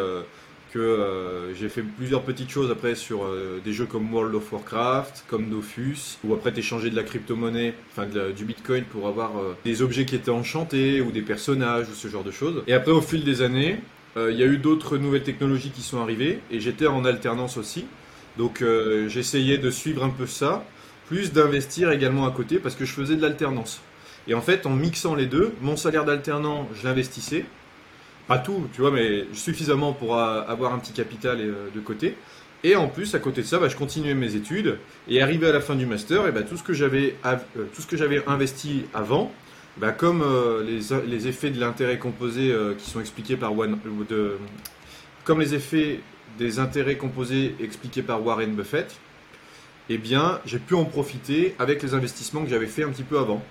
que 0.72 0.80
euh, 0.80 1.54
j'ai 1.56 1.70
fait 1.70 1.82
plusieurs 1.82 2.24
petites 2.24 2.50
choses 2.50 2.72
après 2.72 2.96
sur 2.96 3.24
euh, 3.24 3.60
des 3.64 3.74
jeux 3.74 3.86
comme 3.86 4.14
World 4.14 4.36
of 4.36 4.52
Warcraft, 4.52 5.26
comme 5.28 5.50
Dofus, 5.50 6.18
où 6.24 6.34
après 6.34 6.52
t'échangeais 6.52 6.90
de 6.90 6.96
la 6.96 7.04
crypto-monnaie, 7.04 7.74
enfin 7.92 8.08
du 8.36 8.46
bitcoin 8.46 8.84
pour 8.84 9.08
avoir 9.08 9.38
euh, 9.38 9.56
des 9.66 9.82
objets 9.82 10.06
qui 10.06 10.16
étaient 10.16 10.32
enchantés 10.32 11.02
ou 11.02 11.12
des 11.12 11.22
personnages 11.22 11.90
ou 11.90 11.94
ce 11.94 12.08
genre 12.08 12.24
de 12.24 12.32
choses. 12.32 12.64
Et 12.68 12.74
après 12.74 12.92
au 12.92 13.02
fil 13.02 13.24
des 13.24 13.42
années, 13.42 13.80
il 14.18 14.36
y 14.36 14.44
a 14.44 14.48
eu 14.48 14.58
d'autres 14.58 14.98
nouvelles 14.98 15.24
technologies 15.24 15.70
qui 15.70 15.82
sont 15.82 16.02
arrivées 16.02 16.40
et 16.52 16.60
j'étais 16.60 16.88
en 16.88 17.06
alternance 17.06 17.56
aussi. 17.56 17.86
Donc 18.38 18.62
j'essayais 19.08 19.58
de 19.58 19.70
suivre 19.70 20.04
un 20.04 20.10
peu 20.10 20.26
ça, 20.26 20.66
plus 21.08 21.32
d'investir 21.32 21.90
également 21.92 22.28
à 22.28 22.32
côté 22.32 22.58
parce 22.58 22.76
que 22.76 22.84
je 22.84 22.92
faisais 22.92 23.16
de 23.16 23.22
l'alternance. 23.22 23.82
Et 24.28 24.34
en 24.34 24.42
fait, 24.42 24.66
en 24.66 24.72
mixant 24.72 25.16
les 25.16 25.26
deux, 25.26 25.54
mon 25.62 25.78
salaire 25.78 26.04
d'alternant, 26.04 26.68
je 26.74 26.86
l'investissais 26.86 27.46
pas 28.30 28.38
tout, 28.38 28.70
tu 28.74 28.82
vois, 28.82 28.92
mais 28.92 29.26
suffisamment 29.34 29.92
pour 29.92 30.16
avoir 30.20 30.72
un 30.72 30.78
petit 30.78 30.94
capital 30.94 31.40
euh, 31.42 31.68
de 31.74 31.80
côté. 31.80 32.16
Et 32.64 32.76
en 32.76 32.88
plus, 32.88 33.16
à 33.16 33.20
côté 33.20 33.42
de 33.42 33.48
ça, 33.48 33.58
bah, 33.58 33.70
je 33.70 33.76
continuais 33.76 34.14
mes 34.14 34.36
études 34.36 34.78
et 35.08 35.20
arrivé 35.20 35.48
à 35.48 35.52
la 35.52 35.62
fin 35.62 35.76
du 35.76 35.88
master, 35.88 36.28
et 36.28 36.32
bah, 36.32 36.44
tout 36.44 36.56
ce 36.56 36.62
que 36.62 36.74
j'avais 36.74 37.16
euh, 37.26 38.22
investi 38.28 38.86
avant, 38.94 39.32
bah, 39.78 39.92
comme 39.92 40.22
euh, 40.22 40.64
les, 40.64 41.28
effets 41.28 41.50
de 41.50 41.60
l'intérêt 41.60 41.98
composé 41.98 42.56
qui 42.78 42.88
sont 42.88 43.00
expliqués 43.00 43.36
par 43.36 43.52
comme 45.24 45.40
les 45.40 45.56
effets 45.56 46.00
des 46.38 46.60
intérêts 46.60 46.98
composés 46.98 47.56
expliqués 47.60 48.04
par 48.04 48.24
Warren 48.24 48.54
Buffett, 48.54 48.96
eh 49.90 49.98
bien, 49.98 50.40
j'ai 50.46 50.60
pu 50.60 50.76
en 50.76 50.86
profiter 50.86 51.56
avec 51.58 51.82
les 51.82 51.96
investissements 51.96 52.44
que 52.44 52.50
j'avais 52.50 52.68
fait 52.68 52.84
un 52.84 52.90
petit 52.90 53.04
peu 53.04 53.18
avant. 53.18 53.44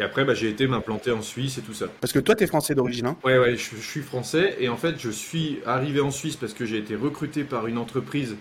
Et 0.00 0.02
après, 0.02 0.24
bah, 0.24 0.32
j'ai 0.32 0.48
été 0.48 0.66
m'implanter 0.66 1.12
en 1.12 1.20
Suisse 1.20 1.58
et 1.58 1.60
tout 1.60 1.74
ça. 1.74 1.86
Parce 2.00 2.14
que 2.14 2.18
toi, 2.18 2.34
tu 2.34 2.44
es 2.44 2.46
français 2.46 2.74
d'origine, 2.74 3.06
hein 3.06 3.16
Ouais, 3.22 3.38
ouais, 3.38 3.56
je, 3.56 3.76
suis 3.76 4.00
français. 4.00 4.56
Et 4.58 4.70
en 4.70 4.78
fait, 4.78 4.98
je 4.98 5.10
suis 5.10 5.58
arrivé 5.66 6.00
en 6.00 6.10
Suisse 6.10 6.36
parce 6.36 6.54
que 6.54 6.64
j'ai 6.64 6.78
été 6.78 6.96
recruté 6.96 7.44
par 7.44 7.66
une 7.66 7.76
entreprise 7.76 8.36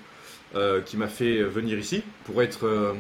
euh, 0.56 0.80
qui 0.80 0.96
m'a 0.96 1.10
fait 1.10 1.44
venir 1.44 1.78
ici 1.78 2.02
pour 2.24 2.42
être 2.42 2.66
euh, 2.66 2.94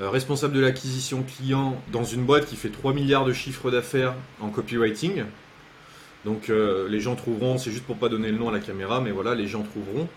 euh, 0.00 0.08
responsable 0.08 0.54
de 0.54 0.60
l'acquisition 0.60 1.22
client 1.22 1.78
dans 1.92 2.04
une 2.04 2.24
boîte 2.24 2.46
qui 2.46 2.56
fait 2.56 2.70
3 2.70 2.94
milliards 2.94 3.26
de 3.26 3.34
chiffres 3.34 3.70
d'affaires 3.70 4.14
en 4.40 4.48
copywriting. 4.48 5.24
Donc 6.24 6.48
les 6.48 7.00
gens 7.00 7.14
trouveront, 7.14 7.58
c'est 7.58 7.70
juste 7.70 7.84
pour 7.84 7.96
pas 7.96 8.08
donner 8.08 8.30
le 8.30 8.36
nom 8.36 8.48
à 8.48 8.52
la 8.52 8.58
caméra, 8.58 9.00
mais 9.00 9.12
voilà, 9.12 9.34
les 9.34 9.46
gens 9.46 9.62
trouveront. 9.62 10.08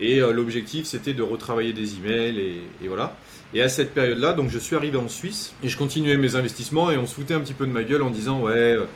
Et 0.00 0.18
l'objectif, 0.18 0.86
c'était 0.86 1.14
de 1.14 1.22
retravailler 1.22 1.72
des 1.72 1.96
emails 1.96 2.38
et, 2.82 2.88
voilà. 2.88 3.16
Et 3.54 3.62
à 3.62 3.68
cette 3.68 3.94
période-là, 3.94 4.32
donc 4.32 4.50
je 4.50 4.58
suis 4.58 4.74
arrivé 4.74 4.98
en 4.98 5.08
Suisse 5.08 5.54
et 5.62 5.68
je 5.68 5.78
continuais 5.78 6.16
mes 6.16 6.34
investissements 6.34 6.90
et 6.90 6.96
on 6.96 7.06
se 7.06 7.14
foutait 7.14 7.34
un 7.34 7.40
petit 7.40 7.54
peu 7.54 7.66
de 7.66 7.70
ma 7.70 7.84
gueule 7.84 8.02
en 8.02 8.10
disant 8.10 8.40
ouais, 8.40 8.52
euh, 8.52 8.86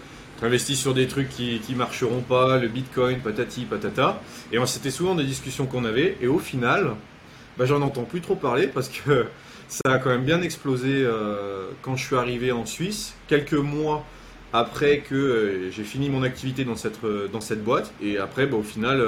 investis 0.42 0.80
sur 0.80 0.94
des 0.94 1.06
trucs 1.06 1.28
qui, 1.28 1.60
qui 1.60 1.76
marcheront 1.76 2.22
pas, 2.22 2.58
le 2.58 2.66
Bitcoin, 2.66 3.20
patati, 3.20 3.64
patata. 3.64 4.20
Et 4.52 4.58
c'était 4.66 4.90
souvent 4.90 5.14
des 5.14 5.22
discussions 5.22 5.66
qu'on 5.66 5.84
avait 5.84 6.16
et 6.20 6.26
au 6.26 6.40
final, 6.40 6.96
bah, 7.56 7.66
j'en 7.66 7.82
entends 7.82 8.02
plus 8.02 8.20
trop 8.20 8.34
parler 8.34 8.66
parce 8.66 8.88
que 8.88 9.26
ça 9.68 9.92
a 9.92 9.98
quand 9.98 10.10
même 10.10 10.24
bien 10.24 10.42
explosé 10.42 10.88
euh, 10.92 11.68
quand 11.82 11.94
je 11.94 12.04
suis 12.04 12.16
arrivé 12.16 12.50
en 12.50 12.66
Suisse, 12.66 13.14
quelques 13.28 13.52
mois 13.52 14.04
après 14.52 15.00
que 15.00 15.14
euh, 15.14 15.70
j'ai 15.70 15.84
fini 15.84 16.08
mon 16.08 16.24
activité 16.24 16.64
dans 16.64 16.74
cette, 16.74 16.98
dans 17.32 17.40
cette 17.40 17.62
boîte. 17.62 17.92
Et 18.02 18.18
après, 18.18 18.46
bah, 18.46 18.56
au 18.56 18.64
final, 18.64 19.00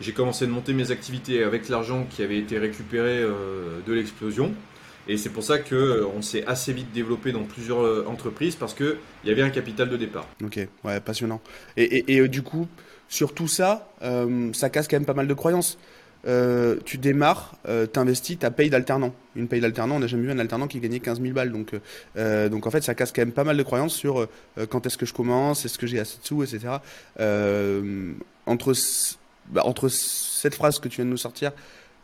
j'ai 0.00 0.12
commencé 0.12 0.44
à 0.44 0.48
monter 0.48 0.72
mes 0.74 0.90
activités 0.90 1.42
avec 1.42 1.68
l'argent 1.68 2.06
qui 2.08 2.22
avait 2.22 2.38
été 2.38 2.58
récupéré 2.58 3.18
euh, 3.20 3.80
de 3.86 3.92
l'explosion. 3.92 4.52
Et 5.08 5.16
c'est 5.16 5.30
pour 5.30 5.44
ça 5.44 5.58
qu'on 5.58 5.74
euh, 5.74 6.22
s'est 6.22 6.44
assez 6.46 6.72
vite 6.72 6.92
développé 6.92 7.32
dans 7.32 7.44
plusieurs 7.44 7.82
euh, 7.82 8.04
entreprises 8.08 8.56
parce 8.56 8.74
qu'il 8.74 8.96
y 9.24 9.30
avait 9.30 9.42
un 9.42 9.50
capital 9.50 9.88
de 9.88 9.96
départ. 9.96 10.26
Ok, 10.44 10.58
ouais, 10.84 11.00
passionnant. 11.00 11.40
Et, 11.76 12.28
du 12.28 12.42
coup, 12.42 12.66
sur 13.08 13.32
tout 13.32 13.48
ça, 13.48 13.88
ça 14.52 14.70
casse 14.70 14.88
quand 14.88 14.96
même 14.96 15.06
pas 15.06 15.14
mal 15.14 15.28
de 15.28 15.34
croyances. 15.34 15.78
tu 16.84 16.98
démarres, 16.98 17.56
tu 17.64 18.00
investis, 18.00 18.36
tu 18.36 18.44
as 18.44 18.50
paye 18.50 18.68
d'alternant. 18.68 19.14
Une 19.36 19.46
paye 19.46 19.60
d'alternant, 19.60 19.96
on 19.96 20.00
n'a 20.00 20.08
jamais 20.08 20.24
vu 20.24 20.32
un 20.32 20.40
alternant 20.40 20.66
qui 20.66 20.80
gagnait 20.80 20.98
15 20.98 21.20
000 21.20 21.32
balles. 21.32 21.52
Donc, 21.52 21.70
donc 22.50 22.66
en 22.66 22.70
fait, 22.72 22.82
ça 22.82 22.96
casse 22.96 23.12
quand 23.12 23.22
même 23.22 23.32
pas 23.32 23.44
mal 23.44 23.56
de 23.56 23.62
croyances 23.62 23.94
sur 23.94 24.26
quand 24.70 24.86
est-ce 24.86 24.98
que 24.98 25.06
je 25.06 25.14
commence, 25.14 25.64
est-ce 25.64 25.78
que 25.78 25.86
j'ai 25.86 26.00
assez 26.00 26.18
de 26.20 26.26
sous, 26.26 26.42
etc. 26.42 26.78
entre 28.46 28.74
bah, 29.50 29.62
entre 29.64 29.88
cette 29.88 30.54
phrase 30.54 30.78
que 30.78 30.88
tu 30.88 30.96
viens 30.96 31.04
de 31.04 31.10
nous 31.10 31.16
sortir 31.16 31.52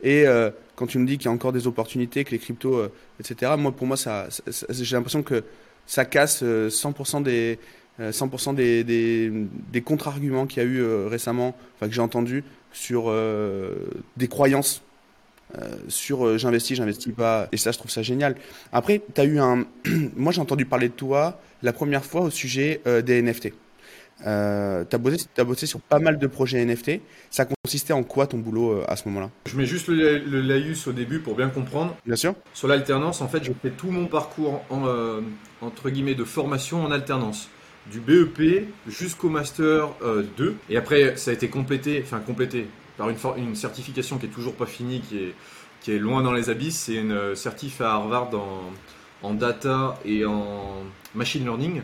et 0.03 0.27
euh, 0.27 0.51
quand 0.77 0.87
tu 0.87 0.99
me 0.99 1.07
dis 1.07 1.17
qu'il 1.17 1.27
y 1.27 1.29
a 1.29 1.33
encore 1.33 1.53
des 1.53 1.67
opportunités, 1.67 2.25
que 2.25 2.33
les 2.33 2.39
cryptos, 2.39 2.77
euh, 2.77 2.93
etc., 3.21 3.53
moi, 3.57 3.73
pour 3.73 3.87
moi, 3.87 3.97
j'ai 3.97 4.97
l'impression 4.97 5.23
que 5.23 5.45
ça 5.87 6.05
casse 6.05 6.43
100% 6.43 6.45
euh, 6.45 7.23
des, 7.23 7.59
100% 8.01 8.55
des, 8.55 8.85
des, 8.85 9.31
des 9.71 9.81
contre-arguments 9.83 10.47
qu'il 10.47 10.63
y 10.63 10.67
a 10.67 10.69
eu 10.69 10.85
récemment, 11.07 11.55
enfin, 11.77 11.89
que 11.89 11.95
j'ai 11.95 12.01
entendu 12.01 12.43
sur 12.73 13.13
des 14.17 14.29
croyances. 14.29 14.83
sur 15.89 16.39
j'investis, 16.39 16.77
j'investis 16.79 17.13
pas, 17.15 17.49
et 17.53 17.59
ça 17.59 17.71
je 17.71 17.79
trouve 17.79 17.91
ça 17.91 18.03
génial. 18.03 18.35
Après, 18.73 19.03
tu 19.15 19.23
eu 19.23 19.39
un. 19.39 19.67
Moi 20.17 20.33
j'ai 20.33 20.41
entendu 20.41 20.65
parler 20.65 20.89
de 20.89 20.95
toi 20.95 21.39
la 21.63 21.75
première 21.75 22.05
fois 22.05 22.23
au 22.23 22.31
sujet 22.31 22.81
des 23.05 23.21
NFT. 23.21 23.51
Euh, 24.27 24.85
tu 24.89 24.97
as, 24.97 25.41
as, 25.41 25.45
bossé 25.45 25.67
sur 25.67 25.81
pas 25.81 25.99
mal 25.99 26.19
de 26.19 26.27
projets 26.27 26.65
NFT. 26.65 27.01
Ça 27.31 27.47
consistait 27.47 27.93
en 27.93 28.03
quoi 28.03 28.27
ton 28.27 28.39
boulot 28.39 28.73
euh, 28.73 28.85
à 28.89 28.97
ce 28.97 29.09
moment-là? 29.09 29.31
Je 29.47 29.57
mets 29.57 29.67
juste 29.67 29.89
le, 29.89 30.19
le, 30.19 30.41
laïus 30.41 30.87
au 30.87 30.93
début 30.93 31.19
pour 31.19 31.35
bien 31.35 31.49
comprendre. 31.49 31.97
Bien 32.07 32.17
sûr. 32.17 32.35
Sur 32.55 32.69
l'alternance, 32.69 33.21
en 33.21 33.29
fait, 33.29 33.43
j'ai 33.45 33.55
fait 33.55 33.71
tout 33.71 33.91
mon 33.91 34.07
parcours 34.07 34.65
en, 34.71 34.87
euh, 34.87 35.21
entre 35.61 35.91
guillemets 35.91 36.15
de 36.15 36.25
formation 36.25 36.85
en 36.85 36.91
alternance. 36.91 37.49
Du 37.91 37.99
BEP 37.99 38.69
jusqu'au 38.87 39.29
Master 39.29 39.89
2. 40.37 40.55
Et 40.71 40.77
après, 40.77 41.17
ça 41.17 41.33
a 41.33 41.35
été 41.35 41.49
complété, 41.49 42.01
enfin 42.05 42.21
complété 42.21 42.69
par 42.97 43.11
une, 43.11 43.17
une 43.39 43.57
certification 43.57 44.19
qui 44.19 44.27
est 44.27 44.29
toujours 44.29 44.55
pas 44.55 44.67
finie, 44.67 45.01
qui 45.01 45.19
est, 45.19 45.35
qui 45.81 45.91
est 45.91 45.99
loin 45.99 46.23
dans 46.23 46.33
les 46.33 46.49
abysses. 46.49 46.79
C'est 46.79 46.95
une 46.95 47.35
certif 47.35 47.81
à 47.81 47.95
Harvard 47.95 48.31
en, 48.37 49.29
en 49.29 49.35
data 49.35 49.99
et 50.05 50.25
en 50.25 50.85
machine 51.17 51.43
learning 51.43 51.83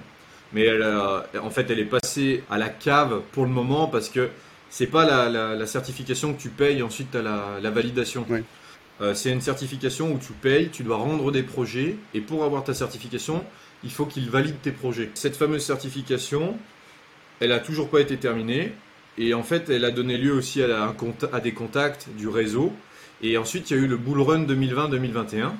mais 0.52 0.64
elle 0.64 0.82
en 0.82 1.50
fait, 1.50 1.70
elle 1.70 1.78
est 1.78 1.84
passée 1.84 2.42
à 2.50 2.58
la 2.58 2.68
cave 2.68 3.20
pour 3.32 3.44
le 3.44 3.50
moment 3.50 3.86
parce 3.86 4.08
que 4.08 4.30
c'est 4.70 4.86
pas 4.86 5.04
la, 5.04 5.66
certification 5.66 6.34
que 6.34 6.40
tu 6.40 6.48
payes, 6.48 6.82
ensuite 6.82 7.10
tu 7.10 7.18
as 7.18 7.22
la, 7.22 7.70
validation. 7.70 8.26
Euh, 9.00 9.14
c'est 9.14 9.30
une 9.30 9.40
certification 9.40 10.12
où 10.12 10.18
tu 10.18 10.32
payes, 10.32 10.70
tu 10.70 10.82
dois 10.82 10.96
rendre 10.96 11.30
des 11.30 11.42
projets, 11.42 11.96
et 12.14 12.20
pour 12.20 12.44
avoir 12.44 12.64
ta 12.64 12.74
certification, 12.74 13.44
il 13.84 13.90
faut 13.90 14.06
qu'il 14.06 14.28
valide 14.28 14.56
tes 14.60 14.72
projets. 14.72 15.10
Cette 15.14 15.36
fameuse 15.36 15.64
certification, 15.64 16.58
elle 17.40 17.52
a 17.52 17.60
toujours 17.60 17.90
pas 17.90 18.00
été 18.00 18.16
terminée, 18.16 18.72
et 19.16 19.34
en 19.34 19.42
fait, 19.42 19.68
elle 19.70 19.84
a 19.84 19.90
donné 19.90 20.16
lieu 20.16 20.32
aussi 20.32 20.62
à, 20.62 20.94
à 21.32 21.40
des 21.40 21.52
contacts 21.52 22.08
du 22.16 22.28
réseau. 22.28 22.72
Et 23.22 23.36
ensuite, 23.36 23.70
il 23.70 23.76
y 23.76 23.80
a 23.80 23.82
eu 23.82 23.88
le 23.88 23.96
Bull 23.96 24.20
Run 24.20 24.44
2020-2021 24.44 25.52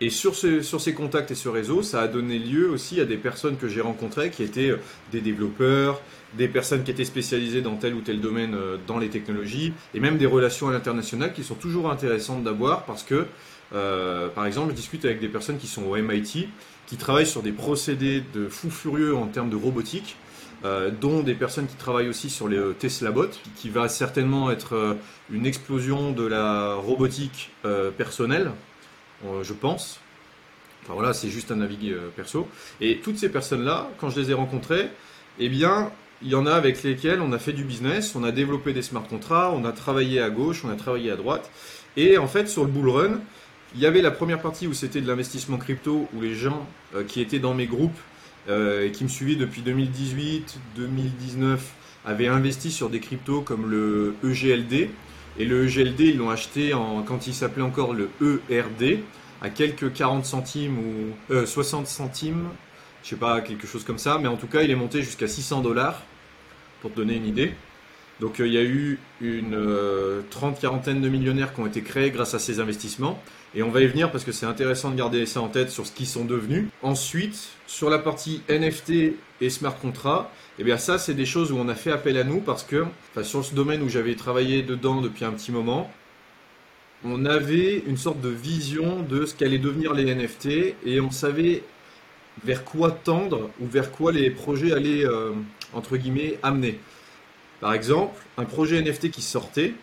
et 0.00 0.10
sur, 0.10 0.36
sur 0.36 0.80
ces 0.80 0.94
contacts 0.94 1.32
et 1.32 1.34
ce 1.34 1.48
réseau, 1.48 1.82
ça 1.82 2.02
a 2.02 2.08
donné 2.08 2.38
lieu 2.38 2.70
aussi 2.70 3.00
à 3.00 3.04
des 3.04 3.16
personnes 3.16 3.56
que 3.56 3.66
j'ai 3.66 3.80
rencontrées 3.80 4.30
qui 4.30 4.44
étaient 4.44 4.70
euh, 4.70 4.78
des 5.10 5.20
développeurs, 5.20 6.00
des 6.34 6.46
personnes 6.46 6.84
qui 6.84 6.92
étaient 6.92 7.04
spécialisées 7.04 7.62
dans 7.62 7.74
tel 7.74 7.94
ou 7.94 8.00
tel 8.00 8.20
domaine 8.20 8.54
euh, 8.54 8.76
dans 8.86 8.98
les 8.98 9.08
technologies, 9.08 9.72
et 9.94 10.00
même 10.00 10.16
des 10.16 10.26
relations 10.26 10.68
à 10.68 10.72
l'international 10.72 11.32
qui 11.32 11.42
sont 11.42 11.56
toujours 11.56 11.90
intéressantes 11.90 12.44
d'avoir 12.44 12.84
parce 12.84 13.02
que, 13.02 13.26
euh, 13.74 14.28
par 14.28 14.46
exemple, 14.46 14.70
je 14.70 14.76
discute 14.76 15.04
avec 15.04 15.20
des 15.20 15.28
personnes 15.28 15.58
qui 15.58 15.66
sont 15.66 15.82
au 15.82 15.96
MIT, 15.96 16.48
qui 16.86 16.96
travaillent 16.96 17.26
sur 17.26 17.42
des 17.42 17.52
procédés 17.52 18.22
de 18.34 18.48
fous 18.48 18.70
furieux 18.70 19.16
en 19.16 19.26
termes 19.26 19.50
de 19.50 19.56
robotique, 19.56 20.16
dont 21.00 21.22
des 21.22 21.34
personnes 21.34 21.68
qui 21.68 21.76
travaillent 21.76 22.08
aussi 22.08 22.30
sur 22.30 22.48
les 22.48 22.58
Tesla 22.80 23.12
bots, 23.12 23.30
qui 23.54 23.68
va 23.68 23.88
certainement 23.88 24.50
être 24.50 24.96
une 25.30 25.46
explosion 25.46 26.10
de 26.10 26.26
la 26.26 26.74
robotique 26.74 27.52
personnelle. 27.96 28.50
euh, 28.50 28.67
je 29.42 29.52
pense. 29.52 30.00
Enfin 30.88 30.94
voilà, 30.94 31.12
c'est 31.12 31.28
juste 31.28 31.50
un 31.50 31.60
avis 31.60 31.92
euh, 31.92 32.08
perso. 32.16 32.48
Et 32.80 32.98
toutes 32.98 33.18
ces 33.18 33.28
personnes-là, 33.28 33.90
quand 33.98 34.08
je 34.08 34.20
les 34.20 34.30
ai 34.30 34.34
rencontrées, 34.34 34.88
eh 35.38 35.50
bien, 35.50 35.90
il 36.22 36.28
y 36.28 36.34
en 36.34 36.46
a 36.46 36.52
avec 36.52 36.82
lesquelles 36.82 37.20
on 37.20 37.32
a 37.32 37.38
fait 37.38 37.52
du 37.52 37.62
business, 37.62 38.14
on 38.14 38.24
a 38.24 38.32
développé 38.32 38.72
des 38.72 38.80
smart 38.80 39.06
contracts, 39.06 39.54
on 39.54 39.66
a 39.66 39.72
travaillé 39.72 40.20
à 40.20 40.30
gauche, 40.30 40.64
on 40.64 40.70
a 40.70 40.76
travaillé 40.76 41.10
à 41.10 41.16
droite. 41.16 41.50
Et 41.98 42.16
en 42.16 42.26
fait, 42.26 42.48
sur 42.48 42.64
le 42.64 42.70
bull 42.70 42.88
run, 42.88 43.20
il 43.74 43.82
y 43.82 43.86
avait 43.86 44.00
la 44.00 44.10
première 44.10 44.40
partie 44.40 44.66
où 44.66 44.72
c'était 44.72 45.02
de 45.02 45.06
l'investissement 45.06 45.58
crypto, 45.58 46.08
où 46.14 46.22
les 46.22 46.34
gens 46.34 46.66
euh, 46.94 47.04
qui 47.04 47.20
étaient 47.20 47.38
dans 47.38 47.54
mes 47.54 47.66
groupes 47.66 47.98
et 48.50 48.92
qui 48.92 49.04
me 49.04 49.10
suivaient 49.10 49.34
depuis 49.34 49.60
2018, 49.60 50.58
2019 50.76 51.62
avaient 52.06 52.28
investi 52.28 52.70
sur 52.70 52.88
des 52.88 52.98
cryptos 52.98 53.42
comme 53.42 53.70
le 53.70 54.14
EGLD, 54.24 54.88
et 55.38 55.44
le 55.44 55.66
EGLD, 55.66 56.00
ils 56.00 56.16
l'ont 56.18 56.30
acheté 56.30 56.74
en, 56.74 57.02
quand 57.02 57.26
il 57.26 57.34
s'appelait 57.34 57.62
encore 57.62 57.94
le 57.94 58.10
ERD, 58.50 59.00
à 59.40 59.50
quelques 59.50 59.92
40 59.92 60.24
centimes 60.24 60.78
ou 60.78 61.44
60 61.46 61.82
euh, 61.82 61.86
centimes, 61.86 62.48
je 63.04 63.10
sais 63.10 63.16
pas, 63.16 63.40
quelque 63.40 63.66
chose 63.66 63.84
comme 63.84 63.98
ça, 63.98 64.18
mais 64.20 64.28
en 64.28 64.36
tout 64.36 64.48
cas, 64.48 64.62
il 64.62 64.70
est 64.70 64.76
monté 64.76 65.02
jusqu'à 65.02 65.28
600 65.28 65.60
dollars, 65.60 66.02
pour 66.80 66.90
te 66.90 66.96
donner 66.96 67.16
une 67.16 67.26
idée. 67.26 67.54
Donc 68.20 68.40
euh, 68.40 68.46
il 68.46 68.52
y 68.52 68.58
a 68.58 68.62
eu 68.62 68.98
une 69.20 69.54
euh, 69.54 70.22
trente, 70.30 70.60
quarantaine 70.60 71.00
de 71.00 71.08
millionnaires 71.08 71.54
qui 71.54 71.60
ont 71.60 71.66
été 71.66 71.82
créés 71.82 72.10
grâce 72.10 72.34
à 72.34 72.38
ces 72.38 72.60
investissements. 72.60 73.20
Et 73.54 73.62
on 73.62 73.70
va 73.70 73.80
y 73.80 73.86
venir 73.86 74.10
parce 74.10 74.24
que 74.24 74.32
c'est 74.32 74.46
intéressant 74.46 74.90
de 74.90 74.96
garder 74.96 75.24
ça 75.24 75.40
en 75.40 75.48
tête 75.48 75.70
sur 75.70 75.86
ce 75.86 75.92
qu'ils 75.92 76.06
sont 76.06 76.24
devenus. 76.24 76.66
Ensuite, 76.82 77.48
sur 77.66 77.88
la 77.88 77.98
partie 77.98 78.42
NFT 78.48 79.14
et 79.40 79.50
smart 79.50 79.78
contract, 79.78 80.30
eh 80.58 80.64
bien 80.64 80.76
ça 80.76 80.98
c'est 80.98 81.14
des 81.14 81.26
choses 81.26 81.52
où 81.52 81.56
on 81.56 81.68
a 81.68 81.74
fait 81.74 81.92
appel 81.92 82.18
à 82.18 82.24
nous 82.24 82.40
parce 82.40 82.64
que, 82.64 82.84
enfin, 83.10 83.22
sur 83.22 83.44
ce 83.44 83.54
domaine 83.54 83.82
où 83.82 83.88
j'avais 83.88 84.16
travaillé 84.16 84.62
dedans 84.62 85.00
depuis 85.00 85.24
un 85.24 85.32
petit 85.32 85.52
moment, 85.52 85.90
on 87.04 87.24
avait 87.24 87.82
une 87.86 87.96
sorte 87.96 88.20
de 88.20 88.28
vision 88.28 89.02
de 89.02 89.24
ce 89.24 89.34
qu'allaient 89.34 89.58
devenir 89.58 89.94
les 89.94 90.14
NFT 90.14 90.74
et 90.84 91.00
on 91.00 91.10
savait 91.10 91.62
vers 92.44 92.64
quoi 92.64 92.90
tendre 92.90 93.50
ou 93.60 93.66
vers 93.66 93.90
quoi 93.92 94.12
les 94.12 94.30
projets 94.30 94.72
allaient, 94.72 95.06
euh, 95.06 95.32
entre 95.72 95.96
guillemets, 95.96 96.38
amener. 96.42 96.78
Par 97.60 97.74
exemple, 97.74 98.20
un 98.36 98.44
projet 98.44 98.80
NFT 98.80 99.10
qui 99.10 99.22
sortait, 99.22 99.74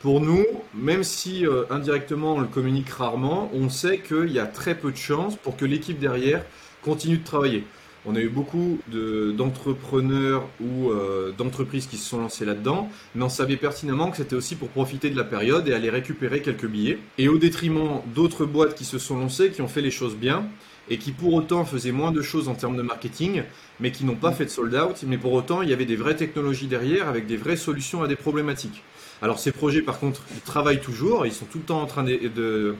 pour 0.00 0.20
nous, 0.20 0.44
même 0.74 1.04
si 1.04 1.46
euh, 1.46 1.64
indirectement 1.70 2.34
on 2.34 2.40
le 2.40 2.48
communique 2.48 2.90
rarement, 2.90 3.50
on 3.54 3.68
sait 3.68 3.98
qu'il 3.98 4.32
y 4.32 4.40
a 4.40 4.46
très 4.46 4.74
peu 4.74 4.90
de 4.90 4.96
chances 4.96 5.36
pour 5.36 5.56
que 5.56 5.64
l'équipe 5.64 5.98
derrière 5.98 6.44
continue 6.82 7.18
de 7.18 7.24
travailler. 7.24 7.64
On 8.04 8.16
a 8.16 8.20
eu 8.20 8.28
beaucoup 8.28 8.80
d'entrepreneurs 8.88 10.48
ou 10.60 10.90
euh, 10.90 11.32
d'entreprises 11.38 11.86
qui 11.86 11.96
se 11.96 12.08
sont 12.08 12.18
lancés 12.18 12.44
là-dedans, 12.44 12.90
mais 13.14 13.22
on 13.22 13.28
savait 13.28 13.56
pertinemment 13.56 14.10
que 14.10 14.16
c'était 14.16 14.34
aussi 14.34 14.56
pour 14.56 14.70
profiter 14.70 15.08
de 15.08 15.16
la 15.16 15.22
période 15.22 15.68
et 15.68 15.72
aller 15.72 15.88
récupérer 15.88 16.42
quelques 16.42 16.66
billets. 16.66 16.98
Et 17.18 17.28
au 17.28 17.38
détriment 17.38 18.00
d'autres 18.12 18.44
boîtes 18.44 18.74
qui 18.74 18.84
se 18.84 18.98
sont 18.98 19.16
lancées, 19.18 19.50
qui 19.50 19.62
ont 19.62 19.68
fait 19.68 19.82
les 19.82 19.92
choses 19.92 20.16
bien, 20.16 20.46
et 20.88 20.98
qui 20.98 21.12
pour 21.12 21.34
autant 21.34 21.64
faisaient 21.64 21.92
moins 21.92 22.12
de 22.12 22.22
choses 22.22 22.48
en 22.48 22.54
termes 22.54 22.76
de 22.76 22.82
marketing, 22.82 23.42
mais 23.80 23.92
qui 23.92 24.04
n'ont 24.04 24.16
pas 24.16 24.32
fait 24.32 24.44
de 24.44 24.50
sold 24.50 24.74
out, 24.74 25.04
mais 25.06 25.18
pour 25.18 25.32
autant 25.32 25.62
il 25.62 25.68
y 25.68 25.72
avait 25.72 25.84
des 25.84 25.96
vraies 25.96 26.16
technologies 26.16 26.66
derrière 26.66 27.08
avec 27.08 27.26
des 27.26 27.36
vraies 27.36 27.56
solutions 27.56 28.02
à 28.02 28.08
des 28.08 28.16
problématiques. 28.16 28.82
Alors 29.22 29.38
ces 29.38 29.52
projets, 29.52 29.82
par 29.82 30.00
contre, 30.00 30.22
ils 30.34 30.40
travaillent 30.40 30.80
toujours, 30.80 31.26
ils 31.26 31.32
sont 31.32 31.44
tout 31.44 31.58
le 31.58 31.64
temps 31.64 31.80
en 31.80 31.86
train 31.86 32.02
de, 32.02 32.74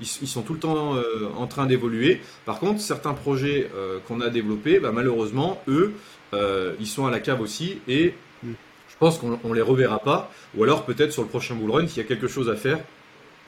ils, 0.00 0.06
sont 0.06 0.42
tout 0.42 0.54
le 0.54 0.60
temps 0.60 0.94
euh, 0.94 1.28
en 1.36 1.48
train 1.48 1.66
d'évoluer. 1.66 2.20
Par 2.44 2.60
contre, 2.60 2.80
certains 2.80 3.14
projets 3.14 3.68
euh, 3.74 3.98
qu'on 4.06 4.20
a 4.20 4.30
développés, 4.30 4.78
bah, 4.78 4.92
malheureusement, 4.92 5.60
eux, 5.66 5.92
euh, 6.34 6.74
ils 6.78 6.86
sont 6.86 7.06
à 7.06 7.10
la 7.10 7.18
cave 7.18 7.40
aussi 7.40 7.78
et 7.88 8.14
je 8.44 8.96
pense 9.00 9.18
qu'on 9.18 9.38
ne 9.42 9.54
les 9.54 9.62
reverra 9.62 9.98
pas. 9.98 10.30
Ou 10.56 10.62
alors 10.62 10.84
peut-être 10.84 11.12
sur 11.12 11.22
le 11.22 11.28
prochain 11.28 11.56
bull 11.56 11.70
run, 11.70 11.88
s'il 11.88 11.98
y 11.98 12.06
a 12.06 12.08
quelque 12.08 12.28
chose 12.28 12.48
à 12.48 12.54
faire 12.54 12.78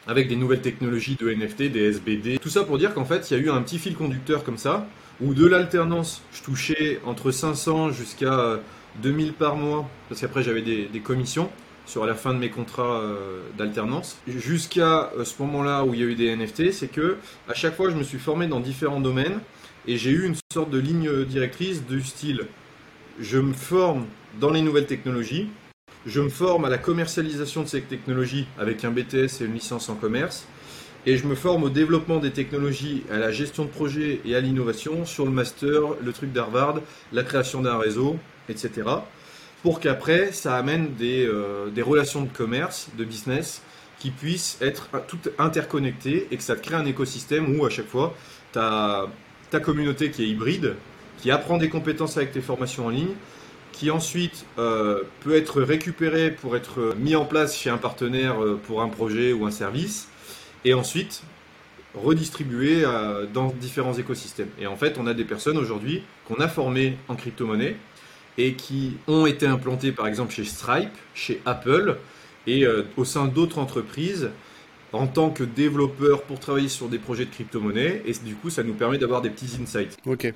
avec 0.07 0.29
des 0.29 0.37
nouvelles 0.37 0.61
technologies 0.61 1.17
de 1.17 1.31
NFT, 1.31 1.71
des 1.71 1.91
SBD. 1.91 2.39
Tout 2.39 2.49
ça 2.49 2.65
pour 2.65 2.79
dire 2.79 2.95
qu'en 2.95 3.05
fait, 3.05 3.31
il 3.31 3.37
y 3.37 3.41
a 3.41 3.43
eu 3.43 3.51
un 3.51 3.63
petit 3.63 3.79
fil 3.79 3.95
conducteur 3.95 4.45
comme 4.45 4.59
ça, 4.59 4.87
où 5.21 5.35
de 5.35 5.47
l'alternance, 5.47 6.23
je 6.33 6.43
touchais 6.43 7.01
entre 7.05 7.31
500 7.31 7.91
jusqu'à 7.91 8.61
2000 9.03 9.35
par 9.35 9.57
mois, 9.57 9.89
parce 10.09 10.21
qu'après 10.21 10.43
j'avais 10.43 10.63
des 10.63 11.01
commissions 11.01 11.51
sur 11.87 12.07
la 12.07 12.15
fin 12.15 12.33
de 12.33 12.39
mes 12.39 12.51
contrats 12.51 13.01
euh, 13.01 13.41
d'alternance. 13.59 14.19
Jusqu'à 14.29 15.11
euh, 15.17 15.25
ce 15.25 15.43
moment-là 15.43 15.85
où 15.85 15.93
il 15.93 16.01
y 16.01 16.03
a 16.05 16.07
eu 16.07 16.15
des 16.15 16.35
NFT, 16.37 16.73
c'est 16.73 16.91
que 16.91 17.17
à 17.49 17.55
chaque 17.55 17.75
fois 17.75 17.91
je 17.91 17.97
me 17.97 18.05
suis 18.05 18.19
formé 18.19 18.47
dans 18.47 18.61
différents 18.61 19.01
domaines 19.01 19.41
et 19.89 19.97
j'ai 19.97 20.11
eu 20.11 20.25
une 20.25 20.37
sorte 20.53 20.71
de 20.71 20.79
ligne 20.79 21.25
directrice 21.25 21.85
du 21.85 22.03
style 22.03 22.47
je 23.21 23.39
me 23.39 23.53
forme 23.53 24.07
dans 24.41 24.51
les 24.51 24.63
nouvelles 24.63 24.87
technologies, 24.87 25.49
je 26.07 26.21
me 26.21 26.29
forme 26.29 26.65
à 26.65 26.69
la 26.69 26.79
commercialisation 26.79 27.63
de 27.63 27.69
ces 27.69 27.83
technologies 27.83 28.47
avec 28.59 28.85
un 28.85 28.91
BTS 28.91 29.41
et 29.41 29.45
une 29.45 29.55
licence 29.55 29.89
en 29.89 29.95
commerce, 29.95 30.47
et 31.07 31.17
je 31.17 31.27
me 31.27 31.35
forme 31.35 31.65
au 31.65 31.71
développement 31.71 32.19
des 32.19 32.31
technologies, 32.31 33.05
à 33.11 33.19
la 33.19 33.33
gestion 33.33 33.65
de 33.65 33.71
projets 33.71 34.21
et 34.25 34.35
à 34.37 34.41
l'innovation 34.41 35.05
sur 35.07 35.25
le 35.25 35.31
master, 35.31 35.81
le 36.03 36.13
truc 36.13 36.33
d'Harvard, 36.33 36.81
la 37.13 37.23
création 37.23 37.63
d'un 37.63 37.79
réseau, 37.79 38.17
etc 38.49 38.83
pour 39.63 39.81
qu'après, 39.81 40.33
ça 40.33 40.57
amène 40.57 40.95
des, 40.95 41.27
euh, 41.27 41.69
des, 41.71 41.83
relations 41.83 42.23
de 42.23 42.29
commerce, 42.29 42.89
de 42.97 43.05
business, 43.05 43.63
qui 43.99 44.11
puissent 44.11 44.57
être 44.63 44.89
toutes 45.07 45.29
interconnectées 45.39 46.27
et 46.31 46.37
que 46.37 46.43
ça 46.43 46.57
crée 46.57 46.75
un 46.75 46.87
écosystème 46.87 47.59
où 47.59 47.67
à 47.67 47.71
chaque 47.71 47.89
fois, 47.89 48.15
ta 48.53 49.11
communauté 49.63 50.11
qui 50.11 50.23
est 50.23 50.29
hybride, 50.29 50.77
qui 51.19 51.31
apprend 51.31 51.59
des 51.59 51.69
compétences 51.69 52.17
avec 52.17 52.33
tes 52.33 52.41
formations 52.41 52.87
en 52.87 52.89
ligne, 52.89 53.15
qui 53.73 53.91
ensuite 53.91 54.45
euh, 54.59 55.03
peut 55.21 55.35
être 55.37 55.63
récupérée 55.63 56.31
pour 56.31 56.57
être 56.57 56.95
mis 56.99 57.17
en 57.17 57.25
place 57.25 57.57
chez 57.57 57.71
un 57.71 57.79
partenaire 57.79 58.43
euh, 58.43 58.61
pour 58.67 58.83
un 58.83 58.89
projet 58.89 59.33
ou 59.33 59.47
un 59.47 59.51
service, 59.51 60.09
et 60.65 60.75
ensuite 60.75 61.23
redistribué 61.95 62.85
dans 63.33 63.49
différents 63.49 63.95
écosystèmes. 63.95 64.51
Et 64.61 64.69
en 64.69 64.77
fait, 64.77 64.97
on 64.97 65.09
a 65.09 65.15
des 65.15 65.25
personnes 65.25 65.59
aujourd'hui 65.59 66.05
qu'on 66.29 66.37
a 66.37 66.47
formées 66.47 66.97
en 67.09 67.17
crypto-monnaie, 67.17 67.77
et 68.39 68.55
qui 68.55 68.97
ont 69.07 69.27
été 69.27 69.47
implantés 69.47 69.93
par 69.93 70.07
exemple 70.07 70.33
chez 70.33 70.45
Stripe, 70.45 70.97
chez 71.15 71.41
Apple 71.45 71.97
et 72.47 72.65
euh, 72.65 72.85
au 72.97 73.05
sein 73.05 73.27
d'autres 73.27 73.59
entreprises 73.59 74.31
en 74.93 75.07
tant 75.07 75.31
que 75.31 75.45
développeurs 75.45 76.23
pour 76.23 76.41
travailler 76.41 76.69
sur 76.69 76.89
des 76.89 76.99
projets 76.99 77.27
de 77.27 77.31
crypto-monnaie 77.31 78.03
et 78.07 78.13
du 78.25 78.35
coup 78.35 78.51
ça 78.51 78.63
nous 78.63 78.75
permet 78.75 78.99
d'avoir 78.99 79.21
des 79.21 79.31
petits 79.31 79.59
insights. 79.61 79.97
Ok. 80.07 80.33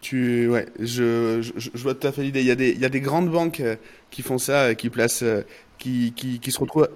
Tu, 0.00 0.48
ouais, 0.48 0.66
je, 0.78 1.40
vois 1.74 1.94
tout 1.94 2.06
à 2.06 2.12
fait 2.12 2.22
l'idée. 2.22 2.40
Il 2.40 2.46
y, 2.46 2.50
a 2.50 2.54
des, 2.54 2.70
il 2.70 2.80
y 2.80 2.84
a 2.84 2.88
des 2.88 3.00
grandes 3.00 3.30
banques 3.30 3.60
euh, 3.60 3.76
qui 4.10 4.22
font 4.22 4.38
ça, 4.38 4.64
euh, 4.64 4.74
qui 4.74 4.90
placent, 4.90 5.24
qui, 5.78 6.12
qui, 6.14 6.38
qui, 6.38 6.52
se 6.52 6.60
retrouvent, 6.60 6.88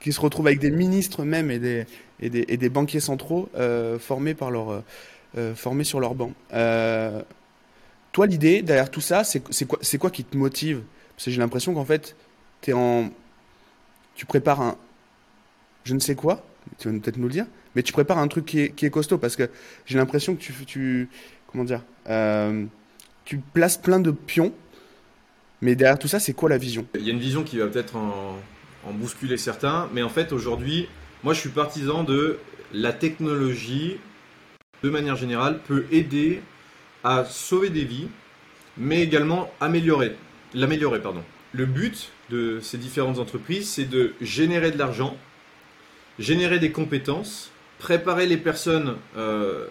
qui 0.00 0.12
se 0.12 0.20
retrouvent 0.20 0.46
avec 0.46 0.60
des 0.60 0.70
ministres 0.70 1.24
même 1.24 1.50
et 1.50 1.58
des, 1.58 1.84
et 2.20 2.30
des, 2.30 2.44
et 2.48 2.56
des 2.56 2.68
banquiers 2.68 3.00
centraux 3.00 3.48
formés 3.98 4.34
par 4.34 4.50
leur, 4.50 4.82
formés 5.54 5.84
sur 5.84 6.00
leur 6.00 6.14
banc. 6.14 6.32
toi, 8.12 8.26
l'idée 8.26 8.62
derrière 8.62 8.90
tout 8.90 9.00
ça, 9.00 9.24
c'est 9.24 9.40
quoi, 9.66 9.78
quoi 10.00 10.10
qui 10.10 10.24
te 10.24 10.36
motive? 10.36 10.82
Parce 11.16 11.26
que 11.26 11.30
j'ai 11.30 11.40
l'impression 11.40 11.74
qu'en 11.74 11.84
fait, 11.84 12.16
es 12.66 12.72
en, 12.72 13.10
tu 14.14 14.26
prépares 14.26 14.60
un, 14.60 14.76
je 15.84 15.94
ne 15.94 16.00
sais 16.00 16.14
quoi, 16.14 16.44
tu 16.78 16.90
vas 16.90 16.98
peut-être 16.98 17.16
nous 17.16 17.28
le 17.28 17.32
dire, 17.32 17.46
mais 17.74 17.82
tu 17.82 17.92
prépares 17.92 18.18
un 18.18 18.28
truc 18.28 18.44
qui 18.44 18.60
est, 18.60 18.90
costaud 18.90 19.18
parce 19.18 19.36
que 19.36 19.48
j'ai 19.86 19.96
l'impression 19.96 20.34
que 20.34 20.40
tu, 20.40 21.08
comment 21.48 21.64
dire, 21.64 21.82
euh, 22.08 22.64
tu 23.24 23.38
places 23.38 23.76
plein 23.76 24.00
de 24.00 24.10
pions, 24.10 24.52
mais 25.60 25.74
derrière 25.74 25.98
tout 25.98 26.08
ça, 26.08 26.20
c'est 26.20 26.32
quoi 26.32 26.48
la 26.48 26.58
vision? 26.58 26.86
Il 26.94 27.02
y 27.02 27.10
a 27.10 27.12
une 27.12 27.18
vision 27.18 27.42
qui 27.42 27.58
va 27.58 27.66
peut-être 27.66 27.96
en, 27.96 28.38
bousculer 28.92 29.36
certains, 29.36 29.86
mais 29.92 30.02
en 30.02 30.08
fait 30.08 30.32
aujourd'hui, 30.32 30.88
moi 31.22 31.34
je 31.34 31.40
suis 31.40 31.50
partisan 31.50 32.04
de 32.04 32.38
la 32.72 32.94
technologie, 32.94 33.98
de 34.82 34.88
manière 34.88 35.14
générale, 35.14 35.60
peut 35.66 35.84
aider 35.90 36.40
à 37.04 37.26
sauver 37.26 37.68
des 37.68 37.84
vies, 37.84 38.08
mais 38.78 39.02
également 39.02 39.52
améliorer, 39.60 40.16
l'améliorer, 40.54 41.02
pardon. 41.02 41.22
Le 41.52 41.66
but 41.66 42.10
de 42.30 42.60
ces 42.60 42.78
différentes 42.78 43.18
entreprises, 43.18 43.68
c'est 43.68 43.84
de 43.84 44.14
générer 44.22 44.70
de 44.70 44.78
l'argent, 44.78 45.18
générer 46.18 46.58
des 46.58 46.72
compétences, 46.72 47.50
préparer 47.78 48.26
les 48.26 48.38
personnes 48.38 48.96
euh, 49.18 49.66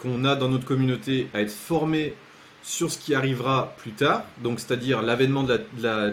qu'on 0.00 0.24
a 0.24 0.36
dans 0.36 0.48
notre 0.48 0.64
communauté 0.64 1.28
à 1.34 1.40
être 1.40 1.52
formées 1.52 2.14
sur 2.62 2.90
ce 2.92 2.98
qui 2.98 3.14
arrivera 3.14 3.74
plus 3.78 3.92
tard, 3.92 4.24
donc 4.42 4.60
c'est-à-dire 4.60 5.00
l'avènement 5.02 5.42
de 5.42 5.60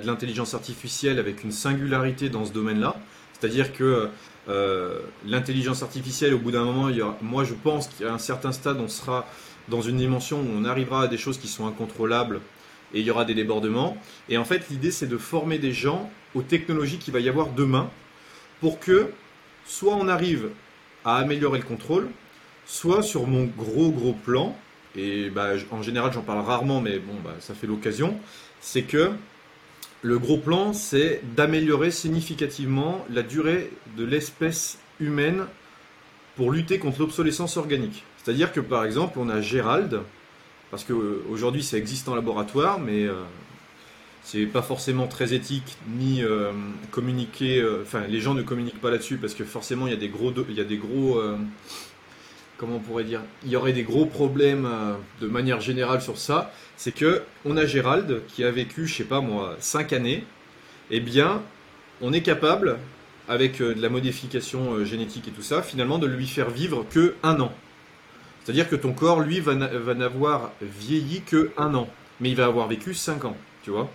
l'intelligence 0.06 0.54
artificielle 0.54 1.20
avec 1.20 1.44
une 1.44 1.52
singularité 1.52 2.30
dans 2.30 2.46
ce 2.46 2.54
domaine-là, 2.54 2.96
c'est-à-dire 3.34 3.74
que 3.74 4.10
euh, 4.50 5.00
l'intelligence 5.26 5.84
artificielle, 5.84 6.34
au 6.34 6.40
bout 6.40 6.52
d'un 6.52 6.64
moment, 6.64 6.90
moi 7.22 7.44
je 7.44 7.54
pense 7.54 7.88
qu'à 7.88 8.14
un 8.14 8.18
certain 8.18 8.52
stade, 8.52 8.78
on 8.80 8.88
sera 8.88 9.28
dans 9.68 9.82
une 9.82 9.98
dimension 9.98 10.40
où 10.40 10.48
on 10.56 10.64
arrivera 10.64 11.04
à 11.04 11.08
des 11.08 11.18
choses 11.18 11.38
qui 11.38 11.48
sont 11.48 11.68
incontrôlables 11.68 12.40
et 12.94 13.02
il 13.02 13.06
y 13.06 13.12
aura 13.12 13.26
des 13.26 13.36
débordements. 13.36 13.98
Et 14.30 14.38
en 14.38 14.46
fait, 14.46 14.70
l'idée, 14.70 14.92
c'est 14.92 15.08
de 15.08 15.18
former 15.18 15.60
des 15.60 15.74
gens 15.74 16.10
aux 16.36 16.42
technologies 16.42 16.98
qu'il 16.98 17.14
va 17.14 17.20
y 17.20 17.28
avoir 17.28 17.48
demain 17.50 17.90
pour 18.62 18.80
que 18.80 19.12
soit 19.66 19.96
on 19.96 20.08
arrive 20.08 20.50
à 21.04 21.18
améliorer 21.18 21.60
le 21.60 21.66
contrôle, 21.66 22.10
soit 22.68 23.02
sur 23.02 23.26
mon 23.26 23.46
gros 23.46 23.90
gros 23.90 24.14
plan, 24.14 24.56
et 24.96 25.30
bah, 25.30 25.54
en 25.72 25.82
général 25.82 26.14
j'en 26.14 26.22
parle 26.22 26.46
rarement, 26.46 26.82
mais 26.82 27.00
bon, 27.00 27.14
bah, 27.24 27.36
ça 27.40 27.56
fait 27.56 27.68
l'occasion, 27.68 28.20
c'est 28.62 28.84
que 28.84 29.12
le 30.04 30.20
gros 30.20 30.38
plan, 30.38 30.74
c'est 30.74 31.22
d'améliorer 31.36 31.90
significativement 31.90 33.04
la 33.10 33.24
durée 33.24 33.72
de 33.98 34.06
l'espèce 34.06 34.78
humaine 35.00 35.46
pour 36.36 36.52
lutter 36.52 36.78
contre 36.78 37.00
l'obsolescence 37.00 37.58
organique. 37.58 38.04
C'est-à-dire 38.24 38.52
que 38.52 38.60
par 38.60 38.86
exemple, 38.86 39.18
on 39.20 39.30
a 39.30 39.42
Gérald, 39.42 40.02
parce 40.70 40.84
qu'aujourd'hui 40.84 41.64
ça 41.64 41.78
existe 41.78 42.10
en 42.10 42.16
laboratoire, 42.16 42.80
mais 42.80 43.06
euh, 43.06 43.14
c'est 44.22 44.46
pas 44.46 44.62
forcément 44.62 45.08
très 45.08 45.34
éthique 45.34 45.78
ni 45.96 46.22
euh, 46.22 46.52
communiquer. 46.92 47.60
Euh, 47.60 47.82
enfin, 47.82 48.02
les 48.08 48.20
gens 48.20 48.34
ne 48.34 48.44
communiquent 48.44 48.82
pas 48.82 48.92
là-dessus 48.92 49.18
parce 49.18 49.34
que 49.34 49.46
forcément 49.46 49.88
il 49.88 49.94
y 49.94 49.96
a 49.96 50.00
des 50.00 50.10
gros, 50.10 50.34
il 50.48 50.56
y 50.56 50.62
a 50.62 50.66
des 50.66 50.78
gros 50.78 51.20
comment 52.58 52.78
on 52.78 52.80
pourrait 52.80 53.04
dire, 53.04 53.22
il 53.44 53.52
y 53.52 53.56
aurait 53.56 53.74
des 53.74 53.84
gros 53.84 54.06
problèmes 54.06 54.68
de 55.22 55.28
manière 55.28 55.62
générale 55.62 56.02
sur 56.02 56.18
ça, 56.18 56.52
c'est 56.76 56.92
que 56.92 57.24
on 57.46 57.56
a 57.58 57.66
Gérald 57.66 58.22
qui 58.28 58.44
a 58.44 58.52
vécu, 58.52 58.88
je 58.88 58.96
sais 58.96 59.04
pas 59.04 59.22
moi, 59.22 59.56
5 59.60 59.94
années, 59.94 60.24
eh 60.90 61.00
bien, 61.00 61.42
on 62.02 62.14
est 62.14 62.22
capable, 62.22 62.78
avec 63.28 63.60
de 63.60 63.82
la 63.82 63.90
modification 63.90 64.84
génétique 64.86 65.28
et 65.28 65.32
tout 65.32 65.42
ça, 65.42 65.62
finalement 65.62 65.98
de 66.00 66.08
lui 66.08 66.28
faire 66.28 66.50
vivre 66.50 66.86
que 66.90 67.16
un 67.24 67.40
an. 67.40 67.52
C'est-à-dire 68.44 68.70
que 68.70 68.76
ton 68.78 68.94
corps, 68.94 69.20
lui, 69.20 69.42
va 69.42 69.56
n'avoir 69.56 70.52
vieilli 70.62 71.22
que 71.22 71.52
un 71.58 71.76
an, 71.76 71.90
mais 72.22 72.30
il 72.30 72.36
va 72.36 72.46
avoir 72.46 72.68
vécu 72.68 72.94
5 72.94 73.26
ans, 73.26 73.38
tu 73.64 73.72
vois. 73.72 73.92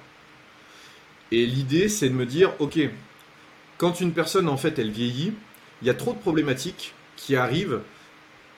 Et 1.31 1.46
l'idée, 1.46 1.88
c'est 1.88 2.11
de 2.11 2.14
me 2.14 2.27
dire, 2.27 2.53
ok, 2.59 2.79
quand 3.79 4.01
une 4.03 4.12
personne, 4.12 4.48
en 4.48 4.59
fait, 4.59 4.79
elle 4.79 4.90
vieillit, 4.90 5.33
il 5.81 5.87
y 5.87 5.90
a 5.90 5.94
trop 5.94 6.12
de 6.12 6.18
problématiques 6.18 6.92
qui 7.16 7.35
arrivent, 7.35 7.81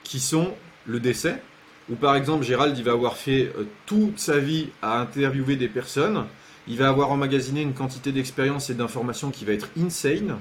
qui 0.04 0.20
sont 0.20 0.54
le 0.86 1.00
décès, 1.00 1.42
ou 1.90 1.96
par 1.96 2.14
exemple, 2.16 2.44
Gérald, 2.44 2.76
il 2.78 2.84
va 2.84 2.92
avoir 2.92 3.16
fait 3.16 3.52
euh, 3.58 3.64
toute 3.86 4.18
sa 4.18 4.38
vie 4.38 4.68
à 4.80 5.00
interviewer 5.00 5.56
des 5.56 5.68
personnes, 5.68 6.24
il 6.66 6.78
va 6.78 6.88
avoir 6.88 7.10
emmagasiné 7.10 7.60
une 7.60 7.74
quantité 7.74 8.12
d'expérience 8.12 8.70
et 8.70 8.74
d'informations 8.74 9.30
qui 9.30 9.44
va 9.44 9.52
être 9.52 9.68
insane. 9.78 10.38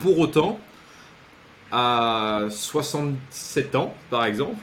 Pour 0.00 0.18
autant, 0.18 0.58
à 1.70 2.46
67 2.48 3.76
ans, 3.76 3.94
par 4.10 4.24
exemple, 4.24 4.56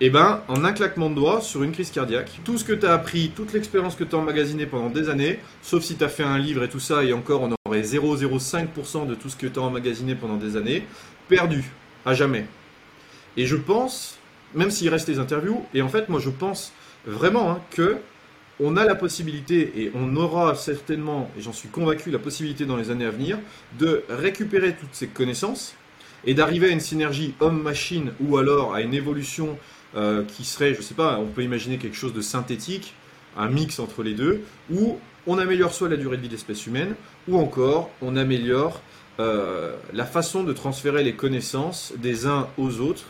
et 0.00 0.06
eh 0.06 0.10
ben, 0.10 0.42
en 0.46 0.64
un 0.64 0.72
claquement 0.72 1.10
de 1.10 1.16
doigts 1.16 1.40
sur 1.40 1.64
une 1.64 1.72
crise 1.72 1.90
cardiaque, 1.90 2.40
tout 2.44 2.56
ce 2.56 2.64
que 2.64 2.72
tu 2.72 2.86
as 2.86 2.92
appris, 2.92 3.32
toute 3.34 3.52
l'expérience 3.52 3.96
que 3.96 4.04
tu 4.04 4.14
as 4.14 4.18
emmagasiné 4.18 4.64
pendant 4.64 4.90
des 4.90 5.08
années, 5.08 5.40
sauf 5.60 5.82
si 5.82 5.96
tu 5.96 6.04
as 6.04 6.08
fait 6.08 6.22
un 6.22 6.38
livre 6.38 6.62
et 6.62 6.68
tout 6.68 6.78
ça, 6.78 7.02
et 7.02 7.12
encore 7.12 7.42
on 7.42 7.52
aurait 7.66 7.82
0,05% 7.82 9.08
de 9.08 9.16
tout 9.16 9.28
ce 9.28 9.34
que 9.34 9.48
tu 9.48 9.58
as 9.58 9.62
emmagasiné 9.62 10.14
pendant 10.14 10.36
des 10.36 10.56
années, 10.56 10.86
perdu, 11.26 11.64
à 12.06 12.14
jamais. 12.14 12.46
Et 13.36 13.46
je 13.46 13.56
pense, 13.56 14.18
même 14.54 14.70
s'il 14.70 14.88
reste 14.88 15.08
les 15.08 15.18
interviews, 15.18 15.64
et 15.74 15.82
en 15.82 15.88
fait 15.88 16.08
moi 16.08 16.20
je 16.20 16.30
pense 16.30 16.72
vraiment 17.06 17.50
hein, 17.50 17.60
que 17.70 17.96
on 18.60 18.76
a 18.76 18.84
la 18.84 18.96
possibilité, 18.96 19.72
et 19.76 19.92
on 19.94 20.16
aura 20.16 20.56
certainement, 20.56 21.30
et 21.38 21.40
j'en 21.40 21.52
suis 21.52 21.68
convaincu, 21.68 22.10
la 22.10 22.18
possibilité 22.18 22.66
dans 22.66 22.76
les 22.76 22.90
années 22.90 23.06
à 23.06 23.10
venir, 23.10 23.38
de 23.78 24.02
récupérer 24.08 24.74
toutes 24.74 24.94
ces 24.94 25.06
connaissances, 25.06 25.76
et 26.24 26.34
d'arriver 26.34 26.68
à 26.68 26.70
une 26.70 26.80
synergie 26.80 27.34
homme-machine 27.40 28.12
ou 28.20 28.36
alors 28.36 28.74
à 28.74 28.80
une 28.80 28.94
évolution 28.94 29.56
euh, 29.96 30.24
qui 30.24 30.44
serait, 30.44 30.74
je 30.74 30.82
sais 30.82 30.94
pas, 30.94 31.18
on 31.18 31.26
peut 31.26 31.42
imaginer 31.42 31.78
quelque 31.78 31.96
chose 31.96 32.12
de 32.12 32.20
synthétique, 32.20 32.94
un 33.36 33.48
mix 33.48 33.78
entre 33.78 34.02
les 34.02 34.14
deux, 34.14 34.42
où 34.70 34.98
on 35.26 35.38
améliore 35.38 35.72
soit 35.72 35.88
la 35.88 35.96
durée 35.96 36.16
de 36.16 36.22
vie 36.22 36.28
de 36.28 36.32
l'espèce 36.32 36.66
humaine, 36.66 36.94
ou 37.28 37.38
encore 37.38 37.90
on 38.02 38.16
améliore 38.16 38.80
euh, 39.20 39.76
la 39.92 40.04
façon 40.04 40.42
de 40.42 40.52
transférer 40.52 41.02
les 41.04 41.14
connaissances 41.14 41.92
des 41.96 42.26
uns 42.26 42.48
aux 42.58 42.80
autres, 42.80 43.04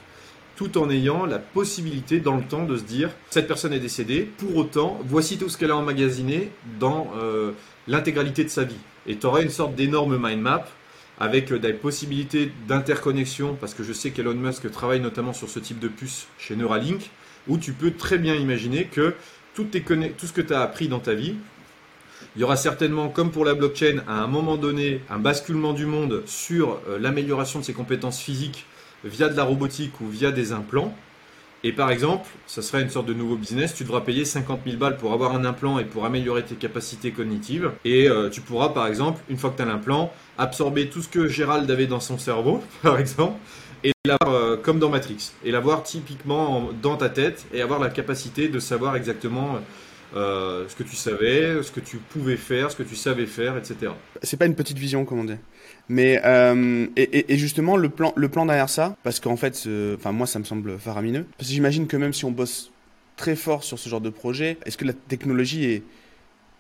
tout 0.59 0.77
en 0.77 0.91
ayant 0.91 1.25
la 1.25 1.39
possibilité 1.39 2.19
dans 2.19 2.37
le 2.37 2.43
temps 2.43 2.65
de 2.65 2.77
se 2.77 2.83
dire 2.83 3.11
cette 3.31 3.47
personne 3.47 3.73
est 3.73 3.79
décédée, 3.79 4.29
pour 4.39 4.57
autant, 4.57 4.99
voici 5.05 5.39
tout 5.39 5.49
ce 5.49 5.57
qu'elle 5.57 5.71
a 5.71 5.77
emmagasiné 5.77 6.51
dans 6.81 7.13
euh, 7.17 7.53
l'intégralité 7.87 8.43
de 8.43 8.49
sa 8.49 8.65
vie. 8.65 8.75
Et 9.07 9.17
tu 9.17 9.25
aurais 9.27 9.45
une 9.45 9.51
sorte 9.51 9.77
d'énorme 9.77 10.19
mind 10.21 10.41
map 10.43 10.67
avec 11.21 11.53
euh, 11.53 11.61
des 11.61 11.73
possibilités 11.75 12.51
d'interconnexion, 12.67 13.57
parce 13.61 13.73
que 13.73 13.85
je 13.85 13.93
sais 13.93 14.11
qu'Elon 14.11 14.35
Musk 14.35 14.69
travaille 14.73 14.99
notamment 14.99 15.33
sur 15.33 15.49
ce 15.49 15.61
type 15.61 15.79
de 15.79 15.87
puce 15.87 16.27
chez 16.39 16.57
Neuralink, 16.57 17.09
où 17.47 17.57
tu 17.57 17.73
peux 17.73 17.93
très 17.93 18.19
bien 18.19 18.35
imaginer 18.35 18.87
que 18.87 19.15
tout, 19.55 19.63
tout 19.63 20.27
ce 20.27 20.33
que 20.33 20.41
tu 20.41 20.55
as 20.55 20.61
appris 20.61 20.89
dans 20.89 20.99
ta 20.99 21.15
vie, 21.15 21.37
il 22.35 22.41
y 22.41 22.43
aura 22.43 22.57
certainement, 22.57 23.11
comme 23.11 23.31
pour 23.31 23.45
la 23.45 23.55
blockchain, 23.55 24.03
à 24.09 24.25
un 24.25 24.27
moment 24.27 24.57
donné, 24.57 25.03
un 25.09 25.21
basculement 25.21 25.73
du 25.73 25.87
monde 25.87 26.25
sur 26.27 26.81
euh, 26.89 26.99
l'amélioration 26.99 27.61
de 27.61 27.65
ses 27.65 27.75
compétences 27.75 28.21
physiques 28.21 28.67
via 29.05 29.29
de 29.29 29.37
la 29.37 29.45
robotique 29.45 30.01
ou 30.01 30.09
via 30.09 30.31
des 30.31 30.53
implants. 30.53 30.95
Et 31.65 31.73
par 31.73 31.91
exemple, 31.91 32.29
ça 32.47 32.63
serait 32.63 32.83
une 32.83 32.91
sorte 32.91 33.07
de 33.07 33.15
nouveau 33.15 33.35
business, 33.35 33.75
tu 33.75 33.83
devras 33.83 34.03
payer 34.03 34.25
50 34.25 34.61
000 34.65 34.77
balles 34.77 34.97
pour 34.97 35.13
avoir 35.13 35.35
un 35.35 35.45
implant 35.45 35.81
et 35.81 35.85
pour 35.85 36.05
améliorer 36.05 36.45
tes 36.45 36.55
capacités 36.55 37.11
cognitives. 37.11 37.73
Et 37.85 38.09
euh, 38.09 38.31
tu 38.31 38.41
pourras, 38.41 38.69
par 38.69 38.87
exemple, 38.87 39.21
une 39.29 39.37
fois 39.39 39.51
que 39.51 39.57
tu 39.57 39.63
as 39.63 39.67
l'implant, 39.67 40.13
absorber 40.37 40.89
tout 40.89 41.03
ce 41.03 41.09
que 41.09 41.27
Gérald 41.27 41.69
avait 41.69 41.89
dans 41.89 41.99
son 41.99 42.17
cerveau, 42.17 42.63
par 42.83 42.99
exemple, 42.99 43.35
et 43.83 43.93
l'avoir 44.05 44.33
euh, 44.33 44.57
comme 44.57 44.79
dans 44.79 44.89
Matrix, 44.89 45.33
et 45.45 45.51
l'avoir 45.51 45.83
typiquement 45.83 46.71
dans 46.81 46.97
ta 46.97 47.09
tête, 47.09 47.45
et 47.53 47.61
avoir 47.61 47.81
la 47.81 47.91
capacité 47.91 48.49
de 48.49 48.61
savoir 48.61 48.95
exactement 48.95 49.59
euh, 50.17 50.65
ce 50.69 50.75
que 50.75 50.85
tu 50.85 50.97
savais, 50.97 51.63
ce 51.63 51.71
que 51.71 51.81
tu 51.81 51.99
pouvais 51.99 52.37
faire, 52.37 52.71
ce 52.71 52.77
que 52.77 52.83
tu 52.83 52.97
savais 52.97 53.27
faire, 53.27 53.57
etc. 53.57 53.93
C'est 54.23 54.39
pas 54.39 54.47
une 54.47 54.55
petite 54.55 54.79
vision, 54.79 55.05
comme 55.05 55.19
on 55.19 55.25
dit. 55.25 55.35
Mais 55.89 56.21
euh, 56.25 56.87
et, 56.97 57.37
justement 57.39 57.77
le 57.77 57.89
plan, 57.89 58.13
le 58.15 58.29
plan 58.29 58.45
derrière 58.45 58.69
ça, 58.69 58.97
parce 59.03 59.21
qu'en 59.21 59.37
fait, 59.37 59.67
enfin 59.97 60.13
moi 60.13 60.27
ça 60.27 60.39
me 60.39 60.45
semble 60.45 60.79
faramineux. 60.79 61.27
Parce 61.39 61.49
que 61.49 61.55
j'imagine 61.55 61.87
que 61.87 61.97
même 61.97 62.13
si 62.13 62.25
on 62.25 62.31
bosse 62.31 62.71
très 63.17 63.37
fort 63.37 63.65
sur 63.65 63.79
ce 63.79 63.89
genre 63.89 64.01
de 64.01 64.11
projet, 64.11 64.59
est-ce 64.67 64.77
que 64.77 64.85
la 64.85 64.93
technologie 64.93 65.65
est, 65.65 65.83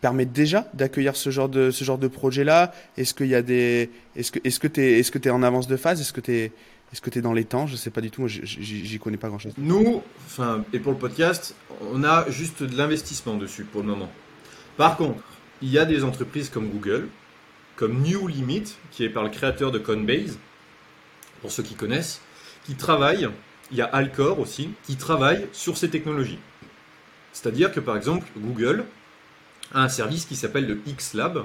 permet 0.00 0.26
déjà 0.26 0.68
d'accueillir 0.74 1.16
ce 1.16 1.30
genre 1.30 1.48
de 1.48 1.70
ce 1.70 1.84
genre 1.84 1.98
de 1.98 2.08
projet 2.08 2.44
là 2.44 2.72
Est-ce 2.96 3.14
qu'il 3.14 3.26
y 3.26 3.34
a 3.34 3.42
des 3.42 3.90
est-ce 4.16 4.32
que 4.32 4.38
est-ce 4.44 4.60
que 4.60 4.68
tu 4.68 4.80
es 4.80 4.98
est-ce 4.98 5.10
que 5.10 5.18
tu 5.18 5.28
es 5.28 5.30
en 5.30 5.42
avance 5.42 5.66
de 5.66 5.76
phase? 5.76 6.00
Est-ce 6.00 6.12
que 6.12 6.20
tu 6.20 6.32
es 6.32 6.52
est-ce 6.92 7.00
que 7.00 7.10
tu 7.10 7.18
es 7.18 7.22
dans 7.22 7.34
les 7.34 7.44
temps? 7.44 7.66
Je 7.66 7.76
sais 7.76 7.90
pas 7.90 8.00
du 8.00 8.10
tout, 8.10 8.28
j'y 8.28 8.98
connais 8.98 9.16
pas 9.16 9.28
grand-chose. 9.28 9.52
Nous, 9.58 10.02
enfin 10.26 10.64
et 10.72 10.78
pour 10.78 10.92
le 10.92 10.98
podcast, 10.98 11.54
on 11.92 12.02
a 12.04 12.28
juste 12.30 12.62
de 12.62 12.76
l'investissement 12.76 13.36
dessus 13.36 13.64
pour 13.64 13.82
le 13.82 13.88
moment. 13.88 14.10
Par 14.76 14.96
contre, 14.96 15.22
il 15.60 15.70
y 15.70 15.78
a 15.78 15.84
des 15.84 16.04
entreprises 16.04 16.48
comme 16.48 16.68
Google, 16.68 17.08
comme 17.78 18.02
New 18.02 18.26
Limit, 18.26 18.64
qui 18.90 19.04
est 19.04 19.08
par 19.08 19.22
le 19.22 19.30
créateur 19.30 19.70
de 19.70 19.78
Coinbase, 19.78 20.36
pour 21.40 21.52
ceux 21.52 21.62
qui 21.62 21.76
connaissent, 21.76 22.20
qui 22.66 22.74
travaillent, 22.74 23.28
il 23.70 23.76
y 23.76 23.82
a 23.82 23.86
Alcor 23.86 24.40
aussi, 24.40 24.70
qui 24.82 24.96
travaillent 24.96 25.46
sur 25.52 25.76
ces 25.78 25.88
technologies. 25.88 26.40
C'est-à-dire 27.32 27.70
que 27.70 27.78
par 27.78 27.96
exemple, 27.96 28.26
Google 28.36 28.84
un 29.72 29.88
service 29.88 30.24
qui 30.24 30.34
s'appelle 30.34 30.66
le 30.66 30.80
X-Lab. 30.86 31.44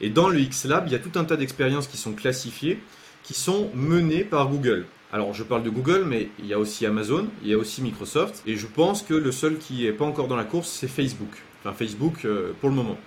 Et 0.00 0.10
dans 0.10 0.28
le 0.28 0.38
X-Lab, 0.38 0.84
il 0.86 0.92
y 0.92 0.94
a 0.94 0.98
tout 0.98 1.18
un 1.18 1.24
tas 1.24 1.36
d'expériences 1.36 1.88
qui 1.88 1.96
sont 1.96 2.12
classifiées, 2.12 2.78
qui 3.22 3.34
sont 3.34 3.70
menées 3.74 4.24
par 4.24 4.48
Google, 4.48 4.86
Alors 5.12 5.34
je 5.34 5.42
parle 5.42 5.62
de 5.62 5.70
Google, 5.70 6.04
mais 6.06 6.28
il 6.38 6.46
y 6.46 6.52
a 6.52 6.58
aussi 6.58 6.86
Amazon, 6.86 7.28
il 7.42 7.48
y 7.48 7.54
a 7.54 7.58
aussi 7.58 7.82
Microsoft, 7.82 8.42
et 8.46 8.56
je 8.56 8.66
pense 8.66 9.02
que 9.02 9.14
le 9.14 9.32
seul 9.32 9.58
qui 9.58 9.84
n'est 9.84 9.92
pas 9.92 10.04
encore 10.04 10.28
dans 10.28 10.36
la 10.36 10.44
course, 10.44 10.68
c'est 10.68 10.88
Facebook. 10.88 11.30
Enfin 11.64 11.74
Facebook 11.74 12.24
euh, 12.24 12.52
pour 12.60 12.68
le 12.68 12.76
moment. 12.76 12.98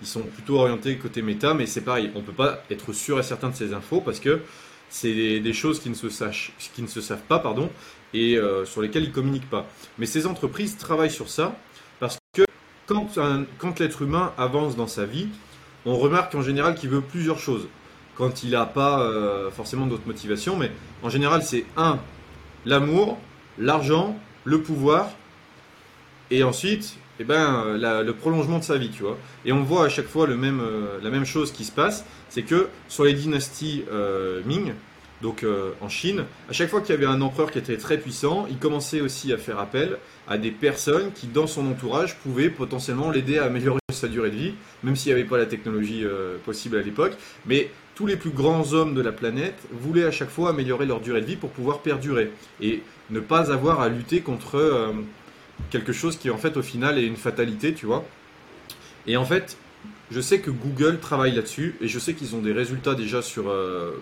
Ils 0.00 0.06
sont 0.06 0.22
plutôt 0.22 0.58
orientés 0.60 0.96
côté 0.96 1.22
méta, 1.22 1.54
mais 1.54 1.66
c'est 1.66 1.80
pareil, 1.80 2.10
on 2.14 2.20
ne 2.20 2.24
peut 2.24 2.32
pas 2.32 2.62
être 2.70 2.92
sûr 2.92 3.18
et 3.18 3.22
certain 3.22 3.50
de 3.50 3.54
ces 3.54 3.72
infos 3.72 4.00
parce 4.00 4.20
que 4.20 4.40
c'est 4.88 5.40
des, 5.40 5.52
choses 5.52 5.80
qui 5.80 5.90
ne, 5.90 5.94
se 5.94 6.08
sachent, 6.08 6.52
qui 6.74 6.82
ne 6.82 6.86
se 6.86 7.00
savent 7.00 7.22
pas 7.28 7.38
pardon, 7.38 7.70
et 8.14 8.36
euh, 8.36 8.64
sur 8.64 8.80
lesquelles 8.80 9.04
ils 9.04 9.10
ne 9.10 9.14
communiquent 9.14 9.50
pas. 9.50 9.66
Mais 9.98 10.06
ces 10.06 10.26
entreprises 10.26 10.76
travaillent 10.76 11.10
sur 11.10 11.28
ça 11.28 11.56
parce 12.00 12.18
que 12.32 12.42
quand, 12.86 13.78
l'être 13.78 14.02
humain 14.02 14.32
avance 14.38 14.76
dans 14.76 14.86
sa 14.86 15.04
vie, 15.04 15.28
on 15.84 15.96
remarque 15.96 16.34
en 16.34 16.42
général 16.42 16.74
qu'il 16.74 16.90
veut 16.90 17.00
plusieurs 17.00 17.38
choses. 17.38 17.68
Quand 18.16 18.42
il 18.42 18.50
n'a 18.50 18.66
pas 18.66 19.00
euh, 19.00 19.50
forcément 19.50 19.86
d'autres 19.86 20.06
motivations, 20.06 20.56
mais 20.56 20.70
en 21.02 21.10
général 21.10 21.42
c'est 21.42 21.64
un, 21.76 21.98
l'amour, 22.64 23.18
l'argent, 23.58 24.18
le 24.44 24.62
pouvoir, 24.62 25.10
et 26.30 26.42
ensuite 26.42 26.96
eh 27.20 27.24
ben, 27.24 27.76
le 27.76 28.12
prolongement 28.12 28.58
de 28.58 28.64
sa 28.64 28.78
vie, 28.78 28.90
tu 28.90 29.02
vois. 29.02 29.18
Et 29.44 29.52
on 29.52 29.62
voit 29.62 29.84
à 29.84 29.88
chaque 29.88 30.06
fois 30.06 30.28
euh, 30.28 30.98
la 31.02 31.10
même 31.10 31.24
chose 31.24 31.52
qui 31.52 31.64
se 31.64 31.72
passe, 31.72 32.04
c'est 32.28 32.42
que 32.42 32.68
sur 32.88 33.04
les 33.04 33.12
dynasties 33.12 33.84
euh, 33.90 34.40
Ming, 34.44 34.72
donc 35.20 35.42
euh, 35.42 35.72
en 35.80 35.88
Chine, 35.88 36.24
à 36.48 36.52
chaque 36.52 36.68
fois 36.68 36.80
qu'il 36.80 36.94
y 36.94 36.98
avait 36.98 37.06
un 37.06 37.20
empereur 37.20 37.50
qui 37.50 37.58
était 37.58 37.76
très 37.76 37.98
puissant, 37.98 38.46
il 38.48 38.58
commençait 38.58 39.00
aussi 39.00 39.32
à 39.32 39.36
faire 39.36 39.58
appel 39.58 39.98
à 40.28 40.38
des 40.38 40.52
personnes 40.52 41.10
qui, 41.12 41.26
dans 41.26 41.48
son 41.48 41.66
entourage, 41.66 42.16
pouvaient 42.18 42.50
potentiellement 42.50 43.10
l'aider 43.10 43.38
à 43.38 43.44
améliorer 43.44 43.80
sa 43.92 44.06
durée 44.06 44.30
de 44.30 44.36
vie, 44.36 44.54
même 44.84 44.94
s'il 44.94 45.12
n'y 45.12 45.18
avait 45.18 45.28
pas 45.28 45.38
la 45.38 45.46
technologie 45.46 46.04
possible 46.44 46.76
à 46.76 46.82
l'époque. 46.82 47.14
Mais 47.46 47.70
tous 47.96 48.06
les 48.06 48.14
plus 48.14 48.30
grands 48.30 48.74
hommes 48.74 48.94
de 48.94 49.00
la 49.00 49.10
planète 49.10 49.58
voulaient 49.72 50.04
à 50.04 50.12
chaque 50.12 50.30
fois 50.30 50.50
améliorer 50.50 50.86
leur 50.86 51.00
durée 51.00 51.20
de 51.20 51.26
vie 51.26 51.36
pour 51.36 51.50
pouvoir 51.50 51.80
perdurer 51.80 52.30
et 52.60 52.82
ne 53.10 53.18
pas 53.18 53.50
avoir 53.50 53.80
à 53.80 53.88
lutter 53.88 54.20
contre 54.20 54.94
quelque 55.70 55.92
chose 55.92 56.16
qui 56.16 56.30
en 56.30 56.38
fait 56.38 56.56
au 56.56 56.62
final 56.62 56.98
est 56.98 57.06
une 57.06 57.16
fatalité, 57.16 57.74
tu 57.74 57.86
vois. 57.86 58.04
Et 59.06 59.16
en 59.16 59.24
fait, 59.24 59.56
je 60.10 60.20
sais 60.20 60.40
que 60.40 60.50
Google 60.50 60.98
travaille 61.00 61.34
là-dessus 61.34 61.76
et 61.80 61.88
je 61.88 61.98
sais 61.98 62.14
qu'ils 62.14 62.34
ont 62.34 62.40
des 62.40 62.52
résultats 62.52 62.94
déjà 62.94 63.22
sur 63.22 63.48
euh, 63.48 64.00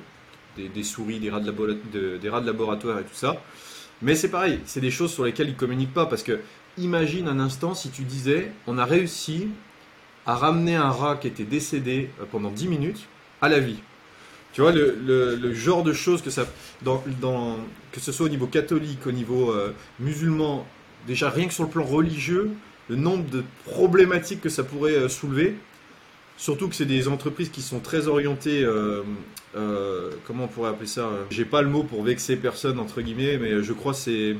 des, 0.56 0.82
souris, 0.82 1.18
des 1.18 1.30
rats 1.30 1.40
de, 1.40 2.16
des 2.16 2.28
rats 2.28 2.40
de 2.40 2.46
laboratoire 2.46 2.98
et 3.00 3.04
tout 3.04 3.14
ça. 3.14 3.42
Mais 4.02 4.14
c'est 4.14 4.28
pareil, 4.28 4.60
c'est 4.66 4.80
des 4.80 4.90
choses 4.90 5.12
sur 5.12 5.24
lesquelles 5.24 5.48
ils 5.48 5.56
communiquent 5.56 5.94
pas 5.94 6.06
parce 6.06 6.22
que 6.22 6.40
imagine 6.78 7.28
un 7.28 7.40
instant 7.40 7.74
si 7.74 7.90
tu 7.90 8.02
disais 8.02 8.52
on 8.66 8.78
a 8.78 8.84
réussi 8.84 9.48
à 10.26 10.34
ramener 10.34 10.74
un 10.74 10.90
rat 10.90 11.16
qui 11.16 11.28
était 11.28 11.44
décédé 11.44 12.10
euh, 12.20 12.24
pendant 12.30 12.50
10 12.50 12.68
minutes 12.68 13.06
à 13.40 13.48
la 13.48 13.60
vie. 13.60 13.78
Tu 14.52 14.62
vois, 14.62 14.72
le, 14.72 15.52
genre 15.52 15.82
de 15.82 15.92
choses 15.92 16.22
que 16.22 16.30
ça. 16.30 16.46
Que 16.82 18.00
ce 18.00 18.10
soit 18.10 18.24
au 18.24 18.28
niveau 18.30 18.46
catholique, 18.46 19.06
au 19.06 19.12
niveau 19.12 19.50
euh, 19.50 19.74
musulman, 20.00 20.66
déjà 21.06 21.30
rien 21.30 21.46
que 21.46 21.54
sur 21.54 21.64
le 21.64 21.70
plan 21.70 21.84
religieux, 21.84 22.50
le 22.88 22.96
nombre 22.96 23.28
de 23.30 23.42
problématiques 23.64 24.40
que 24.40 24.48
ça 24.48 24.64
pourrait 24.64 24.94
euh, 24.94 25.08
soulever. 25.08 25.54
Surtout 26.36 26.68
que 26.68 26.74
c'est 26.74 26.84
des 26.84 27.08
entreprises 27.08 27.48
qui 27.48 27.62
sont 27.62 27.80
très 27.80 28.08
orientées, 28.08 28.62
euh, 28.62 29.02
euh, 29.56 30.10
comment 30.26 30.44
on 30.44 30.48
pourrait 30.48 30.70
appeler 30.70 30.86
ça 30.86 31.08
J'ai 31.30 31.46
pas 31.46 31.62
le 31.62 31.68
mot 31.68 31.82
pour 31.82 32.02
vexer 32.02 32.36
personne 32.36 32.78
entre 32.78 33.00
guillemets, 33.00 33.38
mais 33.38 33.62
je 33.62 33.72
crois 33.72 33.92
que 33.92 33.98
c'est 33.98 34.36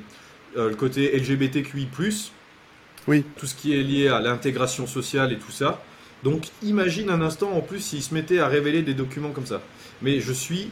le 0.55 0.74
côté 0.74 1.18
LGBTQI+. 1.18 1.88
Oui. 3.09 3.24
Tout 3.38 3.46
ce 3.46 3.55
qui 3.55 3.72
est 3.72 3.83
lié 3.83 4.09
à 4.09 4.20
l'intégration 4.20 4.87
sociale 4.87 5.33
et 5.33 5.38
tout 5.38 5.52
ça. 5.52 5.83
Donc 6.22 6.48
imagine 6.62 7.09
un 7.09 7.22
instant 7.22 7.52
en 7.52 7.61
plus 7.61 7.81
s'ils 7.81 8.02
se 8.02 8.12
mettaient 8.12 8.40
à 8.40 8.48
révéler 8.48 8.83
des 8.83 8.94
documents 8.94 9.31
comme 9.31 9.46
ça. 9.46 9.62
Mais 10.02 10.20
je 10.20 10.33
suis 10.33 10.70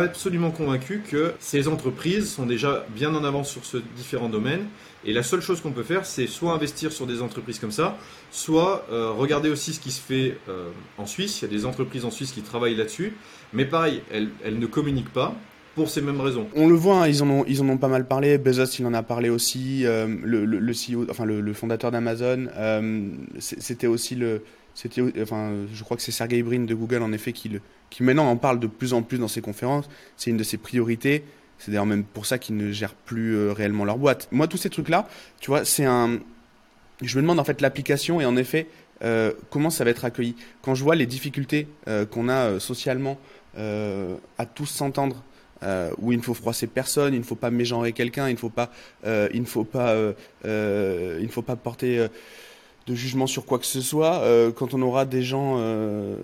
absolument 0.00 0.50
convaincu 0.50 1.02
que 1.08 1.34
ces 1.38 1.68
entreprises 1.68 2.30
sont 2.30 2.46
déjà 2.46 2.86
bien 2.94 3.14
en 3.14 3.24
avance 3.24 3.50
sur 3.50 3.64
ce 3.64 3.78
différents 3.96 4.28
domaines. 4.28 4.66
Et 5.04 5.12
la 5.12 5.22
seule 5.22 5.40
chose 5.40 5.60
qu'on 5.60 5.72
peut 5.72 5.82
faire, 5.82 6.06
c'est 6.06 6.26
soit 6.26 6.52
investir 6.52 6.92
sur 6.92 7.06
des 7.06 7.22
entreprises 7.22 7.58
comme 7.58 7.72
ça, 7.72 7.96
soit 8.30 8.86
euh, 8.90 9.10
regarder 9.10 9.50
aussi 9.50 9.72
ce 9.72 9.80
qui 9.80 9.90
se 9.90 10.00
fait 10.00 10.38
euh, 10.48 10.70
en 10.96 11.06
Suisse. 11.06 11.42
Il 11.42 11.50
y 11.50 11.54
a 11.54 11.56
des 11.56 11.66
entreprises 11.66 12.04
en 12.04 12.10
Suisse 12.10 12.32
qui 12.32 12.42
travaillent 12.42 12.76
là-dessus. 12.76 13.14
Mais 13.52 13.64
pareil, 13.64 14.02
elles, 14.12 14.58
ne 14.58 14.66
communiquent 14.66 15.12
pas 15.12 15.34
pour 15.74 15.90
ces 15.90 16.02
mêmes 16.02 16.20
raisons. 16.20 16.46
On 16.54 16.68
le 16.68 16.74
voit, 16.74 17.02
hein, 17.02 17.08
ils, 17.08 17.22
en 17.22 17.30
ont, 17.30 17.44
ils 17.48 17.60
en 17.62 17.68
ont 17.68 17.78
pas 17.78 17.88
mal 17.88 18.06
parlé. 18.06 18.38
Bezos, 18.38 18.78
il 18.78 18.86
en 18.86 18.94
a 18.94 19.02
parlé 19.02 19.28
aussi. 19.28 19.84
Euh, 19.84 20.06
le, 20.22 20.44
le, 20.44 20.72
CEO, 20.72 21.06
enfin 21.10 21.24
le, 21.24 21.52
fondateur 21.52 21.90
d'Amazon, 21.90 22.46
c'était 23.38 23.88
aussi 23.88 24.14
le, 24.14 24.42
c'était, 24.74 25.02
enfin, 25.20 25.52
je 25.72 25.84
crois 25.84 25.96
que 25.96 26.02
c'est 26.02 26.12
Sergey 26.12 26.42
Brin 26.42 26.60
de 26.60 26.74
Google 26.74 27.02
en 27.02 27.12
effet 27.12 27.32
qui, 27.32 27.48
le, 27.48 27.60
qui 27.90 28.02
maintenant 28.02 28.28
en 28.28 28.36
parle 28.36 28.58
de 28.58 28.66
plus 28.66 28.94
en 28.94 29.02
plus 29.02 29.18
dans 29.18 29.28
ses 29.28 29.42
conférences. 29.42 29.88
C'est 30.16 30.30
une 30.30 30.36
de 30.36 30.44
ses 30.44 30.56
priorités. 30.56 31.24
C'est 31.58 31.70
d'ailleurs 31.70 31.86
même 31.86 32.04
pour 32.04 32.26
ça 32.26 32.38
qu'ils 32.38 32.56
ne 32.56 32.72
gèrent 32.72 32.94
plus 32.94 33.36
euh, 33.36 33.52
réellement 33.52 33.84
leur 33.84 33.98
boîte. 33.98 34.28
Moi, 34.32 34.48
tous 34.48 34.56
ces 34.56 34.70
trucs-là, 34.70 35.08
tu 35.40 35.50
vois, 35.50 35.64
c'est 35.64 35.84
un. 35.84 36.18
Je 37.02 37.16
me 37.16 37.22
demande 37.22 37.38
en 37.38 37.44
fait 37.44 37.60
l'application 37.60 38.20
et 38.20 38.24
en 38.24 38.36
effet 38.36 38.68
euh, 39.02 39.32
comment 39.50 39.70
ça 39.70 39.84
va 39.84 39.90
être 39.90 40.04
accueilli. 40.04 40.36
Quand 40.62 40.74
je 40.74 40.82
vois 40.82 40.94
les 40.94 41.06
difficultés 41.06 41.68
euh, 41.88 42.06
qu'on 42.06 42.28
a 42.28 42.60
socialement 42.60 43.18
à 43.54 44.46
tous 44.46 44.64
s'entendre, 44.64 45.22
où 45.98 46.10
il 46.10 46.16
ne 46.16 46.22
faut 46.22 46.32
froisser 46.32 46.66
personne, 46.66 47.12
il 47.12 47.18
ne 47.18 47.24
faut 47.24 47.36
pas 47.36 47.50
mégenrer 47.50 47.92
quelqu'un, 47.92 48.28
il 48.28 48.32
ne 48.32 48.38
faut 48.38 48.48
pas, 48.48 48.70
il 49.04 49.40
ne 49.40 49.46
faut 49.46 49.64
pas, 49.64 49.94
il 50.44 50.48
ne 50.48 51.28
faut 51.30 51.42
pas 51.42 51.56
porter 51.56 52.08
de 52.86 52.94
jugement 52.94 53.26
sur 53.26 53.44
quoi 53.44 53.58
que 53.58 53.66
ce 53.66 53.80
soit. 53.80 54.20
Euh, 54.22 54.50
quand 54.50 54.74
on 54.74 54.82
aura 54.82 55.04
des 55.04 55.22
gens, 55.22 55.56
euh, 55.58 56.16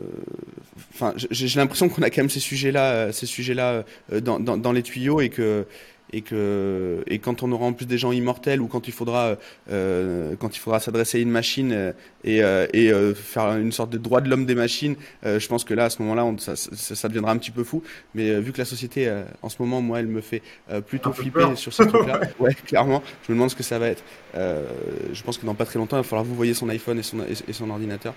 enfin, 0.94 1.14
j'ai 1.16 1.58
l'impression 1.58 1.88
qu'on 1.88 2.02
a 2.02 2.10
quand 2.10 2.22
même 2.22 2.30
ces 2.30 2.40
sujets-là, 2.40 2.92
euh, 2.92 3.12
ces 3.12 3.26
sujets-là 3.26 3.84
dans, 4.22 4.40
dans, 4.40 4.56
dans, 4.56 4.72
les 4.72 4.82
tuyaux 4.82 5.20
et 5.20 5.28
que 5.28 5.66
et 6.12 6.22
que 6.22 7.02
et 7.06 7.18
quand 7.18 7.42
on 7.42 7.52
aura 7.52 7.66
en 7.66 7.72
plus 7.72 7.86
des 7.86 7.98
gens 7.98 8.12
immortels 8.12 8.60
ou 8.60 8.66
quand 8.66 8.88
il 8.88 8.92
faudra 8.92 9.36
euh, 9.70 10.34
quand 10.38 10.56
il 10.56 10.58
faudra 10.58 10.80
s'adresser 10.80 11.18
à 11.18 11.20
une 11.20 11.30
machine 11.30 11.72
euh, 11.72 11.92
et, 12.24 12.42
euh, 12.42 12.66
et 12.72 12.90
euh, 12.90 13.14
faire 13.14 13.56
une 13.56 13.72
sorte 13.72 13.90
de 13.90 13.98
droit 13.98 14.20
de 14.20 14.28
l'homme 14.28 14.46
des 14.46 14.54
machines, 14.54 14.96
je 15.24 15.46
pense 15.46 15.64
que 15.64 15.74
là 15.74 15.84
à 15.84 15.90
ce 15.90 16.02
moment-là 16.02 16.26
ça, 16.38 16.56
ça, 16.56 16.94
ça, 16.94 17.08
deviendra 17.08 17.32
un 17.32 17.38
petit 17.38 17.50
peu 17.50 17.64
fou. 17.64 17.82
Mais 18.14 18.40
vu 18.40 18.52
que 18.52 18.58
la 18.58 18.64
société 18.64 19.10
en 19.42 19.48
ce 19.48 19.56
moment 19.60 19.80
moi 19.80 20.00
elle 20.00 20.06
me 20.06 20.20
fait 20.20 20.42
plutôt 20.86 21.12
flipper 21.12 21.56
sur 21.56 21.72
ces 21.72 21.86
trucs-là, 21.86 22.20
ouais 22.38 22.54
clairement, 22.54 23.02
je 23.26 23.32
me 23.32 23.36
demande 23.36 23.50
ce 23.50 23.56
que 23.56 23.62
ça 23.62 23.78
va 23.78 23.88
être. 23.88 24.02
je 24.34 25.22
pense 25.22 25.38
que 25.38 25.46
dans 25.46 25.54
pas 25.54 25.64
très 25.64 25.78
longtemps 25.78 25.96
il 25.96 26.00
va 26.00 26.04
falloir 26.04 26.24
vous 26.24 26.34
voyez 26.34 26.54
son 26.54 26.68
iPhone 26.68 26.98
et 26.98 27.02
son 27.02 27.18
et 27.20 27.52
son 27.52 27.70
ordinateur 27.70 28.14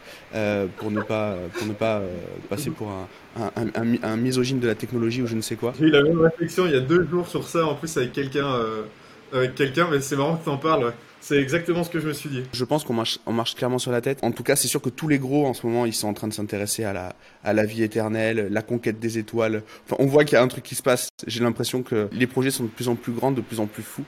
pour 0.77 0.91
ne 0.91 1.01
pas 1.01 1.35
pour 1.53 1.67
ne 1.67 1.73
pas 1.73 2.01
passer 2.49 2.69
pour 2.69 2.89
un, 2.89 3.07
un, 3.55 3.67
un, 3.75 4.03
un, 4.03 4.17
misogyne 4.17 4.59
de 4.59 4.67
la 4.67 4.75
technologie 4.75 5.21
ou 5.21 5.27
je 5.27 5.35
ne 5.35 5.41
sais 5.41 5.55
quoi. 5.55 5.73
J'ai 5.79 5.85
eu 5.85 5.91
la 5.91 6.03
même 6.03 6.19
réflexion 6.19 6.65
il 6.65 6.73
y 6.73 6.75
a 6.75 6.81
deux 6.81 7.07
jours 7.07 7.27
sur 7.27 7.47
ça 7.47 7.65
en 7.65 7.75
plus 7.81 7.97
avec 7.97 8.13
quelqu'un, 8.13 8.45
euh, 8.45 8.83
avec 9.33 9.55
quelqu'un, 9.55 9.87
mais 9.91 9.99
c'est 9.99 10.15
marrant 10.15 10.37
que 10.37 10.43
tu 10.43 10.49
en 10.49 10.57
parles. 10.57 10.93
C'est 11.19 11.37
exactement 11.37 11.83
ce 11.83 11.89
que 11.89 11.99
je 11.99 12.07
me 12.07 12.13
suis 12.13 12.29
dit. 12.29 12.43
Je 12.51 12.65
pense 12.65 12.83
qu'on 12.83 12.93
marche, 12.93 13.19
on 13.27 13.33
marche 13.33 13.55
clairement 13.55 13.77
sur 13.77 13.91
la 13.91 14.01
tête. 14.01 14.19
En 14.23 14.31
tout 14.31 14.41
cas, 14.41 14.55
c'est 14.55 14.67
sûr 14.67 14.81
que 14.81 14.89
tous 14.89 15.07
les 15.07 15.19
gros 15.19 15.45
en 15.45 15.53
ce 15.53 15.67
moment, 15.67 15.85
ils 15.85 15.93
sont 15.93 16.07
en 16.07 16.13
train 16.13 16.27
de 16.27 16.33
s'intéresser 16.33 16.83
à 16.83 16.93
la, 16.93 17.15
à 17.43 17.53
la 17.53 17.63
vie 17.63 17.83
éternelle, 17.83 18.47
la 18.49 18.61
conquête 18.63 18.99
des 18.99 19.19
étoiles. 19.19 19.61
Enfin, 19.85 19.97
on 19.99 20.07
voit 20.07 20.25
qu'il 20.25 20.35
y 20.35 20.39
a 20.39 20.43
un 20.43 20.47
truc 20.47 20.63
qui 20.63 20.73
se 20.73 20.81
passe. 20.81 21.09
J'ai 21.27 21.41
l'impression 21.41 21.83
que 21.83 22.09
les 22.11 22.25
projets 22.25 22.49
sont 22.49 22.63
de 22.63 22.69
plus 22.69 22.87
en 22.87 22.95
plus 22.95 23.11
grands, 23.11 23.31
de 23.31 23.41
plus 23.41 23.59
en 23.59 23.67
plus 23.67 23.83
fous. 23.83 24.05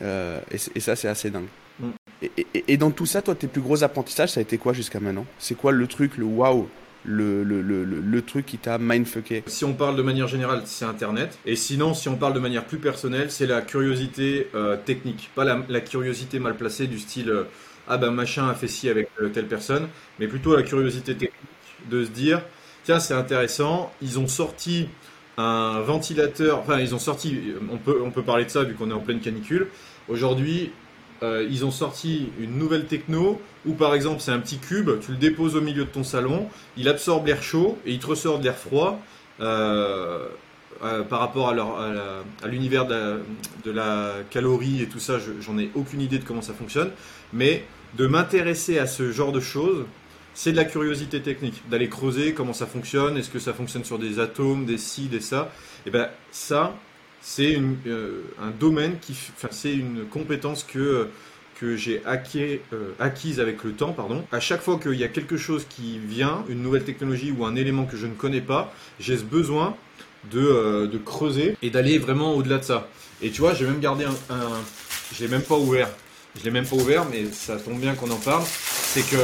Euh, 0.00 0.40
et, 0.50 0.56
et, 0.74 0.80
ça, 0.80 0.96
c'est 0.96 1.08
assez 1.08 1.30
dingue. 1.30 1.48
Mm. 1.78 1.88
Et, 2.22 2.30
et, 2.54 2.64
et, 2.68 2.76
dans 2.78 2.90
tout 2.90 3.06
ça, 3.06 3.20
toi, 3.20 3.34
tes 3.34 3.48
plus 3.48 3.60
gros 3.60 3.84
apprentissages, 3.84 4.30
ça 4.30 4.40
a 4.40 4.42
été 4.42 4.56
quoi 4.56 4.72
jusqu'à 4.72 5.00
maintenant? 5.00 5.26
C'est 5.38 5.56
quoi 5.56 5.72
le 5.72 5.86
truc, 5.86 6.16
le 6.16 6.24
waouh? 6.24 6.68
Le, 7.06 7.44
le, 7.44 7.62
le, 7.62 7.84
le, 7.84 8.22
truc 8.22 8.46
qui 8.46 8.58
t'a 8.58 8.78
mindfucké 8.78 9.44
Si 9.46 9.64
on 9.64 9.74
parle 9.74 9.96
de 9.96 10.02
manière 10.02 10.28
générale, 10.28 10.62
c'est 10.64 10.84
Internet. 10.84 11.38
Et 11.46 11.56
sinon, 11.56 11.94
si 11.94 12.08
on 12.08 12.16
parle 12.16 12.34
de 12.34 12.40
manière 12.40 12.64
plus 12.64 12.78
personnelle, 12.78 13.30
c'est 13.30 13.46
la 13.46 13.62
curiosité 13.62 14.48
euh, 14.54 14.76
technique. 14.76 15.30
Pas 15.34 15.44
la, 15.44 15.80
curiosité 15.80 16.38
mal 16.38 16.56
placée 16.56 16.86
du 16.86 16.98
style 16.98 17.30
euh, 17.30 17.44
Ah 17.88 17.96
ben 17.96 18.10
machin 18.10 18.48
a 18.48 18.54
fait 18.54 18.68
ci 18.68 18.88
avec 18.88 19.08
euh, 19.20 19.28
telle 19.28 19.46
personne, 19.46 19.88
mais 20.18 20.26
plutôt 20.26 20.56
la 20.56 20.62
curiosité 20.62 21.14
technique 21.14 21.32
de 21.88 22.04
se 22.04 22.10
dire 22.10 22.42
Tiens, 22.84 23.00
c'est 23.00 23.14
intéressant, 23.14 23.92
ils 24.02 24.18
ont 24.18 24.28
sorti 24.28 24.88
un 25.38 25.80
ventilateur, 25.80 26.58
enfin 26.58 26.78
ils 26.78 26.94
ont 26.94 26.98
sorti, 26.98 27.40
on 27.70 27.78
peut, 27.78 28.00
on 28.02 28.10
peut 28.10 28.22
parler 28.22 28.44
de 28.44 28.50
ça 28.50 28.62
vu 28.62 28.74
qu'on 28.74 28.90
est 28.90 28.94
en 28.94 29.00
pleine 29.00 29.20
canicule. 29.20 29.68
Aujourd'hui, 30.08 30.70
euh, 31.22 31.46
ils 31.50 31.64
ont 31.64 31.70
sorti 31.70 32.28
une 32.40 32.58
nouvelle 32.58 32.86
techno 32.86 33.40
où 33.64 33.72
par 33.72 33.94
exemple 33.94 34.20
c'est 34.20 34.32
un 34.32 34.38
petit 34.38 34.58
cube, 34.58 34.90
tu 35.00 35.12
le 35.12 35.16
déposes 35.16 35.56
au 35.56 35.60
milieu 35.60 35.84
de 35.84 35.90
ton 35.90 36.04
salon, 36.04 36.48
il 36.76 36.88
absorbe 36.88 37.26
l'air 37.26 37.42
chaud 37.42 37.78
et 37.86 37.92
il 37.92 37.98
te 37.98 38.06
ressort 38.06 38.38
de 38.38 38.44
l'air 38.44 38.56
froid 38.56 39.00
euh, 39.40 40.26
euh, 40.84 41.02
par 41.02 41.20
rapport 41.20 41.48
à, 41.48 42.46
l'univers 42.46 42.86
de, 42.86 43.70
la 43.70 44.12
calorie 44.30 44.82
et 44.82 44.86
tout 44.86 44.98
ça, 44.98 45.14
j'en 45.40 45.58
ai 45.58 45.70
aucune 45.74 46.02
idée 46.02 46.18
de 46.18 46.24
comment 46.24 46.42
ça 46.42 46.52
fonctionne, 46.52 46.90
mais 47.32 47.64
de 47.96 48.06
m'intéresser 48.06 48.78
à 48.78 48.86
ce 48.86 49.10
genre 49.10 49.32
de 49.32 49.40
choses, 49.40 49.86
c'est 50.34 50.52
de 50.52 50.56
la 50.56 50.66
curiosité 50.66 51.22
technique, 51.22 51.62
d'aller 51.70 51.88
creuser 51.88 52.34
comment 52.34 52.52
ça 52.52 52.66
fonctionne, 52.66 53.16
est-ce 53.16 53.30
que 53.30 53.38
ça 53.38 53.54
fonctionne 53.54 53.84
sur 53.84 53.98
des 53.98 54.18
atomes, 54.18 54.66
des 54.66 54.76
ci, 54.76 55.06
des 55.06 55.20
ça, 55.20 55.50
et 55.86 55.90
ben 55.90 56.08
ça, 56.30 56.74
c'est 57.28 57.60
euh, 57.88 58.22
un 58.40 58.50
domaine 58.50 58.98
qui, 59.00 59.12
enfin, 59.36 59.48
c'est 59.50 59.74
une 59.74 60.04
compétence 60.04 60.62
que 60.62 61.08
que 61.58 61.74
j'ai 61.74 62.02
euh, 62.06 62.92
acquise 62.98 63.40
avec 63.40 63.64
le 63.64 63.72
temps, 63.72 63.92
pardon. 63.92 64.22
À 64.30 64.40
chaque 64.40 64.60
fois 64.60 64.78
qu'il 64.78 64.94
y 64.94 65.04
a 65.04 65.08
quelque 65.08 65.38
chose 65.38 65.64
qui 65.68 65.98
vient, 65.98 66.44
une 66.50 66.62
nouvelle 66.62 66.84
technologie 66.84 67.32
ou 67.36 67.46
un 67.46 67.56
élément 67.56 67.86
que 67.86 67.96
je 67.96 68.06
ne 68.06 68.12
connais 68.12 68.42
pas, 68.42 68.74
j'ai 69.00 69.16
ce 69.16 69.24
besoin 69.24 69.74
de, 70.30 70.86
de 70.86 70.98
creuser 70.98 71.56
et 71.62 71.70
d'aller 71.70 71.98
vraiment 71.98 72.34
au-delà 72.34 72.58
de 72.58 72.64
ça. 72.64 72.88
Et 73.22 73.30
tu 73.30 73.40
vois, 73.40 73.54
j'ai 73.54 73.64
même 73.64 73.80
gardé 73.80 74.04
un, 74.04 74.34
un 74.34 74.50
je 75.14 75.22
l'ai 75.24 75.28
même 75.28 75.42
pas 75.42 75.56
ouvert. 75.56 75.88
Je 76.38 76.44
l'ai 76.44 76.50
même 76.50 76.66
pas 76.66 76.76
ouvert, 76.76 77.06
mais 77.10 77.24
ça 77.32 77.56
tombe 77.56 77.80
bien 77.80 77.94
qu'on 77.94 78.10
en 78.10 78.18
parle. 78.18 78.44
C'est 78.44 79.08
que 79.08 79.16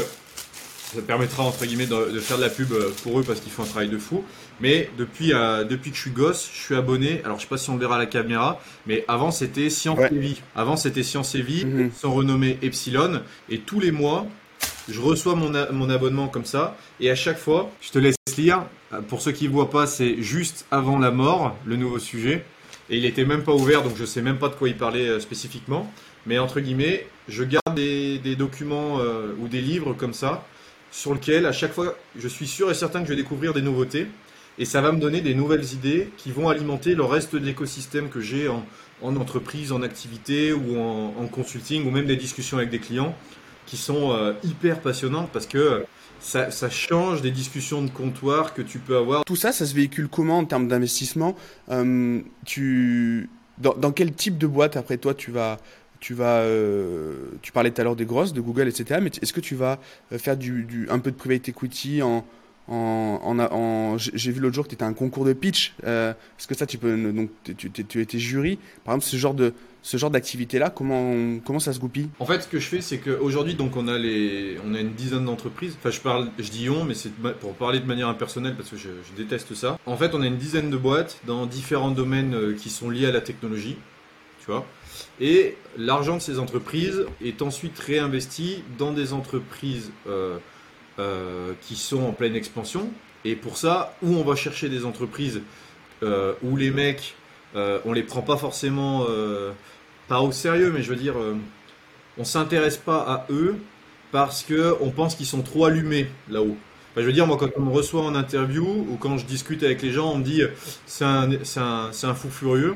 ça 0.95 1.03
permettra 1.03 1.43
entre 1.43 1.65
guillemets 1.65 1.87
de, 1.87 2.21
faire 2.21 2.37
de 2.37 2.43
la 2.43 2.51
pub 2.51 2.73
euh, 2.73 2.91
pour 3.03 3.19
eux 3.19 3.23
parce 3.23 3.41
qu'ils 3.41 3.53
font 3.53 3.63
un 3.63 3.67
travail 3.67 3.89
de 3.89 3.99
fou. 3.99 4.25
Mais 4.61 4.91
depuis, 4.99 5.33
euh, 5.33 5.65
depuis 5.65 5.91
que 5.91 5.97
je 5.97 6.03
suis 6.03 6.11
gosse, 6.11 6.49
je 6.53 6.59
suis 6.59 6.75
abonné. 6.75 7.23
Alors 7.25 7.39
je 7.39 7.43
sais 7.43 7.49
pas 7.49 7.57
si 7.57 7.71
on 7.71 7.75
le 7.75 7.81
verra 7.81 7.97
à 7.97 7.99
la 7.99 8.07
caméra, 8.07 8.61
mais 8.87 9.05
avant 9.09 9.31
c'était 9.31 9.71
Science 9.71 9.99
et 9.99 10.15
Vie. 10.15 10.41
Avant 10.55 10.77
c'était 10.77 11.03
Science 11.03 11.35
et 11.35 11.43
Vie, 11.43 11.65
mhm. 11.65 11.91
sans 11.95 12.13
renommée 12.13 12.59
Epsilon. 12.63 13.23
Et 13.49 13.61
tous 13.61 13.81
les 13.81 13.91
mois, 13.91 14.27
je 14.89 15.01
reçois 15.01 15.35
mon, 15.35 15.53
mon 15.73 15.91
abonnement 15.91 16.29
comme 16.29 16.45
ça. 16.45 16.77
Et 17.01 17.11
à 17.11 17.15
chaque 17.15 17.39
fois, 17.39 17.71
je 17.81 17.91
te 17.91 17.99
laisse 17.99 18.17
lire. 18.37 18.65
Euh, 18.93 19.01
pour 19.01 19.23
ceux 19.23 19.33
qui 19.33 19.49
ne 19.49 19.53
voient 19.53 19.71
pas, 19.71 19.87
c'est 19.87 20.23
juste 20.23 20.67
avant 20.71 20.99
la 20.99 21.11
mort, 21.11 21.57
le 21.65 21.77
nouveau 21.77 21.99
sujet. 21.99 22.45
Et 22.91 22.99
il 22.99 23.07
était 23.07 23.25
même 23.25 23.43
pas 23.43 23.53
ouvert, 23.55 23.83
donc 23.83 23.95
je 23.97 24.05
sais 24.05 24.21
même 24.21 24.39
pas 24.39 24.49
de 24.49 24.55
quoi 24.55 24.69
il 24.69 24.77
parlait 24.77 25.19
spécifiquement. 25.21 25.91
Mais 26.27 26.39
entre 26.39 26.61
guillemets, 26.61 27.07
je 27.29 27.43
garde 27.45 27.75
des, 27.75 28.19
des 28.19 28.37
documents 28.37 28.99
ou 29.41 29.49
des 29.49 29.61
livres 29.61 29.95
comme 29.95 30.13
ça 30.13 30.45
sur 30.93 31.15
lequel 31.15 31.47
à 31.47 31.53
chaque 31.53 31.73
fois 31.73 31.97
je 32.17 32.29
suis 32.29 32.47
sûr 32.47 32.71
et 32.71 32.75
certain 32.75 33.01
que 33.01 33.07
je 33.07 33.11
vais 33.11 33.21
découvrir 33.21 33.53
des 33.53 33.63
nouveautés 33.63 34.07
et 34.59 34.65
ça 34.65 34.81
va 34.81 34.93
me 34.93 35.01
donner 35.01 35.23
des 35.23 35.35
nouvelles 35.35 35.73
idées 35.73 36.11
qui 36.19 36.31
vont 36.31 36.49
alimenter 36.49 36.95
le 36.95 37.03
reste 37.03 37.35
de 37.35 37.45
l'écosystème 37.45 38.11
que 38.11 38.21
j'ai 38.21 38.49
en, 38.49 38.63
entreprise, 39.03 39.73
en 39.73 39.83
activité 39.83 40.53
ou 40.53 40.79
en, 40.79 41.27
consulting 41.27 41.87
ou 41.87 41.91
même 41.91 42.07
des 42.07 42.17
discussions 42.17 42.59
avec 42.59 42.71
des 42.71 42.79
clients 42.79 43.17
qui 43.67 43.79
sont 43.79 44.13
euh, 44.13 44.35
hyper 44.45 44.81
passionnantes 44.81 45.31
parce 45.33 45.47
que 45.47 45.85
ça, 46.21 46.71
change 46.71 47.23
des 47.23 47.31
discussions 47.31 47.83
de 47.83 47.91
comptoir 47.91 48.55
que 48.55 48.63
tu 48.63 48.79
peux 48.79 48.97
avoir. 48.97 49.25
Tout 49.25 49.37
ça, 49.37 49.51
ça 49.51 49.67
se 49.67 49.75
véhicule 49.75 50.09
comment 50.09 50.39
en 50.39 50.45
termes 50.45 50.69
d'investissement? 50.69 51.35
Euh, 51.71 52.21
tu... 52.45 53.29
Dans, 53.59 53.93
quel 53.93 54.13
type 54.13 54.39
de 54.39 54.47
boîte, 54.47 54.77
après 54.77 54.97
toi, 54.97 55.15
tu 55.15 55.31
vas, 55.31 55.59
tu 56.03 56.15
vas, 56.15 56.41
euh, 56.41 57.15
tu 57.43 57.53
parlais 57.53 57.71
tout 57.71 57.81
à 57.81 57.85
l'heure 57.85 57.95
des 57.95 58.05
grosses, 58.05 58.33
de 58.33 58.41
Google, 58.41 58.67
etc. 58.67 58.99
Mais 59.01 59.11
est-ce 59.23 59.33
que 59.33 59.41
tu 59.41 59.55
vas 59.55 59.79
euh, 60.11 60.19
faire 60.19 60.37
du, 60.37 60.89
un 60.91 60.99
peu 60.99 61.13
de 61.13 61.17
private 61.17 61.49
equity 61.49 62.03
en, 62.03 62.25
en, 62.69 63.97
j'ai 63.99 64.33
vu 64.33 64.41
l'autre 64.41 64.55
jour 64.55 64.65
que 64.65 64.71
tu 64.71 64.75
étais 64.75 64.85
un 64.85 64.95
concours 64.95 65.25
de 65.25 65.33
pitch. 65.33 65.75
Euh, 65.85 66.11
est-ce 66.11 66.49
que 66.49 66.57
ça, 66.57 66.67
tu 66.67 66.77
peux, 66.77 67.13
donc, 67.13 67.31
tu, 67.57 68.01
étais 68.01 68.19
jury. 68.19 68.59
Par 68.85 68.95
exemple, 68.95 69.11
ce 69.13 69.17
genre 69.17 69.35
de, 69.35 69.55
ce 69.83 69.97
genre 69.97 70.11
d'activité-là, 70.11 70.71
comment, 70.71 71.39
comment 71.45 71.61
ça 71.61 71.73
se 71.73 71.79
goupille? 71.79 72.09
En 72.19 72.27
fait, 72.27 72.41
ce 72.41 72.49
que 72.49 72.59
je 72.59 72.67
fais, 72.67 72.81
c'est 72.81 72.99
qu'aujourd'hui, 72.99 73.55
donc, 73.55 73.77
on 73.77 73.87
a 73.87 73.97
les, 73.97 74.57
on 74.67 74.75
a 74.75 74.81
une 74.81 74.95
dizaine 74.95 75.25
d'entreprises. 75.25 75.77
Enfin, 75.79 75.91
je 75.91 76.01
parle, 76.01 76.31
je 76.41 76.51
dis 76.51 76.69
on, 76.69 76.83
mais 76.85 76.95
c'est 76.95 77.13
pour 77.13 77.55
parler 77.55 77.79
de 77.79 77.87
manière 77.87 78.09
impersonnelle 78.09 78.57
parce 78.57 78.71
que 78.71 78.77
je, 78.77 78.89
je, 78.89 79.23
déteste 79.23 79.55
ça. 79.55 79.79
En 79.87 79.97
fait, 79.97 80.17
on 80.17 80.23
a 80.23 80.27
une 80.27 80.37
dizaine 80.37 80.69
de 80.69 80.77
boîtes 80.77 81.21
dans 81.29 81.47
différents 81.47 81.93
domaines 81.93 82.57
qui 82.57 82.71
sont 82.71 82.91
liés 82.91 83.07
à 83.07 83.13
la 83.13 83.21
technologie. 83.21 83.77
Tu 84.41 84.51
vois 84.51 84.67
et 85.21 85.57
l'argent 85.77 86.17
de 86.17 86.23
ces 86.23 86.39
entreprises 86.39 87.07
est 87.25 87.43
ensuite 87.43 87.79
réinvesti 87.79 88.65
dans 88.79 88.93
des 88.93 89.13
entreprises 89.13 89.93
euh, 90.09 90.39
euh, 90.99 91.53
qui 91.63 91.77
sont 91.77 92.03
en 92.03 92.13
pleine 92.13 92.35
expansion. 92.35 92.91
Et 93.25 93.37
pour 93.37 93.57
ça, 93.57 93.97
où 94.03 94.17
on 94.17 94.25
va 94.25 94.35
chercher 94.35 94.69
des 94.69 94.85
entreprises 94.85 95.41
euh, 96.03 96.35
où 96.43 96.57
les 96.57 96.71
mecs, 96.71 97.15
on 97.55 97.93
les 97.93 98.03
prend 98.03 98.23
pas 98.23 98.37
forcément 98.39 99.07
pas 100.09 100.21
au 100.21 100.33
sérieux, 100.33 100.73
mais 100.75 100.83
je 100.83 100.89
veux 100.89 100.97
dire, 100.97 101.15
on 102.19 102.25
s'intéresse 102.25 102.79
pas 102.79 103.03
à 103.03 103.27
eux 103.31 103.57
parce 104.11 104.43
que 104.43 104.75
on 104.81 104.91
pense 104.91 105.15
qu'ils 105.15 105.27
sont 105.27 105.43
trop 105.43 105.67
allumés 105.67 106.09
là-haut. 106.31 106.57
je 106.97 107.03
veux 107.03 107.13
dire, 107.13 107.27
moi, 107.27 107.37
quand 107.37 107.51
on 107.57 107.61
me 107.61 107.71
reçoit 107.71 108.03
en 108.03 108.15
interview 108.15 108.65
ou 108.65 108.97
quand 108.99 109.19
je 109.19 109.27
discute 109.27 109.63
avec 109.63 109.83
les 109.83 109.93
gens, 109.93 110.13
on 110.13 110.19
me 110.19 110.25
dit 110.25 110.43
c'est 110.87 111.05
un, 111.05 112.15
fou 112.15 112.31
furieux 112.31 112.75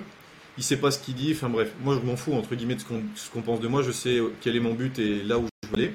il 0.59 0.65
sait 0.65 0.77
pas 0.77 0.91
ce 0.91 0.99
qu'il 0.99 1.15
dit. 1.15 1.33
Enfin 1.35 1.49
bref, 1.49 1.71
moi 1.83 1.99
je 2.01 2.07
m'en 2.07 2.17
fous 2.17 2.35
entre 2.35 2.55
guillemets 2.55 2.77
de 2.77 2.81
ce 2.81 3.31
qu'on 3.31 3.43
pense 3.43 3.61
de 3.61 3.69
moi. 3.69 3.83
Je 3.83 3.93
sais 3.93 4.21
quel 4.41 4.57
est 4.57 4.61
mon 4.61 4.75
but 4.75 4.99
et 4.99 5.23
là 5.23 5.39
où 5.39 5.47
je 5.63 5.69
veux 5.69 5.75
aller. 5.75 5.93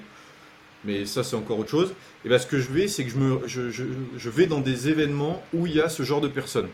Mais 0.84 1.06
ça 1.06 1.24
c'est 1.24 1.36
encore 1.36 1.60
autre 1.60 1.69
chose. 1.69 1.93
Et 2.26 2.30
bien 2.30 2.38
ce 2.38 2.47
que 2.47 2.60
je 2.60 2.71
vais, 2.71 2.88
c'est 2.88 3.04
que 3.06 3.12
je, 3.12 3.17
me, 3.17 3.47
je, 3.47 3.69
je, 3.69 4.30
vais 4.30 4.47
dans 4.47 4.62
des 4.62 4.89
événements 4.89 5.43
où 5.54 5.67
il 5.67 5.76
y 5.76 5.82
a 5.82 5.89
ce 5.89 6.04
genre 6.04 6.21
de 6.21 6.28
personnes. 6.28 6.69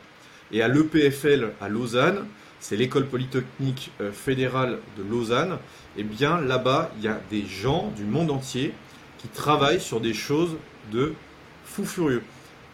Et 0.52 0.62
à 0.62 0.68
l'EPFL 0.68 1.52
à 1.60 1.68
Lausanne, 1.68 2.26
c'est 2.60 2.78
l'école 2.78 3.06
polytechnique 3.06 3.92
euh, 4.02 4.12
fédérale 4.12 4.80
de 4.98 5.04
Lausanne. 5.04 5.58
Et 5.98 6.04
bien 6.04 6.40
là-bas, 6.42 6.92
il 6.98 7.04
y 7.04 7.08
a 7.08 7.20
des 7.30 7.46
gens 7.46 7.92
du 7.96 8.04
monde 8.04 8.32
entier 8.32 8.74
qui 9.18 9.28
travaillent 9.28 9.82
sur 9.82 10.00
des 10.00 10.14
choses 10.14 10.58
de 10.92 11.14
fou 11.66 11.86
furieux. 11.86 12.24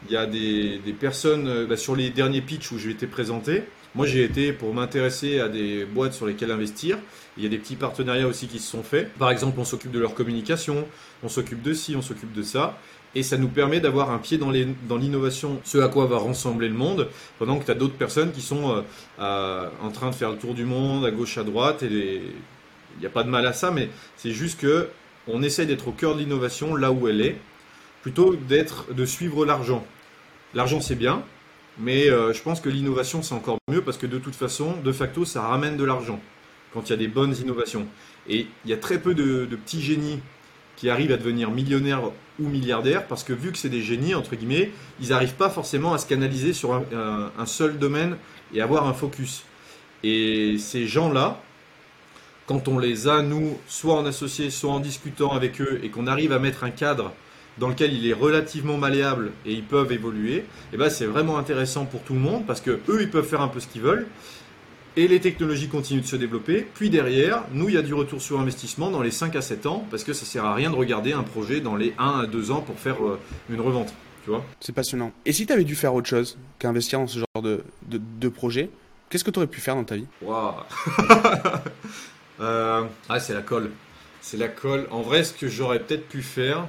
Il 0.07 0.13
y 0.13 0.17
a 0.17 0.25
des, 0.25 0.79
des 0.79 0.93
personnes, 0.93 1.47
euh, 1.47 1.65
bah, 1.65 1.77
sur 1.77 1.95
les 1.95 2.09
derniers 2.09 2.41
pitchs 2.41 2.71
où 2.71 2.77
j'ai 2.77 2.91
été 2.91 3.07
présenté, 3.07 3.63
moi, 3.95 4.07
j'ai 4.07 4.23
été 4.23 4.53
pour 4.53 4.73
m'intéresser 4.73 5.39
à 5.39 5.49
des 5.49 5.85
boîtes 5.85 6.13
sur 6.13 6.25
lesquelles 6.25 6.51
investir. 6.51 6.97
Il 7.37 7.43
y 7.43 7.45
a 7.45 7.49
des 7.49 7.59
petits 7.59 7.75
partenariats 7.75 8.27
aussi 8.27 8.47
qui 8.47 8.57
se 8.59 8.69
sont 8.69 8.81
faits. 8.81 9.13
Par 9.19 9.29
exemple, 9.29 9.59
on 9.59 9.65
s'occupe 9.65 9.91
de 9.91 9.99
leur 9.99 10.15
communication, 10.15 10.87
on 11.21 11.29
s'occupe 11.29 11.61
de 11.61 11.73
ci, 11.73 11.95
on 11.95 12.01
s'occupe 12.01 12.33
de 12.33 12.41
ça. 12.41 12.79
Et 13.13 13.21
ça 13.21 13.37
nous 13.37 13.49
permet 13.49 13.79
d'avoir 13.79 14.09
un 14.09 14.17
pied 14.17 14.39
dans 14.39 14.49
l'innovation, 14.49 15.61
ce 15.63 15.77
à 15.77 15.87
quoi 15.87 16.07
va 16.07 16.17
ressembler 16.17 16.67
le 16.67 16.73
monde, 16.73 17.07
pendant 17.37 17.59
que 17.59 17.65
tu 17.65 17.69
as 17.69 17.75
d'autres 17.75 17.93
personnes 17.93 18.31
qui 18.31 18.41
sont 18.41 18.83
euh, 19.19 19.69
en 19.83 19.91
train 19.91 20.09
de 20.09 20.15
faire 20.15 20.31
le 20.31 20.37
tour 20.37 20.55
du 20.55 20.65
monde 20.65 21.05
à 21.05 21.11
gauche, 21.11 21.37
à 21.37 21.43
droite. 21.43 21.83
Il 21.83 22.21
n'y 22.99 23.05
a 23.05 23.09
pas 23.11 23.23
de 23.23 23.29
mal 23.29 23.45
à 23.45 23.53
ça, 23.53 23.69
mais 23.69 23.89
c'est 24.17 24.31
juste 24.31 24.59
que 24.59 24.89
on 25.27 25.43
essaie 25.43 25.67
d'être 25.67 25.89
au 25.89 25.91
cœur 25.91 26.15
de 26.15 26.19
l'innovation, 26.19 26.75
là 26.75 26.91
où 26.91 27.07
elle 27.07 27.21
est, 27.21 27.37
plutôt 28.01 28.35
d'être, 28.35 28.91
de 28.93 29.05
suivre 29.05 29.45
l'argent. 29.45 29.85
L'argent, 30.55 30.81
c'est 30.81 30.95
bien, 30.95 31.23
mais 31.77 32.09
euh, 32.09 32.33
je 32.33 32.41
pense 32.41 32.61
que 32.61 32.69
l'innovation, 32.69 33.23
c'est 33.23 33.33
encore 33.33 33.57
mieux 33.69 33.81
parce 33.81 33.97
que 33.97 34.05
de 34.05 34.17
toute 34.17 34.35
façon, 34.35 34.77
de 34.83 34.91
facto, 34.91 35.25
ça 35.25 35.41
ramène 35.41 35.77
de 35.77 35.83
l'argent 35.83 36.19
quand 36.73 36.89
il 36.89 36.91
y 36.91 36.93
a 36.93 36.97
des 36.97 37.07
bonnes 37.07 37.35
innovations. 37.35 37.87
Et 38.27 38.47
il 38.65 38.71
y 38.71 38.73
a 38.73 38.77
très 38.77 38.99
peu 38.99 39.13
de, 39.13 39.45
petits 39.45 39.81
génies 39.81 40.19
qui 40.75 40.89
arrivent 40.89 41.11
à 41.11 41.17
devenir 41.17 41.51
millionnaires 41.51 42.01
ou 42.39 42.47
milliardaires 42.47 43.07
parce 43.07 43.23
que 43.23 43.33
vu 43.33 43.51
que 43.51 43.57
c'est 43.57 43.69
des 43.69 43.81
génies, 43.81 44.15
entre 44.15 44.35
guillemets, 44.35 44.71
ils 44.99 45.09
n'arrivent 45.09 45.35
pas 45.35 45.49
forcément 45.49 45.93
à 45.93 45.97
se 45.97 46.07
canaliser 46.07 46.53
sur 46.53 46.73
un, 46.73 47.45
seul 47.45 47.77
domaine 47.77 48.17
et 48.53 48.61
avoir 48.61 48.87
un 48.87 48.93
focus. 48.93 49.43
Et 50.03 50.57
ces 50.57 50.87
gens-là, 50.87 51.39
quand 52.47 52.67
on 52.67 52.79
les 52.79 53.07
a, 53.07 53.21
nous, 53.21 53.57
soit 53.67 53.95
en 53.95 54.05
associé, 54.05 54.49
soit 54.49 54.71
en 54.71 54.79
discutant 54.79 55.31
avec 55.31 55.61
eux, 55.61 55.79
et 55.83 55.89
qu'on 55.89 56.07
arrive 56.07 56.31
à 56.31 56.39
mettre 56.39 56.63
un 56.63 56.71
cadre 56.71 57.13
dans 57.57 57.67
lequel 57.67 57.93
il 57.93 58.07
est 58.07 58.13
relativement 58.13 58.77
malléable 58.77 59.31
et 59.45 59.53
ils 59.53 59.63
peuvent 59.63 59.91
évoluer, 59.91 60.37
et 60.37 60.45
eh 60.73 60.77
ben 60.77 60.89
c'est 60.89 61.05
vraiment 61.05 61.37
intéressant 61.37 61.85
pour 61.85 62.01
tout 62.01 62.13
le 62.13 62.19
monde 62.19 62.45
parce 62.45 62.61
que 62.61 62.79
eux 62.89 63.01
ils 63.01 63.09
peuvent 63.09 63.27
faire 63.27 63.41
un 63.41 63.47
peu 63.47 63.59
ce 63.59 63.67
qu'ils 63.67 63.81
veulent 63.81 64.07
et 64.95 65.07
les 65.07 65.19
technologies 65.19 65.67
continuent 65.67 66.01
de 66.01 66.07
se 66.07 66.15
développer. 66.15 66.67
Puis 66.73 66.89
derrière, 66.89 67.43
nous 67.51 67.69
il 67.69 67.75
y 67.75 67.77
a 67.77 67.81
du 67.81 67.93
retour 67.93 68.21
sur 68.21 68.39
investissement 68.39 68.91
dans 68.91 69.01
les 69.01 69.11
5 69.11 69.35
à 69.35 69.41
7 69.41 69.65
ans 69.65 69.85
parce 69.89 70.03
que 70.03 70.13
ça 70.13 70.25
sert 70.25 70.45
à 70.45 70.53
rien 70.53 70.69
de 70.69 70.75
regarder 70.75 71.13
un 71.13 71.23
projet 71.23 71.61
dans 71.61 71.75
les 71.75 71.93
1 71.97 72.21
à 72.21 72.25
2 72.27 72.51
ans 72.51 72.61
pour 72.61 72.79
faire 72.79 73.03
euh, 73.03 73.19
une 73.49 73.61
revente, 73.61 73.93
tu 74.23 74.29
vois. 74.29 74.43
C'est 74.59 74.73
passionnant. 74.73 75.11
Et 75.25 75.33
si 75.33 75.45
tu 75.45 75.53
avais 75.53 75.63
dû 75.63 75.75
faire 75.75 75.93
autre 75.93 76.07
chose 76.07 76.37
qu'investir 76.59 76.99
dans 76.99 77.07
ce 77.07 77.19
genre 77.19 77.41
de, 77.41 77.63
de, 77.89 78.29
projet, 78.29 78.69
qu'est-ce 79.09 79.23
que 79.23 79.31
tu 79.31 79.39
aurais 79.39 79.47
pu 79.47 79.61
faire 79.61 79.75
dans 79.75 79.83
ta 79.83 79.95
vie? 79.95 80.07
Waouh 80.21 80.53
euh, 82.41 82.83
Ah, 83.09 83.19
c'est 83.19 83.33
la 83.33 83.41
colle. 83.41 83.71
C'est 84.21 84.37
la 84.37 84.47
colle. 84.47 84.87
En 84.91 85.01
vrai, 85.01 85.23
ce 85.23 85.33
que 85.33 85.47
j'aurais 85.47 85.79
peut-être 85.79 86.07
pu 86.07 86.21
faire, 86.21 86.67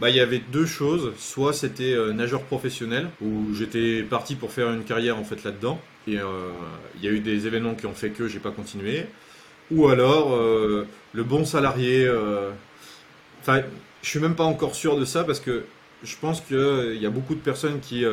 bah, 0.00 0.10
il 0.10 0.16
y 0.16 0.20
avait 0.20 0.38
deux 0.38 0.66
choses. 0.66 1.12
Soit 1.18 1.52
c'était 1.52 1.92
euh, 1.92 2.12
nageur 2.12 2.42
professionnel, 2.42 3.08
où 3.20 3.52
j'étais 3.54 4.02
parti 4.02 4.36
pour 4.36 4.52
faire 4.52 4.72
une 4.72 4.84
carrière 4.84 5.18
en 5.18 5.24
fait 5.24 5.42
là-dedans. 5.44 5.80
Et 6.06 6.18
euh, 6.18 6.50
il 6.96 7.04
y 7.04 7.08
a 7.08 7.10
eu 7.10 7.20
des 7.20 7.46
événements 7.46 7.74
qui 7.74 7.86
ont 7.86 7.94
fait 7.94 8.10
que 8.10 8.28
j'ai 8.28 8.38
pas 8.38 8.50
continué. 8.50 9.06
Ou 9.70 9.88
alors 9.88 10.34
euh, 10.34 10.86
le 11.12 11.24
bon 11.24 11.44
salarié. 11.44 12.08
Enfin, 13.40 13.62
je 14.02 14.08
suis 14.08 14.20
même 14.20 14.34
pas 14.34 14.44
encore 14.44 14.74
sûr 14.74 14.96
de 14.96 15.04
ça 15.04 15.24
parce 15.24 15.40
que 15.40 15.64
je 16.02 16.16
pense 16.20 16.40
qu'il 16.40 16.98
y 17.00 17.06
a 17.06 17.10
beaucoup 17.10 17.34
de 17.34 17.40
personnes 17.40 17.80
qui, 17.80 18.04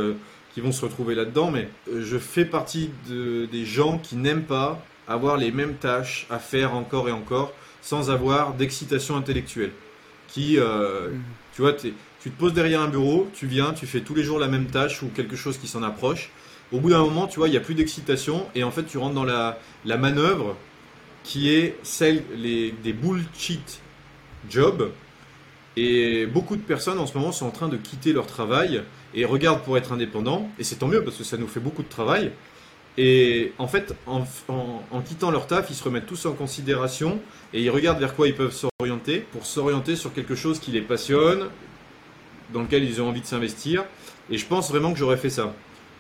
qui 0.54 0.62
vont 0.62 0.72
se 0.72 0.84
retrouver 0.84 1.16
là-dedans. 1.16 1.52
Mais 1.52 1.70
je 1.88 2.18
fais 2.18 2.46
partie 2.46 2.90
de, 3.08 3.46
des 3.46 3.64
gens 3.64 4.00
qui 4.00 4.16
n'aiment 4.16 4.44
pas 4.44 4.84
avoir 5.08 5.38
les 5.38 5.52
mêmes 5.52 5.76
tâches 5.76 6.26
à 6.30 6.40
faire 6.40 6.74
encore 6.74 7.08
et 7.08 7.12
encore 7.12 7.54
sans 7.82 8.10
avoir 8.10 8.56
d'excitation 8.56 9.16
intellectuelle. 9.16 9.72
Qui. 10.28 10.58
Mmh 10.58 11.22
tu 11.56 11.62
vois, 11.62 11.74
tu 11.74 11.94
te 12.22 12.30
poses 12.38 12.54
derrière 12.54 12.82
un 12.82 12.90
bureau, 12.90 13.30
tu 13.34 13.48
viens, 13.48 13.72
tu 13.72 13.88
fais 13.88 14.02
tous 14.02 14.14
les 14.14 14.24
jours 14.24 14.40
la 14.40 14.50
même 14.50 14.66
tâche 14.66 15.02
ou 15.04 15.08
quelque 15.08 15.38
chose 15.38 15.58
qui 15.58 15.68
s'en 15.68 15.84
approche. 15.84 16.30
Au 16.74 16.80
bout 16.80 16.90
d'un 16.90 17.00
moment, 17.00 17.28
tu 17.28 17.40
vois, 17.40 17.48
il 17.48 17.52
n'y 17.52 17.58
a 17.58 17.62
plus 17.62 17.76
d'excitation 17.76 18.46
et 18.56 18.66
en 18.66 18.72
fait, 18.72 18.84
tu 18.84 18.98
rentres 18.98 19.16
dans 19.16 19.24
la, 19.24 19.58
la 19.86 19.96
manœuvre 19.96 20.58
qui 21.24 21.54
est 21.54 21.78
celle 21.82 22.24
les, 22.36 22.72
des 22.84 22.92
bullshit 22.92 23.80
jobs. 24.50 24.92
Et 25.78 26.26
beaucoup 26.26 26.58
de 26.58 26.62
personnes 26.62 27.00
en 27.00 27.08
ce 27.08 27.18
moment 27.18 27.32
sont 27.32 27.46
en 27.46 27.52
train 27.52 27.70
de 27.70 27.78
quitter 27.78 28.12
leur 28.12 28.28
travail 28.28 28.84
et 29.14 29.24
regardent 29.24 29.62
pour 29.62 29.78
être 29.78 29.94
indépendants. 29.94 30.50
Et 30.60 30.66
c'est 30.66 30.76
tant 30.76 30.88
mieux 30.88 31.04
parce 31.04 31.16
que 31.16 31.24
ça 31.24 31.38
nous 31.38 31.48
fait 31.48 31.62
beaucoup 31.62 31.84
de 31.84 31.90
travail. 31.90 32.32
Et 32.98 33.54
en 33.58 33.68
fait, 33.68 33.94
en, 34.08 34.24
en, 34.48 35.02
quittant 35.02 35.30
leur 35.30 35.48
taf, 35.48 35.70
ils 35.70 35.76
se 35.76 35.84
remettent 35.84 36.06
tous 36.06 36.26
en 36.26 36.34
considération 36.34 37.20
et 37.54 37.62
ils 37.62 37.70
regardent 37.70 38.00
vers 38.00 38.16
quoi 38.16 38.28
ils 38.28 38.36
peuvent 38.36 38.56
s'orienter 38.56 39.20
pour 39.32 39.46
s'orienter 39.46 39.96
sur 39.96 40.14
quelque 40.14 40.36
chose 40.36 40.60
qui 40.60 40.72
les 40.72 40.82
passionne, 40.82 41.48
dans 42.54 42.62
lequel 42.62 42.84
ils 42.84 43.02
ont 43.02 43.10
envie 43.10 43.22
de 43.22 43.26
s'investir. 43.26 43.84
Et 44.30 44.38
je 44.38 44.46
pense 44.46 44.70
vraiment 44.70 44.94
que 44.94 45.00
j'aurais 45.00 45.18
fait 45.18 45.30
ça. 45.30 45.54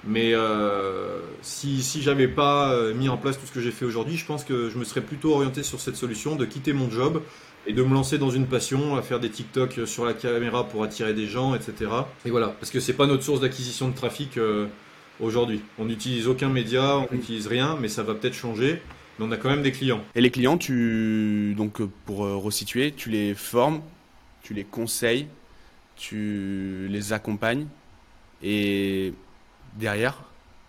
Mais 0.07 0.33
euh, 0.33 1.19
si, 1.41 1.81
si 1.81 2.01
j'avais 2.01 2.27
pas 2.27 2.71
euh, 2.71 2.93
mis 2.93 3.09
en 3.09 3.17
place 3.17 3.39
tout 3.39 3.45
ce 3.47 3.51
que 3.51 3.59
j'ai 3.59 3.71
fait 3.71 3.85
aujourd'hui, 3.85 4.17
je 4.17 4.25
pense 4.25 4.43
que 4.43 4.69
je 4.69 4.77
me 4.77 4.83
serais 4.83 5.01
plutôt 5.01 5.33
orienté 5.33 5.63
sur 5.63 5.79
cette 5.79 5.95
solution 5.95 6.35
de 6.35 6.45
quitter 6.45 6.73
mon 6.73 6.89
job 6.89 7.21
et 7.67 7.73
de 7.73 7.81
me 7.81 7.93
lancer 7.93 8.19
dans 8.19 8.29
une 8.29 8.45
passion, 8.45 8.95
à 8.95 9.01
faire 9.01 9.19
des 9.19 9.29
TikTok 9.29 9.81
sur 9.85 10.05
la 10.05 10.13
caméra 10.13 10.67
pour 10.67 10.83
attirer 10.83 11.13
des 11.13 11.25
gens, 11.25 11.55
etc. 11.55 11.89
Et 12.25 12.29
voilà, 12.29 12.49
parce 12.59 12.69
que 12.69 12.79
c'est 12.79 12.93
pas 12.93 13.07
notre 13.07 13.23
source 13.23 13.41
d'acquisition 13.41 13.87
de 13.89 13.95
trafic 13.95 14.37
euh, 14.37 14.67
aujourd'hui. 15.20 15.61
On 15.80 15.86
n'utilise 15.86 16.28
aucun 16.28 16.49
média, 16.49 16.97
on 16.97 17.13
n'utilise 17.13 17.47
rien, 17.47 17.78
mais 17.80 17.88
ça 17.88 18.03
va 18.03 18.16
peut-être 18.16 18.34
changer. 18.34 18.82
Mais 19.18 19.26
on 19.26 19.32
a 19.32 19.38
quand 19.38 19.49
même 19.49 19.63
des 19.63 19.72
clients. 19.72 20.03
Et 20.16 20.22
les 20.22 20.30
clients, 20.30 20.57
tu 20.57 21.53
donc 21.55 21.82
pour 22.05 22.18
resituer, 22.18 22.91
tu 22.91 23.09
les 23.09 23.34
formes, 23.34 23.82
tu 24.43 24.53
les 24.53 24.66
conseilles, 24.66 25.28
tu 25.95 26.88
les 26.89 27.13
accompagnes 27.13 27.68
et 28.43 29.13
derrière, 29.76 30.24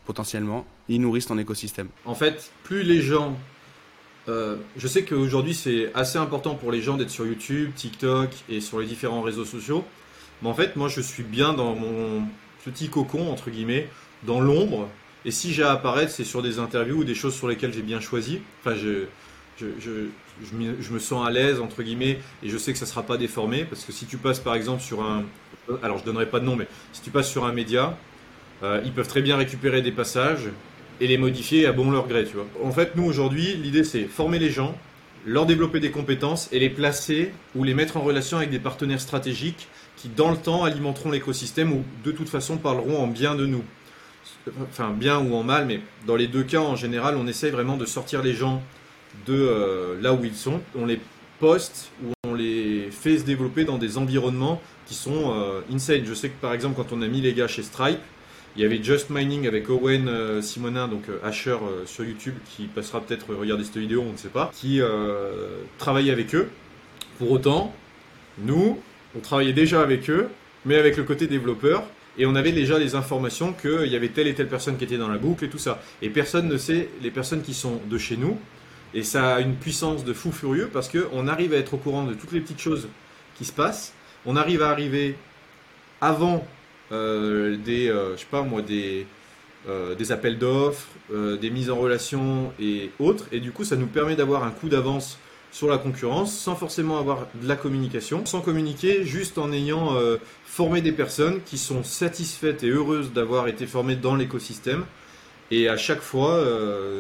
potentiellement, 0.05 0.67
ils 0.89 1.01
nourrissent 1.01 1.27
ton 1.27 1.39
écosystème. 1.39 1.89
En 2.05 2.15
fait, 2.15 2.51
plus 2.63 2.83
les 2.83 3.01
gens... 3.01 3.37
Euh, 4.29 4.57
je 4.77 4.89
sais 4.89 5.05
qu'aujourd'hui, 5.05 5.55
c'est 5.55 5.93
assez 5.95 6.19
important 6.19 6.55
pour 6.55 6.73
les 6.73 6.81
gens 6.81 6.97
d'être 6.97 7.11
sur 7.11 7.27
YouTube, 7.27 7.73
TikTok 7.77 8.31
et 8.49 8.61
sur 8.61 8.81
les 8.81 8.87
différents 8.87 9.23
réseaux 9.23 9.45
sociaux. 9.45 9.85
Mais 10.43 10.49
en 10.49 10.55
fait, 10.55 10.75
moi, 10.77 10.89
je 10.89 11.01
suis 11.01 11.23
bien 11.23 11.53
dans 11.53 11.75
mon 11.75 12.23
petit 12.65 12.89
cocon, 12.89 13.31
entre 13.31 13.51
guillemets, 13.51 13.89
dans 14.25 14.41
l'ombre. 14.41 14.89
Et 15.25 15.31
si 15.31 15.53
j'ai 15.53 15.63
à 15.63 15.73
apparaître, 15.73 16.13
c'est 16.13 16.25
sur 16.25 16.43
des 16.43 16.59
interviews 16.59 16.99
ou 16.99 17.05
des 17.05 17.15
choses 17.15 17.35
sur 17.35 17.49
lesquelles 17.49 17.73
j'ai 17.73 17.83
bien 17.83 18.01
choisi. 18.01 18.41
Enfin, 18.61 18.77
je, 18.77 19.07
je, 19.59 19.67
je, 19.81 20.07
je, 20.81 20.93
me 20.93 20.99
sens 20.99 21.27
à 21.27 21.31
l'aise, 21.31 21.61
entre 21.61 21.83
guillemets, 21.83 22.19
et 22.43 22.49
je 22.49 22.59
sais 22.59 22.73
que 22.73 22.79
ça 22.79 22.85
ne 22.85 22.91
sera 22.91 23.03
pas 23.03 23.17
déformé. 23.17 23.65
Parce 23.65 23.85
que 23.85 23.93
si 23.93 24.07
tu 24.07 24.19
passes, 24.19 24.41
par 24.41 24.55
exemple, 24.55 24.83
sur 24.83 25.03
un... 25.03 25.25
Alors, 25.83 25.97
je 25.99 26.03
ne 26.03 26.07
donnerai 26.07 26.27
pas 26.27 26.39
de 26.39 26.45
nom, 26.45 26.55
mais 26.55 26.69
si 26.93 27.03
tu 27.03 27.11
passes 27.11 27.31
sur 27.31 27.45
un 27.45 27.53
média, 27.53 27.99
euh, 28.63 28.81
ils 28.85 28.93
peuvent 28.93 29.09
très 29.09 29.23
bien 29.23 29.37
récupérer 29.37 29.83
des 29.83 29.93
passages 29.93 30.49
et 31.01 31.07
les 31.07 31.19
modifier 31.19 31.67
à 31.67 31.73
bon 31.73 31.91
leur 31.91 32.09
gré, 32.09 32.25
tu 32.25 32.37
vois. 32.37 32.47
En 32.63 32.73
fait, 32.73 32.97
nous 32.97 33.05
aujourd'hui, 33.05 33.55
l'idée 33.57 33.85
c'est 33.85 34.05
former 34.05 34.39
les 34.39 34.51
gens, 34.51 34.79
leur 35.27 35.45
développer 35.45 35.81
des 35.81 35.91
compétences 35.91 36.49
et 36.53 36.59
les 36.59 36.71
placer 36.71 37.33
ou 37.55 37.65
les 37.65 37.75
mettre 37.75 37.97
en 37.97 38.01
relation 38.01 38.39
avec 38.39 38.51
des 38.51 38.59
partenaires 38.59 39.01
stratégiques 39.01 39.69
qui, 39.97 40.09
dans 40.09 40.31
le 40.31 40.37
temps, 40.37 40.65
alimenteront 40.65 41.11
l'écosystème 41.11 41.73
ou 41.73 41.85
de 42.05 42.13
toute 42.13 42.29
façon 42.29 42.57
parleront 42.57 43.03
en 43.03 43.07
bien 43.07 43.35
de 43.35 43.45
nous. 43.47 43.65
Enfin, 44.63 44.91
bien 44.91 45.19
ou 45.19 45.35
en 45.35 45.43
mal, 45.43 45.67
mais 45.67 45.81
dans 46.07 46.17
les 46.17 46.29
deux 46.29 46.45
cas, 46.45 46.61
en 46.61 46.77
général, 46.77 47.17
on 47.17 47.27
essaye 47.27 47.51
vraiment 47.51 47.77
de 47.77 47.85
sortir 47.85 48.23
les 48.23 48.33
gens 48.33 48.63
de 49.27 49.35
euh, 49.35 50.01
là 50.01 50.13
où 50.13 50.25
ils 50.25 50.35
sont. 50.35 50.61
On 50.77 50.87
les 50.87 51.01
poste 51.39 51.91
ou 52.05 52.13
on 52.27 52.35
les 52.35 52.89
fait 52.91 53.19
se 53.19 53.25
développer 53.25 53.65
dans 53.65 53.79
des 53.79 53.99
environnements 53.99 54.61
qui 54.87 54.95
sont 54.95 55.33
euh, 55.35 55.61
insane. 55.73 56.05
Je 56.05 56.15
sais 56.15 56.29
que 56.29 56.41
par 56.41 56.55
exemple, 56.55 56.77
quand 56.77 56.93
on 56.93 57.03
a 57.03 57.09
mis 57.09 57.21
les 57.21 57.35
gars 57.35 57.49
chez 57.49 57.63
Stripe, 57.63 58.01
il 58.57 58.63
y 58.63 58.65
avait 58.65 58.83
Just 58.83 59.11
Mining 59.11 59.47
avec 59.47 59.69
Owen 59.69 60.09
euh, 60.09 60.41
Simonin, 60.41 60.89
donc 60.89 61.09
euh, 61.09 61.19
Asher 61.23 61.59
sur 61.85 62.05
YouTube, 62.05 62.35
qui 62.47 62.67
passera 62.67 63.01
peut-être 63.01 63.35
regarder 63.35 63.65
cette 63.65 63.77
vidéo, 63.77 64.03
on 64.07 64.13
ne 64.13 64.17
sait 64.17 64.29
pas, 64.29 64.51
qui 64.55 64.81
travaillait 65.79 66.13
avec 66.13 66.35
eux. 66.35 66.49
Pour 67.19 67.31
autant, 67.31 67.75
nous, 68.39 68.81
on 69.17 69.21
travaillait 69.21 69.53
déjà 69.53 69.81
avec 69.81 70.09
eux, 70.11 70.29
mais 70.65 70.77
avec 70.77 70.97
le 70.97 71.05
côté 71.05 71.27
développeur, 71.27 71.85
et 72.19 72.27
on 72.27 72.35
avait 72.35 72.53
déjà 72.53 72.79
les 72.79 72.95
informations 72.95 73.53
qu'il 73.53 73.87
y 73.87 73.97
avait 73.97 74.09
telle 74.09 74.27
et 74.27 74.35
telle 74.35 74.49
personne 74.49 74.77
qui 74.77 74.85
était 74.85 74.99
dans 74.99 75.09
la 75.09 75.19
boucle 75.19 75.45
et 75.45 75.49
tout 75.49 75.59
ça. 75.59 75.81
Et 76.03 76.11
personne 76.11 76.49
ne 76.49 76.57
sait 76.57 76.89
les 77.03 77.11
personnes 77.11 77.43
qui 77.43 77.55
sont 77.55 77.81
de 77.89 77.99
chez 77.99 78.17
nous, 78.17 78.39
et 78.95 79.03
ça 79.03 79.37
a 79.37 79.41
une 79.41 79.55
puissance 79.55 80.05
de 80.05 80.13
fou 80.13 80.33
furieux 80.33 80.71
parce 80.73 80.89
qu'on 80.89 81.29
arrive 81.29 81.53
à 81.53 81.57
être 81.57 81.75
au 81.75 81.77
courant 81.77 82.05
de 82.05 82.15
toutes 82.15 82.33
les 82.33 82.41
petites 82.41 82.61
choses 82.61 82.89
qui 83.37 83.45
se 83.45 83.53
passent, 83.53 83.93
on 84.25 84.37
arrive 84.37 84.63
à 84.63 84.71
arriver 84.71 85.17
avant 86.01 86.47
euh, 86.93 87.57
des, 87.57 87.89
euh, 87.89 88.15
je 88.15 88.21
sais 88.21 88.27
pas 88.31 88.43
moi, 88.43 88.63
des, 88.63 89.07
euh, 89.69 89.95
des 89.95 90.13
appels 90.13 90.39
d'offres, 90.39 90.89
des 91.11 91.51
mises 91.51 91.71
en 91.71 91.77
relation 91.77 92.53
et 92.61 92.91
autres. 92.99 93.27
Et 93.33 93.41
du 93.41 93.53
coup, 93.53 93.65
ça 93.65 93.77
nous 93.77 93.87
permet 93.87 94.17
d'avoir 94.17 94.43
un 94.43 94.51
coup 94.51 94.69
d'avance 94.69 95.19
sur 95.57 95.69
la 95.69 95.79
concurrence 95.79 96.37
sans 96.37 96.55
forcément 96.55 96.99
avoir 96.99 97.27
de 97.41 97.49
la 97.49 97.57
communication, 97.57 98.27
sans 98.27 98.41
communiquer, 98.41 99.05
juste 99.05 99.39
en 99.39 99.53
ayant 99.53 99.97
formé 100.45 100.83
des 100.83 100.93
personnes 100.93 101.41
qui 101.47 101.57
sont 101.57 101.83
satisfaites 101.83 102.63
et 102.63 102.69
heureuses 102.69 103.13
d'avoir 103.15 103.49
été 103.49 103.67
formées 103.67 103.97
dans 103.97 104.17
l'écosystème. 104.17 104.85
Et 105.51 105.71
à 105.71 105.79
chaque 105.79 106.03
fois, 106.03 106.45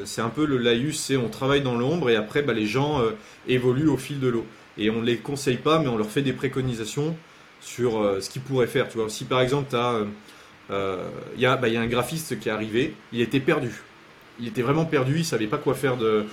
c'est 0.06 0.22
un 0.22 0.30
peu 0.30 0.46
le 0.46 0.56
laïus, 0.56 0.98
c'est 0.98 1.18
on 1.18 1.28
travaille 1.28 1.60
dans 1.60 1.76
l'ombre 1.76 2.08
et 2.08 2.16
après 2.16 2.40
bah, 2.40 2.54
les 2.54 2.66
gens 2.66 3.02
évoluent 3.46 3.88
au 3.88 3.98
fil 3.98 4.20
de 4.20 4.28
l'eau. 4.28 4.46
Et 4.78 4.90
on 4.90 5.00
ne 5.00 5.06
les 5.06 5.18
conseille 5.18 5.56
pas, 5.56 5.78
mais 5.78 5.88
on 5.88 5.96
leur 5.96 6.10
fait 6.10 6.22
des 6.22 6.32
préconisations 6.32 7.16
sur 7.60 8.00
euh, 8.00 8.20
ce 8.20 8.30
qu'il 8.30 8.42
pourrait 8.42 8.66
faire. 8.66 8.88
Tu 8.88 8.98
vois, 8.98 9.08
si 9.08 9.24
par 9.24 9.40
exemple, 9.40 9.68
il 9.72 9.76
euh, 9.76 10.04
euh, 10.70 11.08
y, 11.38 11.46
a, 11.46 11.56
bah, 11.56 11.68
y 11.68 11.76
a 11.76 11.80
un 11.80 11.86
graphiste 11.86 12.38
qui 12.38 12.48
est 12.48 12.52
arrivé, 12.52 12.94
il 13.12 13.20
était 13.20 13.40
perdu. 13.40 13.82
Il 14.38 14.46
était 14.48 14.62
vraiment 14.62 14.84
perdu, 14.84 15.18
il 15.18 15.24
savait 15.24 15.46
pas 15.46 15.56
quoi 15.56 15.74
faire 15.74 15.96
de, 15.96 16.26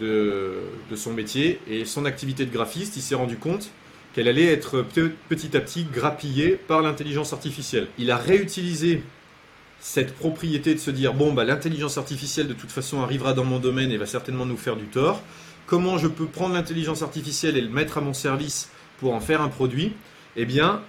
de, 0.00 0.62
son 0.94 1.12
métier 1.12 1.60
et 1.68 1.84
son 1.84 2.04
activité 2.04 2.46
de 2.46 2.52
graphiste, 2.52 2.96
il 2.96 3.02
s'est 3.02 3.14
rendu 3.14 3.36
compte 3.36 3.70
qu'elle 4.14 4.28
allait 4.28 4.46
être 4.46 4.82
petit 5.28 5.56
à 5.56 5.60
petit 5.60 5.84
grappillée 5.84 6.58
par 6.66 6.82
l'intelligence 6.82 7.32
artificielle. 7.32 7.86
Il 7.98 8.10
a 8.10 8.16
réutilisé 8.16 9.02
cette 9.78 10.14
propriété 10.14 10.74
de 10.74 10.80
se 10.80 10.90
dire 10.90 11.14
bon 11.14 11.32
bah 11.32 11.44
l'intelligence 11.44 11.96
artificielle 11.96 12.48
de 12.48 12.52
toute 12.52 12.70
façon 12.70 13.00
arrivera 13.00 13.32
dans 13.32 13.44
mon 13.44 13.58
domaine 13.58 13.90
et 13.90 13.96
va 13.96 14.06
certainement 14.06 14.46
nous 14.46 14.56
faire 14.56 14.76
du 14.76 14.86
tort. 14.86 15.22
Comment 15.66 15.98
je 15.98 16.08
peux 16.08 16.26
prendre 16.26 16.54
l'intelligence 16.54 17.02
artificielle 17.02 17.56
et 17.56 17.60
le 17.60 17.70
mettre 17.70 17.98
à 17.98 18.00
mon 18.00 18.12
service 18.12 18.70
pour 18.98 19.14
en 19.14 19.20
faire 19.20 19.40
un 19.40 19.48
produit? 19.48 19.92
Eh 20.36 20.44
bien, 20.44 20.82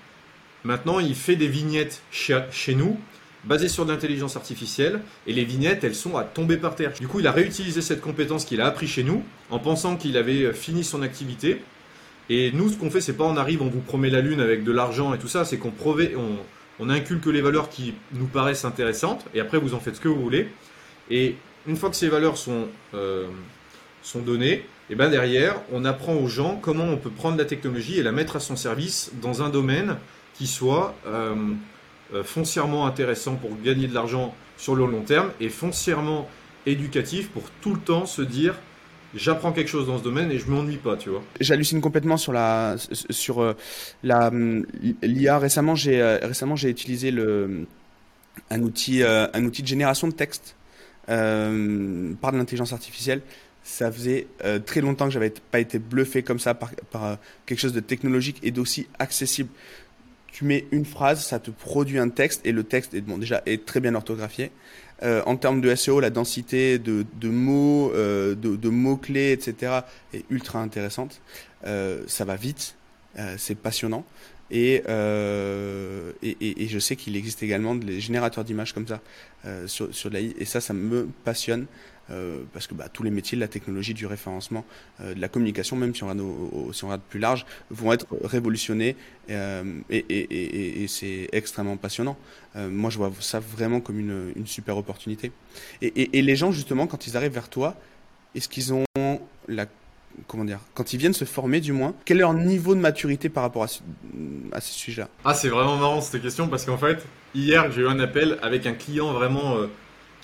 maintenant, 0.63 0.99
il 0.99 1.13
fait 1.13 1.35
des 1.35 1.47
vignettes 1.47 2.01
chez, 2.11 2.75
nous, 2.75 2.99
basées 3.43 3.69
sur 3.69 3.85
de 3.85 3.91
l'intelligence 3.91 4.35
artificielle, 4.35 5.01
et 5.27 5.33
les 5.33 5.45
vignettes, 5.45 5.83
elles 5.83 5.95
sont 5.95 6.17
à 6.17 6.23
tomber 6.23 6.57
par 6.57 6.75
terre. 6.75 6.93
Du 6.99 7.07
coup, 7.07 7.19
il 7.19 7.27
a 7.27 7.31
réutilisé 7.31 7.81
cette 7.81 8.01
compétence 8.01 8.45
qu'il 8.45 8.61
a 8.61 8.67
appris 8.67 8.87
chez 8.87 9.03
nous, 9.03 9.23
en 9.49 9.59
pensant 9.59 9.97
qu'il 9.97 10.17
avait 10.17 10.43
euh, 10.43 10.53
fini 10.53 10.83
son 10.83 11.01
activité. 11.01 11.61
Et 12.29 12.51
nous, 12.51 12.69
ce 12.69 12.77
qu'on 12.77 12.91
fait, 12.91 13.01
c'est 13.01 13.13
pas 13.13 13.25
on 13.25 13.37
arrive, 13.37 13.61
on 13.61 13.69
vous 13.69 13.81
promet 13.81 14.09
la 14.09 14.21
lune 14.21 14.39
avec 14.39 14.63
de 14.63 14.71
l'argent 14.71 15.13
et 15.13 15.17
tout 15.17 15.27
ça, 15.27 15.43
c'est 15.43 15.57
qu'on 15.57 15.73
on, 15.85 16.37
on 16.79 16.89
inculque 16.89 17.25
les 17.25 17.41
valeurs 17.41 17.69
qui 17.69 17.93
nous 18.13 18.27
paraissent 18.27 18.65
intéressantes, 18.65 19.25
et 19.33 19.39
après, 19.39 19.57
vous 19.57 19.73
en 19.73 19.79
faites 19.79 19.95
ce 19.95 20.01
que 20.01 20.07
vous 20.07 20.21
voulez. 20.21 20.47
Et 21.09 21.35
une 21.67 21.75
fois 21.75 21.89
que 21.89 21.95
ces 21.95 22.09
valeurs 22.09 22.37
sont, 22.37 22.67
euh, 22.93 23.27
sont 24.01 24.21
données, 24.21 24.65
et 24.89 24.95
bien 24.95 25.09
derrière, 25.09 25.61
on 25.71 25.85
apprend 25.85 26.15
aux 26.15 26.27
gens 26.27 26.59
comment 26.61 26.83
on 26.85 26.97
peut 26.97 27.09
prendre 27.09 27.37
la 27.37 27.45
technologie 27.45 27.97
et 27.97 28.03
la 28.03 28.11
mettre 28.11 28.35
à 28.35 28.39
son 28.39 28.55
service 28.55 29.11
dans 29.21 29.41
un 29.41 29.49
domaine 29.49 29.97
qui 30.33 30.47
soit 30.47 30.95
euh, 31.07 31.35
foncièrement 32.23 32.85
intéressant 32.85 33.35
pour 33.35 33.51
gagner 33.63 33.87
de 33.87 33.93
l'argent 33.93 34.33
sur 34.57 34.75
le 34.75 34.85
long 34.85 35.01
terme 35.01 35.31
et 35.39 35.49
foncièrement 35.49 36.29
éducatif 36.65 37.29
pour 37.29 37.43
tout 37.61 37.73
le 37.73 37.79
temps 37.79 38.05
se 38.05 38.21
dire 38.21 38.55
j'apprends 39.15 39.51
quelque 39.51 39.67
chose 39.67 39.87
dans 39.87 39.97
ce 39.97 40.03
domaine 40.03 40.31
et 40.31 40.37
je 40.37 40.47
m'ennuie 40.47 40.77
pas, 40.77 40.95
tu 40.95 41.09
vois. 41.09 41.21
J'hallucine 41.39 41.81
complètement 41.81 42.17
sur 42.17 42.33
la 42.33 42.75
sur 43.09 43.41
euh, 43.41 43.53
la 44.03 44.31
l'IA 45.01 45.39
récemment 45.39 45.75
j'ai 45.75 46.01
récemment 46.01 46.55
j'ai 46.55 46.69
utilisé 46.69 47.11
le 47.11 47.65
un 48.49 48.61
outil 48.61 49.03
un 49.03 49.43
outil 49.43 49.61
de 49.61 49.67
génération 49.67 50.07
de 50.07 50.13
texte 50.13 50.55
par 51.07 51.13
de 52.31 52.37
l'intelligence 52.37 52.73
artificielle 52.73 53.21
ça 53.63 53.91
faisait 53.91 54.27
euh, 54.43 54.59
très 54.59 54.81
longtemps 54.81 55.05
que 55.05 55.11
j'avais 55.11 55.33
pas 55.51 55.59
été 55.59 55.77
bluffé 55.77 56.23
comme 56.23 56.39
ça 56.39 56.53
par, 56.53 56.71
euh, 56.95 57.15
quelque 57.45 57.59
chose 57.59 57.73
de 57.73 57.79
technologique 57.79 58.39
et 58.43 58.51
d'aussi 58.51 58.87
accessible. 58.97 59.49
Tu 60.31 60.45
mets 60.45 60.65
une 60.71 60.85
phrase, 60.85 61.25
ça 61.25 61.39
te 61.39 61.51
produit 61.51 61.99
un 61.99 62.09
texte 62.09 62.41
et 62.45 62.51
le 62.51 62.63
texte 62.63 62.93
est 62.93 63.01
bon 63.01 63.17
déjà 63.17 63.41
est 63.45 63.65
très 63.65 63.79
bien 63.79 63.95
orthographié. 63.95 64.51
Euh, 65.03 65.21
en 65.25 65.35
termes 65.35 65.61
de 65.61 65.73
SEO, 65.73 65.99
la 65.99 66.09
densité 66.09 66.77
de, 66.77 67.05
mots, 67.23 67.91
de, 67.91 68.69
mots 68.69 68.97
clés, 68.97 69.31
etc. 69.31 69.79
est 70.13 70.23
ultra 70.29 70.59
intéressante. 70.59 71.21
ça 71.63 72.25
va 72.25 72.35
vite, 72.35 72.75
c'est 73.37 73.55
passionnant. 73.55 74.05
Et, 74.51 74.83
et, 76.21 76.67
je 76.67 76.79
sais 76.79 76.95
qu'il 76.95 77.15
existe 77.15 77.41
également 77.41 77.73
des 77.73 77.99
générateurs 77.99 78.43
d'images 78.43 78.73
comme 78.73 78.87
ça 78.87 79.01
sur, 79.65 79.93
sur 79.93 80.11
l'AI. 80.11 80.35
Et 80.37 80.45
ça, 80.45 80.61
ça 80.61 80.73
me 80.73 81.09
passionne. 81.23 81.65
Euh, 82.11 82.39
parce 82.53 82.67
que 82.67 82.73
bah, 82.73 82.87
tous 82.91 83.03
les 83.03 83.11
métiers 83.11 83.35
de 83.37 83.41
la 83.41 83.47
technologie, 83.47 83.93
du 83.93 84.05
référencement, 84.05 84.65
euh, 84.99 85.13
de 85.13 85.21
la 85.21 85.29
communication, 85.29 85.75
même 85.75 85.95
si 85.95 86.03
on 86.03 86.07
regarde, 86.07 87.01
plus 87.09 87.19
large, 87.19 87.45
vont 87.69 87.93
être 87.93 88.05
révolutionnés 88.23 88.95
euh, 89.29 89.63
et, 89.89 90.85
c'est 90.87 91.29
extrêmement 91.31 91.77
passionnant. 91.77 92.17
moi, 92.55 92.89
je 92.89 92.97
vois 92.97 93.11
ça 93.19 93.39
vraiment 93.39 93.79
comme 93.79 93.99
une, 93.99 94.45
super 94.45 94.77
opportunité. 94.77 95.31
Et, 95.81 96.21
les 96.21 96.35
gens, 96.35 96.51
justement, 96.51 96.87
quand 96.87 97.07
ils 97.07 97.15
arrivent 97.15 97.33
vers 97.33 97.49
toi, 97.49 97.75
est-ce 98.35 98.49
qu'ils 98.49 98.73
ont 98.73 98.85
la 99.47 99.65
comment 100.27 100.43
dire, 100.43 100.59
quand 100.73 100.91
ils 100.91 100.97
viennent 100.97 101.13
se 101.13 101.23
former 101.23 101.61
du 101.61 101.71
moins, 101.71 101.93
quel 102.03 102.17
est 102.17 102.19
leur 102.19 102.33
niveau 102.33 102.75
de 102.75 102.81
maturité 102.81 103.29
par 103.29 103.43
rapport 103.43 103.63
à 103.63 103.67
ce 103.67 104.73
sujet-là 104.73 105.07
Ah, 105.23 105.33
c'est 105.33 105.47
vraiment 105.47 105.77
marrant 105.77 106.01
cette 106.01 106.21
question 106.21 106.49
parce 106.49 106.65
qu'en 106.65 106.77
fait, 106.77 107.05
hier, 107.33 107.71
j'ai 107.71 107.81
eu 107.81 107.87
un 107.87 107.99
appel 107.99 108.37
avec 108.41 108.65
un 108.65 108.73
client 108.73 109.13
vraiment 109.13 109.55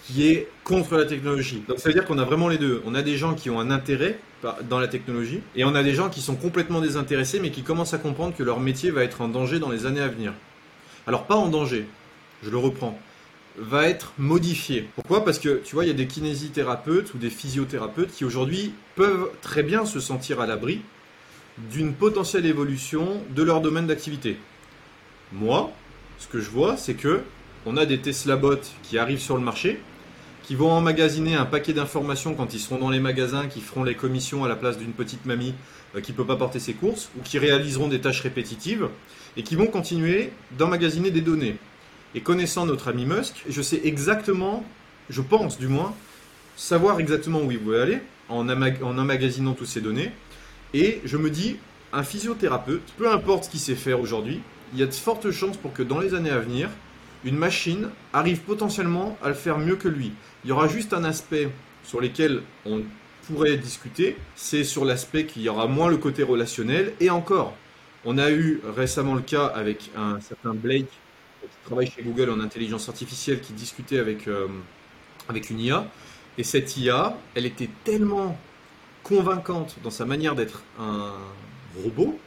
qui 0.07 0.29
est 0.29 0.47
contre 0.63 0.95
la 0.95 1.05
technologie. 1.05 1.63
Donc 1.67 1.79
ça 1.79 1.89
veut 1.89 1.93
dire 1.93 2.05
qu'on 2.05 2.17
a 2.17 2.23
vraiment 2.23 2.47
les 2.47 2.57
deux. 2.57 2.81
On 2.85 2.95
a 2.95 3.01
des 3.01 3.17
gens 3.17 3.33
qui 3.33 3.49
ont 3.49 3.59
un 3.59 3.69
intérêt 3.69 4.17
dans 4.69 4.79
la 4.79 4.87
technologie 4.87 5.41
et 5.55 5.65
on 5.65 5.75
a 5.75 5.83
des 5.83 5.93
gens 5.93 6.09
qui 6.09 6.21
sont 6.21 6.35
complètement 6.35 6.79
désintéressés 6.79 7.41
mais 7.41 7.51
qui 7.51 7.61
commencent 7.61 7.93
à 7.93 7.97
comprendre 7.97 8.33
que 8.35 8.43
leur 8.43 8.61
métier 8.61 8.89
va 8.89 9.03
être 9.03 9.19
en 9.19 9.27
danger 9.27 9.59
dans 9.59 9.69
les 9.69 9.85
années 9.85 10.01
à 10.01 10.07
venir. 10.07 10.33
Alors 11.07 11.25
pas 11.25 11.35
en 11.35 11.49
danger, 11.49 11.85
je 12.41 12.49
le 12.49 12.57
reprends. 12.57 12.97
va 13.57 13.87
être 13.87 14.13
modifié. 14.17 14.87
Pourquoi? 14.95 15.25
Parce 15.25 15.39
que 15.39 15.61
tu 15.63 15.75
vois, 15.75 15.83
il 15.83 15.87
y 15.87 15.91
a 15.91 15.95
des 15.95 16.07
kinésithérapeutes 16.07 17.13
ou 17.13 17.17
des 17.17 17.29
physiothérapeutes 17.29 18.11
qui 18.11 18.23
aujourd'hui 18.23 18.73
peuvent 18.95 19.29
très 19.41 19.63
bien 19.63 19.85
se 19.85 19.99
sentir 19.99 20.39
à 20.39 20.45
l'abri 20.45 20.81
d'une 21.71 21.93
potentielle 21.93 22.45
évolution 22.45 23.21
de 23.35 23.43
leur 23.43 23.61
domaine 23.61 23.87
d'activité. 23.87 24.37
Moi, 25.33 25.71
ce 26.19 26.27
que 26.27 26.39
je 26.39 26.49
vois, 26.49 26.77
c'est 26.77 26.93
que 26.93 27.21
on 27.65 27.77
a 27.77 27.85
des 27.85 27.99
Tesla 27.99 28.37
bots 28.37 28.55
qui 28.83 28.97
arrivent 28.97 29.19
sur 29.19 29.35
le 29.35 29.43
marché, 29.43 29.79
qui 30.47 30.55
vont 30.55 30.71
emmagasiner 30.71 31.35
un 31.35 31.43
paquet 31.43 31.73
d'informations 31.73 32.33
quand 32.33 32.53
ils 32.53 32.59
seront 32.61 32.77
dans 32.77 32.89
les 32.89 33.01
magasins, 33.01 33.47
qui 33.47 33.59
feront 33.59 33.83
les 33.83 33.95
commissions 33.95 34.45
à 34.45 34.47
la 34.47 34.55
place 34.55 34.77
d'une 34.77 34.93
petite 34.93 35.25
mamie 35.25 35.53
euh, 35.93 35.99
qui 35.99 36.13
ne 36.13 36.17
peut 36.17 36.25
pas 36.25 36.37
porter 36.37 36.59
ses 36.59 36.71
courses, 36.71 37.09
ou 37.17 37.21
qui 37.21 37.37
réaliseront 37.37 37.89
des 37.89 37.99
tâches 37.99 38.21
répétitives, 38.21 38.87
et 39.35 39.43
qui 39.43 39.57
vont 39.57 39.67
continuer 39.67 40.31
d'emmagasiner 40.57 41.11
des 41.11 41.19
données. 41.19 41.57
Et 42.15 42.21
connaissant 42.21 42.65
notre 42.65 42.87
ami 42.87 43.05
Musk, 43.05 43.43
je 43.49 43.61
sais 43.61 43.81
exactement, 43.83 44.63
je 45.09 45.21
pense 45.21 45.59
du 45.59 45.67
moins, 45.67 45.93
savoir 46.55 47.01
exactement 47.01 47.41
où 47.41 47.51
il 47.51 47.59
veut 47.59 47.81
aller 47.81 47.99
en, 48.29 48.47
en 48.47 48.97
emmagasinant 48.97 49.53
toutes 49.53 49.67
ces 49.67 49.81
données. 49.81 50.11
Et 50.73 51.01
je 51.03 51.17
me 51.17 51.29
dis, 51.29 51.57
un 51.91 52.03
physiothérapeute, 52.03 52.93
peu 52.97 53.11
importe 53.11 53.43
ce 53.43 53.49
qu'il 53.49 53.59
sait 53.59 53.75
faire 53.75 53.99
aujourd'hui, 53.99 54.39
il 54.71 54.79
y 54.79 54.83
a 54.83 54.85
de 54.85 54.93
fortes 54.93 55.29
chances 55.31 55.57
pour 55.57 55.73
que 55.73 55.83
dans 55.83 55.99
les 55.99 56.13
années 56.13 56.29
à 56.29 56.39
venir, 56.39 56.69
une 57.23 57.37
machine 57.37 57.89
arrive 58.13 58.41
potentiellement 58.41 59.17
à 59.23 59.29
le 59.29 59.33
faire 59.33 59.57
mieux 59.57 59.75
que 59.75 59.87
lui. 59.87 60.13
Il 60.43 60.49
y 60.49 60.51
aura 60.51 60.67
juste 60.67 60.93
un 60.93 61.03
aspect 61.03 61.49
sur 61.83 62.01
lequel 62.01 62.41
on 62.65 62.83
pourrait 63.27 63.57
discuter, 63.57 64.17
c'est 64.35 64.63
sur 64.63 64.85
l'aspect 64.85 65.25
qu'il 65.25 65.41
y 65.41 65.49
aura 65.49 65.67
moins 65.67 65.89
le 65.89 65.97
côté 65.97 66.23
relationnel. 66.23 66.93
Et 66.99 67.09
encore, 67.09 67.55
on 68.05 68.17
a 68.17 68.31
eu 68.31 68.61
récemment 68.75 69.15
le 69.15 69.21
cas 69.21 69.45
avec 69.45 69.91
un 69.95 70.19
certain 70.21 70.53
Blake 70.53 70.87
qui 71.41 71.57
travaille 71.65 71.89
chez 71.89 72.03
Google 72.03 72.29
en 72.29 72.39
intelligence 72.39 72.87
artificielle 72.87 73.41
qui 73.41 73.53
discutait 73.53 73.99
avec, 73.99 74.27
euh, 74.27 74.47
avec 75.27 75.49
une 75.49 75.59
IA. 75.59 75.85
Et 76.37 76.43
cette 76.43 76.77
IA, 76.77 77.17
elle 77.35 77.45
était 77.45 77.69
tellement 77.83 78.37
convaincante 79.03 79.77
dans 79.83 79.89
sa 79.89 80.05
manière 80.05 80.35
d'être 80.35 80.63
un 80.79 81.13
robot 81.83 82.17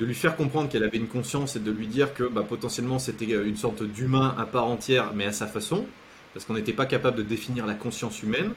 de 0.00 0.06
lui 0.06 0.14
faire 0.14 0.36
comprendre 0.36 0.68
qu'elle 0.68 0.84
avait 0.84 0.98
une 0.98 1.08
conscience 1.08 1.56
et 1.56 1.60
de 1.60 1.70
lui 1.70 1.86
dire 1.86 2.14
que 2.14 2.24
bah, 2.24 2.44
potentiellement 2.48 2.98
c'était 2.98 3.26
une 3.26 3.56
sorte 3.56 3.82
d'humain 3.82 4.34
à 4.38 4.46
part 4.46 4.66
entière, 4.66 5.12
mais 5.14 5.26
à 5.26 5.32
sa 5.32 5.46
façon, 5.46 5.86
parce 6.32 6.46
qu'on 6.46 6.54
n'était 6.54 6.72
pas 6.72 6.86
capable 6.86 7.18
de 7.18 7.22
définir 7.22 7.66
la 7.66 7.74
conscience 7.74 8.22
humaine, 8.22 8.52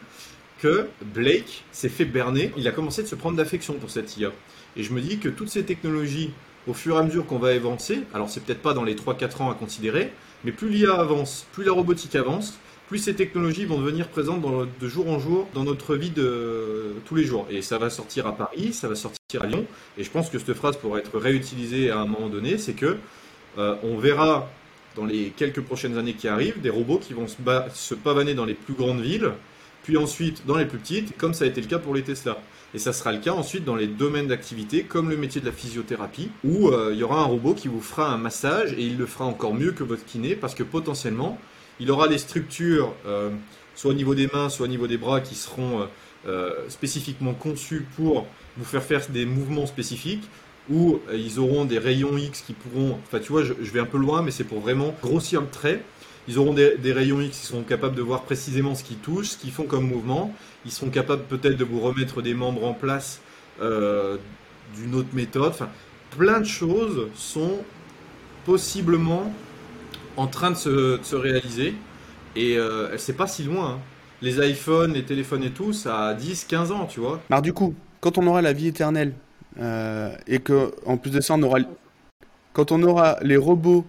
que 0.59 0.87
Blake 1.13 1.65
s'est 1.71 1.89
fait 1.89 2.05
berner. 2.05 2.51
Il 2.57 2.67
a 2.67 2.71
commencé 2.71 3.03
de 3.03 3.07
se 3.07 3.15
prendre 3.15 3.37
d'affection 3.37 3.73
pour 3.73 3.89
cette 3.89 4.17
IA. 4.17 4.31
Et 4.77 4.83
je 4.83 4.93
me 4.93 5.01
dis 5.01 5.19
que 5.19 5.29
toutes 5.29 5.49
ces 5.49 5.63
technologies, 5.63 6.31
au 6.67 6.73
fur 6.73 6.95
et 6.95 6.99
à 6.99 7.03
mesure 7.03 7.25
qu'on 7.25 7.39
va 7.39 7.49
avancer, 7.49 8.03
alors 8.13 8.29
c'est 8.29 8.41
peut-être 8.41 8.61
pas 8.61 8.73
dans 8.73 8.83
les 8.83 8.95
3-4 8.95 9.41
ans 9.41 9.51
à 9.51 9.55
considérer, 9.55 10.11
mais 10.43 10.51
plus 10.51 10.69
l'IA 10.69 10.93
avance, 10.93 11.45
plus 11.51 11.63
la 11.63 11.73
robotique 11.73 12.15
avance, 12.15 12.57
plus 12.87 12.99
ces 12.99 13.15
technologies 13.15 13.65
vont 13.65 13.79
devenir 13.79 14.07
présentes 14.07 14.43
de 14.79 14.87
jour 14.87 15.09
en 15.09 15.19
jour 15.19 15.47
dans 15.53 15.63
notre 15.63 15.95
vie 15.95 16.11
de 16.11 16.93
tous 17.05 17.15
les 17.15 17.23
jours. 17.23 17.47
Et 17.49 17.61
ça 17.61 17.77
va 17.77 17.89
sortir 17.89 18.27
à 18.27 18.35
Paris, 18.35 18.73
ça 18.73 18.87
va 18.87 18.95
sortir 18.95 19.41
à 19.41 19.47
Lyon. 19.47 19.65
Et 19.97 20.03
je 20.03 20.11
pense 20.11 20.29
que 20.29 20.37
cette 20.37 20.53
phrase 20.53 20.77
pourrait 20.77 20.99
être 20.99 21.17
réutilisée 21.17 21.89
à 21.89 21.99
un 21.99 22.05
moment 22.05 22.29
donné, 22.29 22.57
c'est 22.57 22.73
que 22.73 22.97
euh, 23.57 23.75
on 23.83 23.97
verra 23.97 24.49
dans 24.95 25.05
les 25.05 25.33
quelques 25.35 25.61
prochaines 25.61 25.97
années 25.97 26.13
qui 26.13 26.27
arrivent 26.27 26.61
des 26.61 26.69
robots 26.69 26.99
qui 26.99 27.13
vont 27.13 27.27
se, 27.27 27.95
pavaner 27.95 28.33
dans 28.33 28.45
les 28.45 28.53
plus 28.53 28.73
grandes 28.73 29.01
villes, 29.01 29.31
puis 29.83 29.97
ensuite 29.97 30.45
dans 30.45 30.57
les 30.57 30.65
plus 30.65 30.77
petites, 30.77 31.17
comme 31.17 31.33
ça 31.33 31.45
a 31.45 31.47
été 31.47 31.61
le 31.61 31.67
cas 31.67 31.79
pour 31.79 31.95
les 31.95 32.03
Tesla. 32.03 32.37
Et 32.73 32.79
ça 32.79 32.93
sera 32.93 33.11
le 33.11 33.19
cas 33.19 33.31
ensuite 33.31 33.63
dans 33.65 33.75
les 33.75 33.87
domaines 33.87 34.27
d'activité, 34.27 34.83
comme 34.83 35.09
le 35.09 35.17
métier 35.17 35.41
de 35.41 35.45
la 35.45 35.51
physiothérapie, 35.51 36.29
où 36.43 36.69
euh, 36.69 36.91
il 36.93 36.99
y 36.99 37.03
aura 37.03 37.21
un 37.21 37.25
robot 37.25 37.53
qui 37.53 37.67
vous 37.67 37.81
fera 37.81 38.09
un 38.09 38.17
massage 38.17 38.73
et 38.73 38.81
il 38.81 38.97
le 38.97 39.05
fera 39.05 39.25
encore 39.25 39.53
mieux 39.53 39.71
que 39.71 39.83
votre 39.83 40.05
kiné, 40.05 40.35
parce 40.35 40.55
que 40.55 40.63
potentiellement, 40.63 41.39
il 41.79 41.91
aura 41.91 42.07
des 42.07 42.17
structures, 42.17 42.93
euh, 43.05 43.31
soit 43.75 43.91
au 43.91 43.93
niveau 43.93 44.15
des 44.15 44.27
mains, 44.27 44.49
soit 44.49 44.65
au 44.65 44.69
niveau 44.69 44.87
des 44.87 44.97
bras, 44.97 45.21
qui 45.21 45.35
seront 45.35 45.81
euh, 45.81 45.85
euh, 46.27 46.69
spécifiquement 46.69 47.33
conçues 47.33 47.85
pour 47.95 48.27
vous 48.57 48.65
faire 48.65 48.83
faire 48.83 49.01
des 49.09 49.25
mouvements 49.25 49.65
spécifiques, 49.65 50.23
ou 50.69 50.99
ils 51.13 51.37
auront 51.39 51.65
des 51.65 51.77
rayons 51.77 52.17
X 52.17 52.41
qui 52.41 52.53
pourront, 52.53 52.97
enfin 53.05 53.19
tu 53.19 53.31
vois, 53.31 53.43
je, 53.43 53.53
vais 53.53 53.79
un 53.79 53.85
peu 53.85 53.99
loin, 53.99 54.23
mais 54.23 54.31
c'est 54.31 54.43
pour 54.43 54.61
vraiment 54.61 54.95
grossir 55.03 55.41
le 55.41 55.47
trait. 55.47 55.83
Ils 56.27 56.39
auront 56.39 56.53
des, 56.53 56.91
rayons 56.91 57.21
X 57.21 57.39
qui 57.39 57.45
seront 57.45 57.61
capables 57.61 57.93
de 57.93 58.01
voir 58.01 58.23
précisément 58.23 58.73
ce 58.73 58.83
qu'ils 58.83 58.97
touchent, 58.97 59.27
ce 59.27 59.37
qu'ils 59.37 59.51
font 59.51 59.65
comme 59.65 59.87
mouvement. 59.87 60.33
Ils 60.65 60.71
seront 60.71 60.89
capables 60.89 61.23
peut-être 61.25 61.55
de 61.55 61.63
vous 61.63 61.81
remettre 61.81 62.23
des 62.23 62.33
membres 62.33 62.63
en 62.65 62.73
place 62.73 63.21
d'une 63.59 64.95
autre 64.95 65.09
méthode. 65.13 65.53
Plein 66.17 66.39
de 66.39 66.47
choses 66.47 67.09
sont 67.13 67.59
possiblement 68.43 69.31
en 70.17 70.27
train 70.27 70.51
de 70.51 70.55
se, 70.55 71.15
réaliser. 71.15 71.75
Et 72.35 72.57
euh, 72.57 72.89
elle 72.91 72.99
c'est 72.99 73.13
pas 73.13 73.27
si 73.27 73.43
loin. 73.43 73.71
Hein. 73.71 73.79
Les 74.21 74.49
iPhones, 74.49 74.93
les 74.93 75.03
téléphones 75.03 75.43
et 75.43 75.51
tout, 75.51 75.73
ça 75.73 76.07
a 76.07 76.13
10, 76.13 76.45
15 76.45 76.71
ans, 76.71 76.85
tu 76.85 76.99
vois. 76.99 77.21
Alors 77.29 77.41
du 77.41 77.53
coup, 77.53 77.75
quand 78.01 78.17
on 78.17 78.25
aura 78.27 78.41
la 78.41 78.53
vie 78.53 78.67
éternelle, 78.67 79.13
euh, 79.59 80.13
et 80.27 80.39
que 80.39 80.73
en 80.85 80.97
plus 80.97 81.11
de 81.11 81.21
ça, 81.21 81.35
on 81.35 81.43
aura, 81.43 81.59
quand 82.53 82.71
on 82.71 82.81
aura 82.83 83.17
les 83.21 83.37
robots 83.37 83.85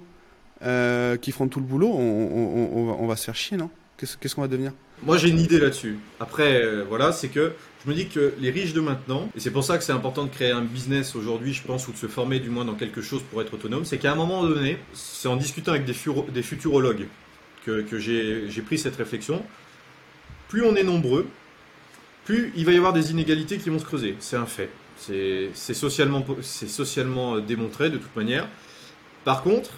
euh, 0.62 1.16
qui 1.16 1.33
feront 1.33 1.49
tout 1.49 1.61
le 1.61 1.66
boulot, 1.66 1.89
on, 1.89 3.07
va 3.07 3.16
se 3.16 3.24
faire 3.24 3.35
chier, 3.35 3.57
non? 3.57 3.70
Qu'est-ce 3.97 4.35
qu'on 4.35 4.43
va 4.43 4.49
devenir? 4.49 4.72
Moi, 5.03 5.16
j'ai 5.16 5.29
une 5.29 5.41
idée 5.41 5.59
là-dessus. 5.59 5.99
Après, 6.20 6.83
voilà, 6.89 7.12
c'est 7.12 7.29
que 7.29 7.53
je 7.87 7.93
me 7.93 7.97
dis 7.97 8.09
que 8.09 8.34
les 8.41 8.51
riches 8.51 8.72
de 8.72 8.80
maintenant, 8.80 9.30
et 9.37 9.41
c'est 9.41 9.53
pour 9.53 9.62
ça 9.62 9.78
que 9.78 9.84
c'est 9.84 9.93
important 9.93 10.24
de 10.24 10.28
créer 10.28 10.51
un 10.51 10.62
business 10.62 11.14
aujourd'hui, 11.14 11.53
je 11.53 11.62
pense, 11.62 11.87
ou 11.87 11.93
de 11.93 11.97
se 11.97 12.09
former 12.09 12.41
du 12.41 12.51
moins 12.51 12.64
dans 12.64 12.74
quelque 12.74 13.01
chose 13.01 13.22
pour 13.30 13.41
être 13.41 13.55
autonome, 13.55 13.84
c'est 13.84 13.99
qu'à 13.99 14.11
un 14.11 14.16
moment 14.16 14.43
donné, 14.43 14.78
c'est 14.93 15.28
en 15.28 15.37
discutant 15.37 15.70
avec 15.70 15.84
des, 15.84 16.43
futurologues 16.43 17.07
que, 17.64 17.99
j'ai 17.99 18.62
pris 18.62 18.76
cette 18.76 18.97
réflexion, 18.97 19.41
plus 20.49 20.64
on 20.64 20.74
est 20.74 20.82
nombreux, 20.82 21.28
plus 22.24 22.53
il 22.57 22.66
va 22.66 22.72
y 22.72 22.76
avoir 22.76 22.93
des 22.93 23.12
inégalités 23.12 23.57
qui 23.59 23.70
vont 23.70 23.78
se 23.78 23.84
creuser. 23.84 24.16
C'est 24.18 24.37
un 24.37 24.47
fait. 24.47 24.70
C'est 24.99 25.53
socialement, 25.55 26.26
socialement 26.43 27.39
démontré 27.39 27.89
de 27.89 27.99
toute 27.99 28.16
manière. 28.16 28.49
Par 29.24 29.43
contre, 29.43 29.70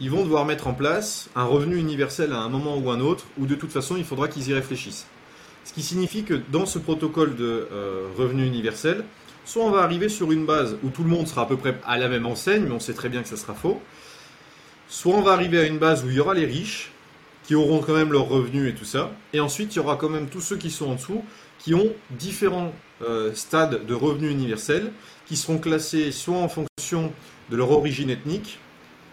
ils 0.00 0.10
vont 0.10 0.24
devoir 0.24 0.46
mettre 0.46 0.68
en 0.68 0.72
place 0.72 1.28
un 1.36 1.44
revenu 1.44 1.76
universel 1.76 2.32
à 2.32 2.38
un 2.38 2.48
moment 2.48 2.78
ou 2.78 2.90
un 2.90 3.00
autre, 3.00 3.26
où 3.38 3.44
de 3.44 3.56
toute 3.56 3.72
façon, 3.72 3.98
il 3.98 4.04
faudra 4.04 4.26
qu'ils 4.28 4.48
y 4.48 4.54
réfléchissent. 4.54 5.06
Ce 5.64 5.72
qui 5.72 5.82
signifie 5.82 6.24
que 6.24 6.34
dans 6.50 6.66
ce 6.66 6.78
protocole 6.78 7.36
de 7.36 7.68
euh, 7.72 8.08
revenu 8.16 8.46
universel, 8.46 9.04
soit 9.44 9.64
on 9.64 9.70
va 9.70 9.80
arriver 9.80 10.08
sur 10.08 10.32
une 10.32 10.46
base 10.46 10.76
où 10.82 10.90
tout 10.90 11.02
le 11.02 11.10
monde 11.10 11.26
sera 11.26 11.42
à 11.42 11.46
peu 11.46 11.56
près 11.56 11.76
à 11.86 11.98
la 11.98 12.08
même 12.08 12.26
enseigne, 12.26 12.64
mais 12.64 12.72
on 12.72 12.80
sait 12.80 12.94
très 12.94 13.08
bien 13.08 13.22
que 13.22 13.28
ça 13.28 13.36
sera 13.36 13.54
faux, 13.54 13.80
soit 14.88 15.14
on 15.14 15.22
va 15.22 15.32
arriver 15.32 15.58
à 15.58 15.64
une 15.64 15.78
base 15.78 16.04
où 16.04 16.08
il 16.08 16.14
y 16.14 16.20
aura 16.20 16.34
les 16.34 16.46
riches, 16.46 16.92
qui 17.44 17.54
auront 17.54 17.80
quand 17.80 17.94
même 17.94 18.12
leurs 18.12 18.28
revenus 18.28 18.72
et 18.72 18.74
tout 18.76 18.84
ça, 18.84 19.10
et 19.32 19.40
ensuite 19.40 19.74
il 19.74 19.76
y 19.76 19.80
aura 19.80 19.96
quand 19.96 20.08
même 20.08 20.28
tous 20.28 20.40
ceux 20.40 20.56
qui 20.56 20.70
sont 20.70 20.90
en 20.90 20.94
dessous, 20.94 21.24
qui 21.58 21.74
ont 21.74 21.92
différents 22.10 22.72
euh, 23.02 23.34
stades 23.34 23.86
de 23.86 23.94
revenus 23.94 24.30
universels, 24.30 24.92
qui 25.26 25.36
seront 25.36 25.58
classés 25.58 26.12
soit 26.12 26.36
en 26.36 26.48
fonction 26.48 27.12
de 27.50 27.56
leur 27.56 27.70
origine 27.70 28.10
ethnique, 28.10 28.58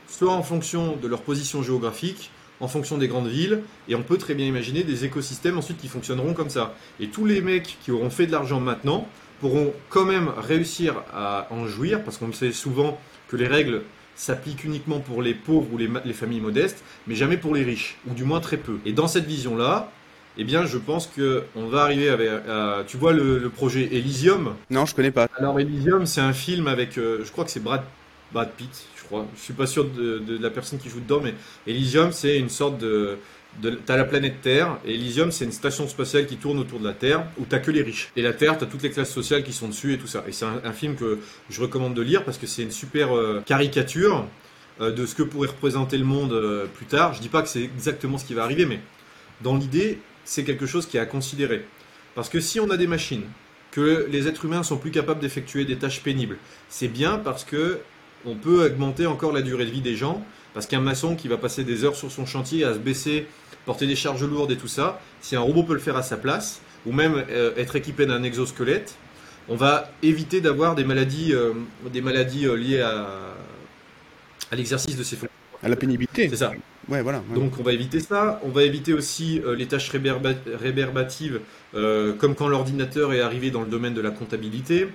soit 0.08 0.34
en 0.34 0.44
fonction 0.44 0.96
de 0.96 1.08
leur 1.08 1.22
position 1.22 1.64
géographique, 1.64 2.32
en 2.60 2.68
fonction 2.68 2.98
des 2.98 3.08
grandes 3.08 3.28
villes, 3.28 3.62
et 3.88 3.96
on 3.96 4.04
peut 4.04 4.18
très 4.18 4.34
bien 4.34 4.46
imaginer 4.46 4.84
des 4.84 5.06
écosystèmes 5.06 5.58
ensuite 5.58 5.78
qui 5.78 5.88
fonctionneront 5.88 6.34
comme 6.34 6.50
ça. 6.50 6.76
Et 7.00 7.08
tous 7.08 7.26
les 7.26 7.42
mecs 7.42 7.78
qui 7.84 7.92
auront 7.92 8.10
fait 8.10 8.28
de 8.28 8.32
l'argent 8.32 8.60
maintenant 8.60 9.08
pourront 9.40 9.74
quand 9.90 10.06
même 10.06 10.30
réussir 10.38 10.96
à 11.14 11.48
en 11.52 11.68
jouir, 11.68 12.04
parce 12.04 12.18
qu'on 12.18 12.34
sait 12.34 12.52
souvent 12.52 13.00
que 13.28 13.36
les 13.36 13.48
règles 13.48 13.84
s'appliquent 14.16 14.64
uniquement 14.64 15.00
pour 15.00 15.22
les 15.22 15.36
pauvres 15.36 15.68
ou 15.72 15.78
les, 15.78 16.14
familles 16.14 16.42
modestes, 16.42 16.84
mais 17.06 17.16
jamais 17.16 17.38
pour 17.38 17.54
les 17.54 17.64
riches, 17.64 17.98
ou 18.10 18.14
du 18.14 18.24
moins 18.24 18.40
très 18.40 18.58
peu. 18.58 18.80
Et 18.86 18.94
dans 18.94 19.08
cette 19.08 19.26
vision-là, 19.26 19.92
eh 20.40 20.44
bien, 20.44 20.66
je 20.66 20.78
pense 20.78 21.08
qu'on 21.08 21.68
va 21.68 21.84
arriver 21.84 22.10
avec. 22.10 22.30
tu 22.88 22.98
vois 22.98 23.14
le, 23.14 23.50
projet 23.50 23.90
Elysium? 23.92 24.56
Non, 24.70 24.86
je 24.86 24.96
connais 24.96 25.12
pas. 25.12 25.28
Alors, 25.38 25.60
Elysium, 25.60 26.06
c'est 26.06 26.22
un 26.22 26.34
film 26.34 26.68
avec. 26.68 26.98
Euh, 26.98 27.24
je 27.24 27.32
crois 27.32 27.44
que 27.44 27.52
c'est 27.52 27.64
Brad, 27.64 27.84
Brad 28.32 28.52
Pitt, 28.52 28.70
je 28.96 29.18
Je 29.36 29.42
suis 29.42 29.54
pas 29.54 29.68
sûr 29.68 29.86
de, 29.86 30.38
la 30.42 30.50
personne 30.50 30.80
qui 30.80 30.90
joue 30.90 31.00
dedans, 31.00 31.22
mais 31.24 31.34
Elysium, 31.66 32.12
c'est 32.12 32.38
une 32.38 32.50
sorte 32.50 32.78
de. 32.78 33.18
de 33.62 33.72
t'as 33.72 33.96
la 33.96 34.04
planète 34.04 34.42
Terre, 34.42 34.78
et 34.86 34.94
Elysium, 34.94 35.32
c'est 35.32 35.46
une 35.46 35.52
station 35.52 35.88
spatiale 35.88 36.26
qui 36.26 36.38
tourne 36.38 36.60
autour 36.60 36.80
de 36.80 36.86
la 36.86 36.94
Terre, 36.94 37.26
où 37.38 37.46
t'as 37.46 37.60
que 37.60 37.72
les 37.72 37.82
riches. 37.82 38.10
Et 38.16 38.22
la 38.22 38.34
Terre, 38.34 38.58
t'as 38.58 38.66
toutes 38.66 38.84
les 38.84 38.92
classes 38.92 39.14
sociales 39.14 39.44
qui 39.44 39.54
sont 39.54 39.70
dessus 39.70 39.94
et 39.94 39.98
tout 39.98 40.08
ça. 40.08 40.24
Et 40.28 40.32
c'est 40.32 40.46
un, 40.46 40.74
film 40.74 40.96
que 40.96 41.20
je 41.50 41.62
recommande 41.62 41.94
de 41.94 42.02
lire 42.02 42.24
parce 42.24 42.38
que 42.38 42.48
c'est 42.48 42.64
une 42.64 42.72
super 42.72 43.16
euh, 43.16 43.42
caricature 43.46 44.28
euh, 44.80 44.92
de 44.92 45.06
ce 45.06 45.16
que 45.16 45.24
pourrait 45.24 45.48
représenter 45.48 45.98
le 45.98 46.06
monde 46.06 46.34
euh, 46.34 46.68
plus 46.68 46.86
tard. 46.86 47.14
Je 47.14 47.22
dis 47.22 47.30
pas 47.30 47.42
que 47.42 47.48
c'est 47.48 47.64
exactement 47.64 48.18
ce 48.18 48.26
qui 48.26 48.34
va 48.34 48.44
arriver, 48.44 48.66
mais 48.66 48.80
dans 49.42 49.56
l'idée, 49.56 50.00
c'est 50.24 50.44
quelque 50.44 50.66
chose 50.66 50.86
qui 50.86 50.98
est 50.98 51.00
à 51.00 51.06
considérer. 51.06 51.66
Parce 52.14 52.30
que 52.30 52.40
si 52.40 52.60
on 52.60 52.70
a 52.70 52.78
des 52.78 52.88
machines, 52.88 53.24
que 53.72 54.08
les 54.10 54.28
êtres 54.28 54.46
humains 54.46 54.64
sont 54.64 54.78
plus 54.78 54.92
capables 54.92 55.20
d'effectuer 55.20 55.66
des 55.66 55.78
tâches 55.78 56.02
pénibles, 56.02 56.38
c'est 56.70 56.88
bien 56.88 57.18
parce 57.18 57.44
que 57.44 57.80
on 58.28 58.36
peut 58.36 58.66
augmenter 58.66 59.06
encore 59.08 59.32
la 59.32 59.42
durée 59.42 59.66
de 59.66 59.72
vie 59.72 59.82
des 59.82 59.96
gens, 59.96 60.24
parce 60.54 60.68
qu'un 60.68 60.82
maçon 60.82 61.16
qui 61.16 61.28
va 61.28 61.38
passer 61.38 61.64
des 61.64 61.84
heures 61.84 61.96
sur 61.96 62.12
son 62.12 62.26
chantier 62.26 62.64
à 62.64 62.74
se 62.74 62.80
baisser, 62.80 63.28
porter 63.66 63.88
des 63.88 63.96
charges 63.96 64.24
lourdes 64.24 64.52
et 64.52 64.58
tout 64.58 64.68
ça, 64.68 65.00
si 65.22 65.36
un 65.36 65.42
robot 65.42 65.64
peut 65.64 65.74
le 65.74 65.80
faire 65.80 65.98
à 65.98 66.04
sa 66.04 66.18
place, 66.18 66.62
ou 66.86 66.92
même 66.92 67.24
euh, 67.30 67.52
être 67.58 67.76
équipé 67.76 68.06
d'un 68.06 68.24
exosquelette, 68.24 68.96
on 69.50 69.56
va 69.56 69.92
éviter 70.04 70.42
d'avoir 70.42 70.76
des 70.76 70.84
maladies, 70.84 71.34
euh, 71.34 71.54
des 71.92 72.02
maladies 72.02 72.46
euh, 72.46 72.56
liées 72.56 72.82
à, 72.82 73.08
à 74.52 74.56
l'exercice 74.56 74.96
de 74.98 75.04
ces 75.04 75.16
fonctions. 75.16 75.30
À 75.64 75.70
la 75.70 75.76
pénibilité. 75.76 76.30
C'est 76.30 76.36
ça. 76.36 76.52
Ouais, 76.88 77.02
voilà. 77.02 77.22
ouais. 77.30 77.36
Donc 77.36 77.54
on 77.60 77.64
va 77.64 77.74
éviter 77.74 78.00
ça. 78.00 78.40
On 78.44 78.50
va 78.50 78.64
éviter 78.64 78.94
aussi 78.94 79.42
euh, 79.44 79.56
les 79.56 79.66
tâches 79.66 79.92
réberba- 79.92 80.36
réverbatives, 80.54 81.40
euh, 81.76 82.14
comme 82.14 82.36
quand 82.36 82.48
l'ordinateur 82.48 83.12
est 83.12 83.22
arrivé 83.22 83.52
dans 83.52 83.62
le 83.62 83.68
domaine 83.68 83.94
de 83.94 84.02
la 84.02 84.12
comptabilité. 84.12 84.88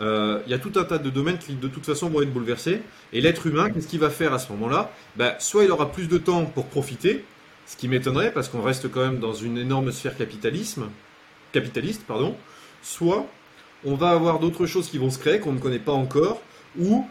Euh, 0.00 0.40
Il 0.46 0.50
y 0.50 0.54
a 0.54 0.58
tout 0.58 0.72
un 0.76 0.84
tas 0.84 0.98
de 0.98 1.10
domaines 1.10 1.38
qui 1.38 1.54
de 1.54 1.68
toute 1.68 1.84
façon 1.84 2.08
vont 2.08 2.22
être 2.22 2.32
bouleversés. 2.32 2.80
Et 3.12 3.20
l'être 3.20 3.46
humain, 3.46 3.70
qu'est-ce 3.70 3.88
qu'il 3.88 4.00
va 4.00 4.10
faire 4.10 4.32
à 4.32 4.38
ce 4.38 4.52
moment-là? 4.52 4.90
Bah, 5.16 5.36
Soit 5.38 5.64
il 5.64 5.70
aura 5.70 5.90
plus 5.92 6.08
de 6.08 6.18
temps 6.18 6.44
pour 6.44 6.66
profiter, 6.66 7.24
ce 7.66 7.76
qui 7.76 7.88
m'étonnerait 7.88 8.32
parce 8.32 8.48
qu'on 8.48 8.62
reste 8.62 8.90
quand 8.90 9.00
même 9.00 9.18
dans 9.18 9.34
une 9.34 9.58
énorme 9.58 9.92
sphère 9.92 10.16
capitalisme, 10.16 10.88
capitaliste, 11.52 12.04
pardon. 12.06 12.36
Soit 12.82 13.26
on 13.84 13.94
va 13.94 14.10
avoir 14.10 14.38
d'autres 14.38 14.66
choses 14.66 14.88
qui 14.88 14.98
vont 14.98 15.10
se 15.10 15.18
créer 15.18 15.38
qu'on 15.40 15.52
ne 15.52 15.60
connaît 15.60 15.78
pas 15.78 15.92
encore, 15.92 16.40
ou 16.78 17.06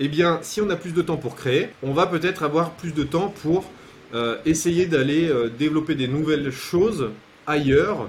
eh 0.00 0.08
bien, 0.08 0.38
si 0.42 0.60
on 0.60 0.70
a 0.70 0.76
plus 0.76 0.92
de 0.92 1.02
temps 1.02 1.16
pour 1.16 1.36
créer, 1.36 1.68
on 1.82 1.92
va 1.92 2.06
peut-être 2.06 2.42
avoir 2.42 2.72
plus 2.72 2.92
de 2.94 3.04
temps 3.04 3.32
pour 3.42 3.70
euh, 4.14 4.38
essayer 4.44 4.86
d'aller 4.86 5.28
euh, 5.28 5.48
développer 5.48 5.94
des 5.94 6.08
nouvelles 6.08 6.50
choses 6.50 7.10
ailleurs. 7.46 8.08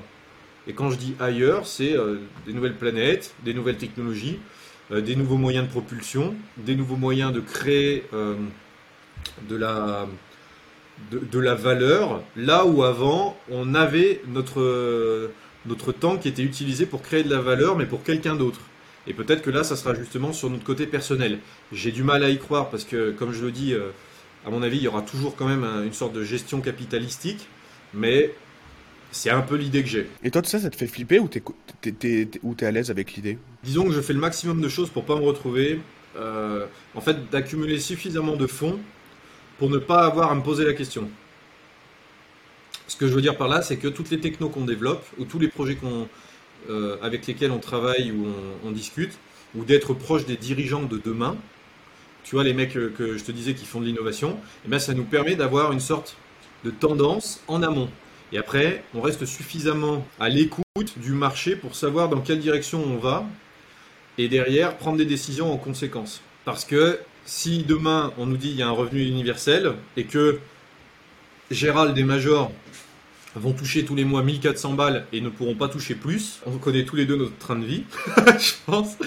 Et 0.68 0.74
quand 0.74 0.92
je 0.92 0.98
dis 0.98 1.16
ailleurs, 1.20 1.66
c'est 1.66 1.94
euh, 1.98 2.18
des 2.46 2.54
nouvelles 2.54 2.76
planètes, 2.76 3.34
des 3.44 3.54
nouvelles 3.54 3.78
technologies, 3.78 4.40
euh, 4.92 5.02
des 5.02 5.16
nouveaux 5.16 5.38
moyens 5.38 5.66
de 5.66 5.72
propulsion, 5.72 6.36
des 6.58 6.76
nouveaux 6.76 6.98
moyens 6.98 7.34
de 7.34 7.40
créer 7.40 8.04
euh, 8.14 8.36
de, 9.50 9.56
la, 9.56 10.08
de, 11.12 11.20
de 11.20 11.40
la 11.40 11.56
valeur, 11.56 12.22
là 12.36 12.66
où 12.66 12.84
avant, 12.84 13.38
on 13.50 13.74
avait 13.74 14.22
notre, 14.28 15.32
notre 15.66 15.92
temps 15.92 16.18
qui 16.18 16.28
était 16.28 16.44
utilisé 16.44 16.86
pour 16.86 17.02
créer 17.02 17.24
de 17.24 17.30
la 17.32 17.42
valeur, 17.42 17.76
mais 17.76 17.86
pour 17.86 18.04
quelqu'un 18.04 18.36
d'autre. 18.36 18.60
Et 19.08 19.14
peut-être 19.16 19.42
que 19.42 19.50
là, 19.50 19.64
ça 19.64 19.76
sera 19.76 19.96
justement 19.96 20.32
sur 20.32 20.50
notre 20.52 20.64
côté 20.64 20.86
personnel. 20.86 21.40
J'ai 21.72 21.92
du 21.92 22.04
mal 22.04 22.24
à 22.24 22.30
y 22.30 22.38
croire 22.38 22.70
parce 22.70 22.84
que, 22.84 23.10
comme 23.12 23.32
je 23.34 23.44
le 23.44 23.52
dis, 23.52 23.74
à 24.46 24.52
mon 24.52 24.62
avis, 24.62 24.78
il 24.78 24.84
y 24.84 24.88
aura 24.88 25.02
toujours 25.02 25.36
quand 25.36 25.48
même 25.48 25.64
un- 25.64 25.84
une 25.84 25.94
sorte 25.94 26.14
de 26.14 26.24
gestion 26.24 26.62
capitalistique, 26.62 27.48
mais 27.96 28.32
c'est 29.12 29.30
un 29.30 29.42
peu 29.42 29.56
l'idée 29.56 29.84
que 29.84 29.90
j'ai. 29.90 30.10
Et 30.24 30.32
toi, 30.32 30.42
tout 30.42 30.50
ça, 30.50 30.60
ça 30.60 30.70
te 30.70 30.76
fait 30.76 30.88
flipper 30.88 31.20
ou 31.20 31.28
t'es, 31.28 31.42
t'es, 31.82 31.92
t'es- 31.92 32.26
t'es- 32.26 32.40
ou 32.44 32.54
t'es 32.56 32.66
à 32.66 32.72
l'aise 32.72 32.90
avec 32.92 33.14
l'idée? 33.14 33.38
Disons 33.64 33.86
que 33.86 33.92
je 33.92 34.02
fais 34.02 34.14
le 34.14 34.20
maximum 34.20 34.62
de 34.62 34.70
choses 34.70 34.90
pour 34.90 35.04
pas 35.06 35.16
me 35.16 35.22
retrouver, 35.24 35.80
euh, 36.18 36.66
en 36.96 37.02
fait, 37.02 37.30
d'accumuler 37.30 37.80
suffisamment 37.80 38.36
de 38.36 38.48
fonds 38.48 38.80
pour 39.60 39.70
ne 39.70 39.78
pas 39.78 40.06
avoir 40.06 40.32
à 40.32 40.36
me 40.36 40.42
poser 40.42 40.66
la 40.66 40.74
question. 40.74 41.10
Ce 42.88 42.96
que 42.96 43.08
je 43.08 43.14
veux 43.14 43.22
dire 43.22 43.38
par 43.38 43.48
là, 43.48 43.62
c'est 43.62 43.78
que 43.78 43.88
toutes 43.88 44.10
les 44.10 44.20
technos 44.20 44.50
qu'on 44.50 44.66
développe, 44.66 45.06
ou 45.18 45.26
tous 45.26 45.40
les 45.40 45.48
projets 45.48 45.76
qu'on, 45.76 46.08
euh, 46.70 46.98
avec 47.02 47.28
lesquels 47.28 47.52
on 47.52 47.60
travaille 47.60 48.12
ou 48.12 48.26
on, 48.64 48.70
on 48.70 48.72
discute, 48.72 49.14
ou 49.56 49.64
d'être 49.66 49.94
proche 49.94 50.26
des 50.26 50.38
dirigeants 50.38 50.84
de 50.84 50.98
demain, 51.04 51.36
tu 52.24 52.36
vois, 52.36 52.44
les 52.44 52.54
mecs 52.54 52.76
euh, 52.78 52.94
que 52.98 53.18
je 53.18 53.24
te 53.24 53.32
disais 53.32 53.54
qui 53.54 53.66
font 53.66 53.80
de 53.80 53.86
l'innovation, 53.86 54.38
eh 54.66 54.70
ben, 54.70 54.80
ça 54.80 54.94
nous 54.94 55.04
permet 55.04 55.36
d'avoir 55.36 55.72
une 55.72 55.80
sorte 55.80 56.16
de 56.64 56.72
tendance 56.72 57.42
en 57.48 57.64
amont. 57.64 57.90
Et 58.32 58.38
après, 58.38 58.84
on 58.94 59.02
reste 59.02 59.26
suffisamment 59.26 60.06
à 60.20 60.30
l'écoute 60.30 60.64
du 60.98 61.12
marché 61.12 61.56
pour 61.56 61.76
savoir 61.76 62.10
dans 62.10 62.22
quelle 62.22 62.40
direction 62.40 62.82
on 62.84 62.98
va 62.98 63.26
et 64.18 64.30
derrière 64.30 64.78
prendre 64.78 64.98
des 64.98 65.06
décisions 65.06 65.52
en 65.52 65.58
conséquence. 65.58 66.22
Parce 66.46 66.66
que 66.66 67.00
si 67.26 67.64
demain 67.64 68.14
on 68.18 68.26
nous 68.26 68.38
dit 68.38 68.50
il 68.50 68.56
y 68.56 68.62
a 68.62 68.68
un 68.68 68.72
revenu 68.72 69.06
universel 69.06 69.74
et 69.98 70.06
que 70.06 70.40
Gérald 71.52 71.98
et 71.98 72.04
Major 72.04 72.52
vont 73.36 73.54
toucher 73.54 73.86
tous 73.86 73.96
les 73.96 74.04
mois 74.04 74.24
1400 74.24 74.74
balles 74.74 75.06
et 75.14 75.22
ne 75.22 75.30
pourront 75.30 75.56
pas 75.56 75.70
toucher 75.70 75.96
plus, 75.96 76.40
on 76.46 76.58
connaît 76.58 76.84
tous 76.84 76.96
les 76.96 77.06
deux 77.06 77.16
notre 77.16 77.38
train 77.38 77.56
de 77.56 77.66
vie, 77.66 77.84
je 78.40 78.54
pense. 78.66 78.98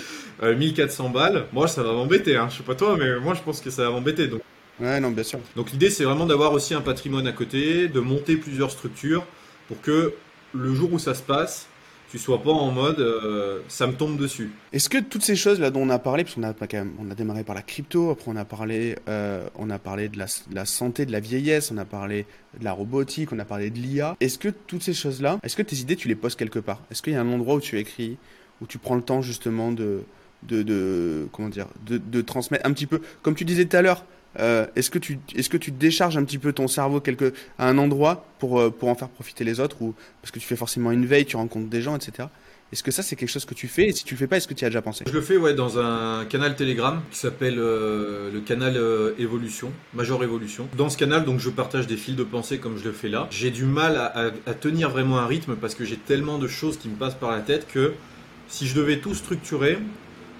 Euh, 0.43 0.57
1400 0.57 1.11
balles, 1.11 1.47
moi 1.53 1.69
ça 1.69 1.83
va 1.83 1.93
m'embêter, 1.93 2.37
hein. 2.37 2.49
je 2.51 2.59
sais 2.59 2.63
pas 2.63 2.75
toi, 2.75 2.97
mais 2.99 3.19
moi 3.21 3.35
je 3.35 3.43
pense 3.43 3.61
que 3.61 3.71
ça 3.71 3.85
va 3.85 3.91
m'embêter. 3.91 4.27
Donc, 4.27 4.43
Ouais, 4.81 4.99
non, 5.01 5.11
bien 5.11 5.23
sûr. 5.23 5.39
donc 5.57 5.71
l'idée 5.71 5.91
c'est 5.91 6.05
vraiment 6.05 6.27
d'avoir 6.27 6.53
aussi 6.53 6.75
un 6.75 6.81
patrimoine 6.81 7.27
à 7.27 7.33
côté, 7.33 7.89
de 7.89 8.01
monter 8.01 8.37
plusieurs 8.37 8.71
structures 8.71 9.25
pour 9.69 9.81
que 9.81 10.15
le 10.53 10.75
jour 10.75 10.93
où 10.93 10.99
ça 10.99 11.15
se 11.15 11.23
passe, 11.23 11.67
tu 12.11 12.19
sois 12.19 12.41
pas 12.43 12.51
en 12.53 12.71
mode 12.71 13.01
euh, 13.01 13.61
ça 13.67 13.89
me 13.89 13.93
tombe 13.95 14.17
dessus. 14.17 14.53
Est-ce 14.73 14.89
que 14.89 14.99
toutes 14.99 15.23
ces 15.25 15.35
choses 15.35 15.59
là 15.59 15.71
dont 15.71 15.81
on 15.83 15.91
a 15.91 15.99
parlé, 15.99 16.23
parce 16.23 16.37
qu'on 16.37 16.45
a 16.45 16.53
quand 16.53 16.73
même, 16.75 16.93
on 17.01 17.11
a 17.11 17.15
démarré 17.15 17.43
par 17.43 17.57
la 17.57 17.63
crypto, 17.63 18.11
après 18.11 18.31
on 18.31 18.37
a 18.37 18.45
parlé, 18.45 18.97
euh, 19.09 19.49
on 19.57 19.69
a 19.71 19.79
parlé 19.81 20.09
de 20.09 20.19
la, 20.19 20.27
de 20.27 20.55
la 20.55 20.65
santé, 20.65 21.07
de 21.07 21.13
la 21.13 21.19
vieillesse, 21.19 21.73
on 21.73 21.79
a 21.79 21.85
parlé 21.85 22.27
de 22.59 22.65
la 22.65 22.73
robotique, 22.73 23.33
on 23.33 23.39
a 23.41 23.45
parlé 23.45 23.71
de 23.71 23.79
l'IA. 23.79 24.17
Est-ce 24.21 24.39
que 24.39 24.49
toutes 24.49 24.83
ces 24.85 24.95
choses 24.95 25.21
là, 25.23 25.41
est-ce 25.43 25.57
que 25.57 25.63
tes 25.63 25.77
idées 25.77 25.97
tu 25.97 26.07
les 26.07 26.15
poses 26.15 26.37
quelque 26.37 26.61
part? 26.61 26.83
Est-ce 26.91 27.03
qu'il 27.03 27.13
y 27.15 27.17
a 27.17 27.21
un 27.21 27.33
endroit 27.33 27.57
où 27.57 27.61
tu 27.61 27.79
écris, 27.79 28.17
où 28.61 28.67
tu 28.67 28.79
prends 28.79 28.95
le 28.95 29.03
temps 29.03 29.23
justement 29.23 29.73
de, 29.73 30.03
de, 30.45 30.63
de 30.63 31.27
comment 31.33 31.49
dire, 31.49 31.67
de, 31.85 31.99
de 31.99 32.21
transmettre 32.21 32.65
un 32.65 32.73
petit 32.73 32.87
peu, 32.87 33.01
comme 33.23 33.35
tu 33.35 33.45
disais 33.45 33.65
tout 33.65 33.77
à 33.77 33.83
l'heure. 33.83 34.05
Euh, 34.41 34.67
est-ce 34.77 34.91
que 34.91 34.99
tu 34.99 35.19
est-ce 35.35 35.49
que 35.49 35.57
tu 35.57 35.71
décharges 35.71 36.17
un 36.17 36.25
petit 36.25 36.39
peu 36.39 36.53
ton 36.53 36.69
cerveau 36.69 37.01
quelque 37.01 37.33
à 37.59 37.69
un 37.69 37.79
endroit 37.79 38.27
pour 38.39 38.61
euh, 38.61 38.71
pour 38.71 38.89
en 38.89 38.95
faire 38.95 39.09
profiter 39.09 39.45
les 39.45 39.61
autres 39.61 39.81
ou 39.83 39.95
parce 40.23 40.31
que 40.31 40.39
tu 40.39 40.47
fais 40.47 40.57
forcément 40.57 40.91
une 40.93 41.07
veille, 41.07 41.25
tu 41.27 41.37
rencontres 41.37 41.69
des 41.69 41.83
gens, 41.83 41.97
etc. 41.97 42.29
Est-ce 42.73 42.83
que 42.83 42.91
ça 42.91 43.03
c'est 43.05 43.15
quelque 43.15 43.29
chose 43.29 43.45
que 43.45 43.55
tu 43.55 43.69
fais? 43.69 43.85
Et 43.89 43.93
si 43.93 44.03
tu 44.05 44.15
le 44.15 44.19
fais 44.19 44.27
pas, 44.27 44.39
est-ce 44.39 44.49
que 44.49 44.55
tu 44.55 44.65
y 44.65 44.67
as 44.67 44.71
déjà 44.71 44.83
pensé? 44.83 45.05
Je 45.07 45.13
le 45.13 45.21
fais 45.21 45.37
ouais, 45.37 45.55
dans 45.55 45.79
un 45.79 46.25
canal 46.25 46.57
Telegram 46.57 47.01
qui 47.13 47.19
s'appelle 47.19 47.57
euh, 47.59 48.33
le 48.33 48.41
canal 48.41 48.77
Évolution, 49.19 49.71
Major 49.93 50.25
Évolution. 50.25 50.67
Dans 50.77 50.91
ce 50.91 50.97
canal, 50.97 51.25
donc 51.25 51.39
je 51.39 51.51
partage 51.51 51.87
des 51.87 51.97
fils 51.97 52.17
de 52.17 52.25
pensée 52.25 52.59
comme 52.59 52.77
je 52.77 52.85
le 52.85 52.93
fais 52.93 53.09
là. 53.09 53.29
J'ai 53.31 53.51
du 53.53 53.65
mal 53.65 53.97
à, 53.97 54.07
à- 54.07 54.31
à 54.47 54.55
tenir 54.55 54.91
vraiment 54.91 55.19
un 55.19 55.27
rythme 55.27 55.55
parce 55.55 55.77
que 55.77 55.85
j'ai 55.85 55.97
tellement 55.97 56.39
de 56.39 56.49
choses 56.49 56.77
qui 56.79 56.89
me 56.89 56.97
passent 56.97 57.15
par 57.15 57.31
la 57.31 57.41
tête 57.41 57.69
que 57.73 57.93
si 58.49 58.67
je 58.67 58.75
devais 58.75 58.99
tout 58.99 59.15
structurer, 59.15 59.79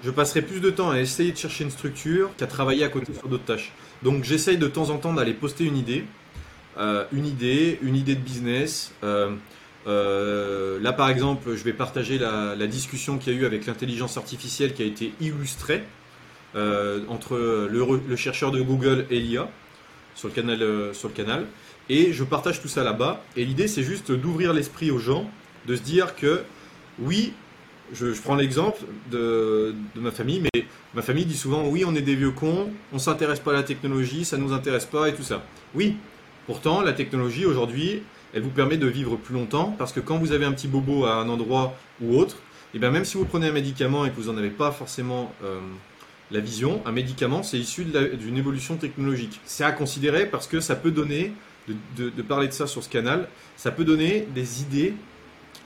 je 0.03 0.09
passerais 0.11 0.41
plus 0.41 0.59
de 0.59 0.69
temps 0.71 0.89
à 0.91 0.99
essayer 0.99 1.31
de 1.31 1.37
chercher 1.37 1.63
une 1.63 1.71
structure 1.71 2.31
qu'à 2.37 2.47
travailler 2.47 2.83
à 2.83 2.89
côté 2.89 3.13
sur 3.13 3.29
d'autres 3.29 3.45
tâches. 3.45 3.71
Donc 4.03 4.23
j'essaye 4.23 4.57
de 4.57 4.67
temps 4.67 4.89
en 4.89 4.97
temps 4.97 5.13
d'aller 5.13 5.33
poster 5.33 5.63
une 5.63 5.77
idée, 5.77 6.05
euh, 6.77 7.05
une 7.13 7.25
idée, 7.25 7.79
une 7.81 7.95
idée 7.95 8.15
de 8.15 8.21
business. 8.21 8.93
euh, 9.03 9.35
euh, 9.87 10.79
là, 10.81 10.93
par 10.93 11.09
exemple, 11.09 11.55
je 11.55 11.63
vais 11.63 11.73
partager 11.73 12.17
la, 12.17 12.67
discussion 12.67 13.17
qu'il 13.17 13.33
y 13.33 13.37
a 13.37 13.39
eu 13.39 13.45
avec 13.45 13.65
l'intelligence 13.67 14.17
artificielle 14.17 14.73
qui 14.73 14.81
a 14.81 14.85
été 14.85 15.13
illustrée 15.21 15.83
entre 17.07 17.37
le, 17.69 18.15
chercheur 18.15 18.51
de 18.51 18.61
Google 18.61 19.05
et 19.11 19.19
l'IA 19.19 19.49
sur 20.15 20.29
le 20.29 20.33
canal. 20.33 20.95
sur 20.95 21.09
le 21.09 21.13
canal. 21.13 21.45
Et 21.89 22.13
je 22.13 22.23
partage 22.23 22.61
tout 22.61 22.67
ça 22.67 22.83
là-bas. 22.83 23.23
Et 23.35 23.45
l'idée, 23.45 23.67
c'est 23.67 23.83
juste 23.83 24.11
d'ouvrir 24.11 24.53
l'esprit 24.53 24.89
aux 24.89 24.97
gens, 24.97 25.29
de 25.67 25.75
se 25.75 25.81
dire 25.81 26.15
que 26.15 26.41
oui, 26.97 27.33
je, 27.93 28.07
prends 28.21 28.35
l'exemple 28.35 28.79
de, 29.11 29.75
ma 29.95 30.11
famille, 30.11 30.41
mais 30.41 30.65
ma 30.93 31.01
famille 31.01 31.25
dit 31.25 31.37
souvent 31.37 31.67
oui, 31.67 31.83
on 31.85 31.95
est 31.95 32.01
des 32.01 32.15
vieux 32.15 32.31
cons, 32.31 32.69
on 32.93 32.99
s'intéresse 32.99 33.39
pas 33.39 33.51
à 33.51 33.55
la 33.55 33.63
technologie, 33.63 34.25
ça 34.25 34.37
nous 34.37 34.53
intéresse 34.53 34.85
pas 34.85 35.09
et 35.09 35.13
tout 35.13 35.23
ça. 35.23 35.43
Oui, 35.73 35.97
pourtant, 36.47 36.81
la 36.81 36.93
technologie 36.93 37.45
aujourd'hui, 37.45 38.01
elle 38.33 38.41
vous 38.41 38.49
permet 38.49 38.77
de 38.77 38.87
vivre 38.87 39.15
plus 39.15 39.33
longtemps 39.33 39.75
parce 39.77 39.93
que 39.93 39.99
quand 39.99 40.17
vous 40.17 40.31
avez 40.31 40.45
un 40.45 40.51
petit 40.51 40.67
bobo 40.67 41.05
à 41.05 41.15
un 41.15 41.29
endroit 41.29 41.75
ou 42.01 42.17
autre, 42.17 42.37
et 42.73 42.79
bien 42.79 42.91
même 42.91 43.05
si 43.05 43.17
vous 43.17 43.25
prenez 43.25 43.47
un 43.47 43.53
médicament 43.53 44.05
et 44.05 44.09
que 44.09 44.15
vous 44.15 44.31
n'en 44.31 44.37
avez 44.37 44.49
pas 44.49 44.71
forcément 44.71 45.33
euh, 45.43 45.59
la 46.31 46.39
vision, 46.39 46.81
un 46.85 46.91
médicament 46.91 47.43
c'est 47.43 47.57
issu 47.57 47.85
d'une 47.85 48.37
évolution 48.37 48.75
technologique. 48.75 49.39
C'est 49.45 49.63
à 49.63 49.71
considérer 49.71 50.25
parce 50.25 50.47
que 50.47 50.59
ça 50.59 50.75
peut 50.75 50.91
donner, 50.91 51.31
de 51.67 52.21
parler 52.21 52.47
de 52.47 52.53
ça 52.53 52.67
sur 52.67 52.83
ce 52.83 52.89
canal, 52.89 53.27
ça 53.55 53.71
peut 53.71 53.85
donner 53.85 54.27
des 54.33 54.61
idées 54.61 54.93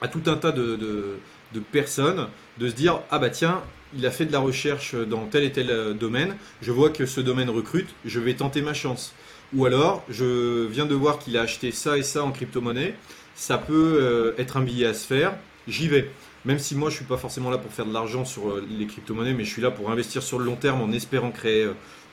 à 0.01 0.07
tout 0.07 0.21
un 0.27 0.35
tas 0.35 0.51
de, 0.51 1.17
de- 1.53 1.59
personnes 1.59 2.27
de 2.59 2.67
se 2.69 2.73
dire 2.75 2.99
ah 3.11 3.19
bah 3.19 3.29
tiens 3.29 3.61
il 3.97 4.05
a 4.05 4.11
fait 4.11 4.25
de 4.25 4.31
la 4.31 4.39
recherche 4.39 4.93
dans 4.93 5.25
tel 5.25 5.43
et 5.43 5.51
tel 5.51 5.71
euh, 5.71 5.93
domaine, 5.93 6.35
je 6.61 6.71
vois 6.71 6.89
que 6.91 7.07
ce 7.07 7.21
domaine 7.21 7.49
recrute, 7.49 7.87
je 8.05 8.19
vais 8.19 8.35
tenter 8.35 8.61
ma 8.61 8.75
chance. 8.75 9.13
Ou 9.55 9.65
alors, 9.65 10.05
je 10.09 10.67
viens 10.67 10.85
de 10.85 10.93
voir 10.93 11.17
qu'il 11.17 11.35
a 11.37 11.41
acheté 11.41 11.71
ça 11.71 11.97
et 11.97 12.03
ça 12.03 12.23
en 12.23 12.31
crypto-monnaie. 12.31 12.93
Ça 13.33 13.57
peut 13.57 13.97
euh, 13.99 14.33
être 14.37 14.57
un 14.57 14.61
billet 14.61 14.85
à 14.85 14.93
se 14.93 15.07
faire. 15.07 15.33
J'y 15.67 15.87
vais. 15.87 16.07
Même 16.45 16.59
si 16.59 16.75
moi, 16.75 16.91
je 16.91 16.97
suis 16.97 17.05
pas 17.05 17.17
forcément 17.17 17.49
là 17.49 17.57
pour 17.57 17.73
faire 17.73 17.87
de 17.87 17.91
l'argent 17.93 18.25
sur 18.25 18.49
euh, 18.51 18.63
les 18.77 18.85
crypto-monnaies, 18.85 19.33
mais 19.33 19.43
je 19.43 19.49
suis 19.49 19.61
là 19.63 19.71
pour 19.71 19.89
investir 19.89 20.21
sur 20.21 20.37
le 20.37 20.45
long 20.45 20.55
terme 20.55 20.81
en 20.83 20.91
espérant 20.91 21.31
créer 21.31 21.67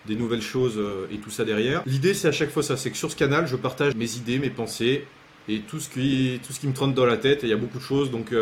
des 0.07 0.15
nouvelles 0.17 0.41
choses 0.41 0.81
et 1.13 1.19
tout 1.19 1.31
ça 1.31 1.45
derrière. 1.45 1.83
L'idée, 1.85 2.15
c'est 2.15 2.29
à 2.29 2.33
chaque 2.33 2.51
fois 2.51 2.63
ça. 2.63 2.79
C'est 2.79 2.91
que 2.91 2.97
sur 2.97 3.11
ce 3.11 3.17
canal, 3.17 3.47
je 3.47 3.57
partage 3.57 3.95
mes 3.97 4.17
idées, 4.17 4.39
mes 4.39 4.49
pensées 4.49 5.05
et 5.47 5.59
tout 5.61 5.79
ce 5.79 5.91
qui, 5.91 6.41
tout 6.47 6.55
ce 6.55 6.61
qui 6.61 6.69
me 6.69 6.73
trotte 6.73 6.95
dans 6.95 7.05
la 7.05 7.19
tête. 7.19 7.45
Et 7.45 7.49
il 7.49 7.51
y 7.51 7.53
a 7.53 7.57
beaucoup 7.59 7.77
de 7.79 7.83
choses. 7.83 8.11
Donc, 8.11 8.33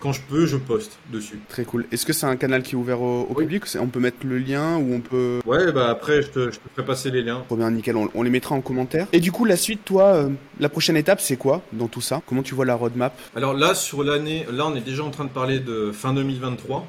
quand 0.00 0.12
je 0.12 0.20
peux, 0.28 0.46
je 0.46 0.56
poste 0.56 0.98
dessus. 1.12 1.38
Très 1.48 1.64
cool. 1.64 1.86
Est-ce 1.90 2.06
que 2.06 2.12
c'est 2.12 2.26
un 2.26 2.36
canal 2.36 2.62
qui 2.62 2.74
est 2.74 2.78
ouvert 2.78 3.00
au, 3.02 3.22
au 3.22 3.34
Oui. 3.36 3.44
public? 3.44 3.64
On 3.80 3.86
peut 3.88 4.00
mettre 4.00 4.18
le 4.24 4.38
lien 4.38 4.76
ou 4.76 4.94
on 4.94 5.00
peut. 5.00 5.40
Ouais, 5.46 5.72
bah 5.72 5.88
après, 5.90 6.22
je 6.22 6.28
te, 6.28 6.38
je 6.50 6.56
te 6.58 6.68
ferai 6.74 6.86
passer 6.86 7.10
les 7.10 7.22
liens. 7.22 7.44
Bien, 7.50 7.70
nickel, 7.70 7.96
on, 7.96 8.08
on 8.14 8.22
les 8.22 8.30
mettra 8.30 8.54
en 8.54 8.60
commentaire. 8.60 9.06
Et 9.12 9.20
du 9.20 9.32
coup, 9.32 9.44
la 9.44 9.56
suite, 9.56 9.84
toi, 9.84 10.04
euh, 10.14 10.28
la 10.60 10.68
prochaine 10.68 10.96
étape, 10.96 11.20
c'est 11.20 11.36
quoi 11.36 11.62
dans 11.72 11.88
tout 11.88 12.00
ça? 12.00 12.22
Comment 12.26 12.42
tu 12.42 12.54
vois 12.54 12.64
la 12.64 12.74
roadmap? 12.76 13.18
Alors 13.34 13.54
là, 13.54 13.74
sur 13.74 14.02
l'année, 14.04 14.46
là, 14.52 14.66
on 14.66 14.74
est 14.76 14.80
déjà 14.84 15.02
en 15.02 15.10
train 15.10 15.24
de 15.24 15.30
parler 15.30 15.58
de 15.58 15.90
fin 15.92 16.14
2023 16.14 16.86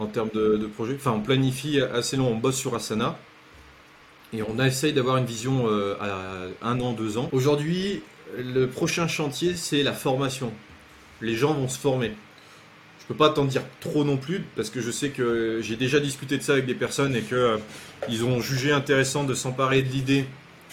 en 0.00 0.06
termes 0.06 0.30
de, 0.34 0.56
de 0.56 0.66
projet. 0.66 0.94
Enfin, 0.96 1.12
on 1.12 1.20
planifie 1.20 1.80
assez 1.80 2.16
long, 2.16 2.28
on 2.28 2.36
bosse 2.36 2.56
sur 2.56 2.74
Asana 2.74 3.16
et 4.32 4.42
on 4.42 4.62
essaye 4.62 4.92
d'avoir 4.92 5.16
une 5.18 5.24
vision 5.24 5.66
euh, 5.68 5.94
à 6.00 6.68
un 6.68 6.80
an, 6.80 6.92
deux 6.92 7.16
ans. 7.18 7.28
Aujourd'hui, 7.32 8.02
le 8.36 8.66
prochain 8.66 9.06
chantier, 9.06 9.54
c'est 9.54 9.82
la 9.84 9.92
formation. 9.92 10.52
Les 11.20 11.34
gens 11.34 11.54
vont 11.54 11.68
se 11.68 11.78
former. 11.78 12.12
Je 13.04 13.06
peux 13.06 13.14
pas 13.14 13.28
t'en 13.28 13.44
dire 13.44 13.62
trop 13.80 14.02
non 14.02 14.16
plus 14.16 14.42
parce 14.56 14.70
que 14.70 14.80
je 14.80 14.90
sais 14.90 15.10
que 15.10 15.60
j'ai 15.62 15.76
déjà 15.76 16.00
discuté 16.00 16.38
de 16.38 16.42
ça 16.42 16.52
avec 16.52 16.64
des 16.64 16.74
personnes 16.74 17.14
et 17.14 17.20
que 17.20 17.34
euh, 17.34 17.56
ils 18.08 18.24
ont 18.24 18.40
jugé 18.40 18.72
intéressant 18.72 19.24
de 19.24 19.34
s'emparer 19.34 19.82
de 19.82 19.88
l'idée 19.90 20.24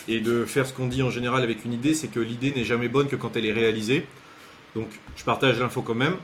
et 0.07 0.21
de 0.21 0.45
faire 0.45 0.65
ce 0.65 0.71
qu'on 0.71 0.87
dit 0.87 1.03
en 1.03 1.09
général 1.09 1.43
avec 1.43 1.65
une 1.65 1.73
idée, 1.73 1.93
c'est 1.93 2.07
que 2.07 2.21
l'idée 2.21 2.53
n'est 2.55 2.63
jamais 2.63 2.87
bonne 2.87 3.07
que 3.07 3.17
quand 3.17 3.35
elle 3.35 3.45
est 3.45 3.51
réalisée. 3.51 4.05
Donc 4.75 4.87
je 5.17 5.25
partage 5.25 5.59
l'info 5.59 5.81
quand 5.81 5.93
même, 5.93 6.15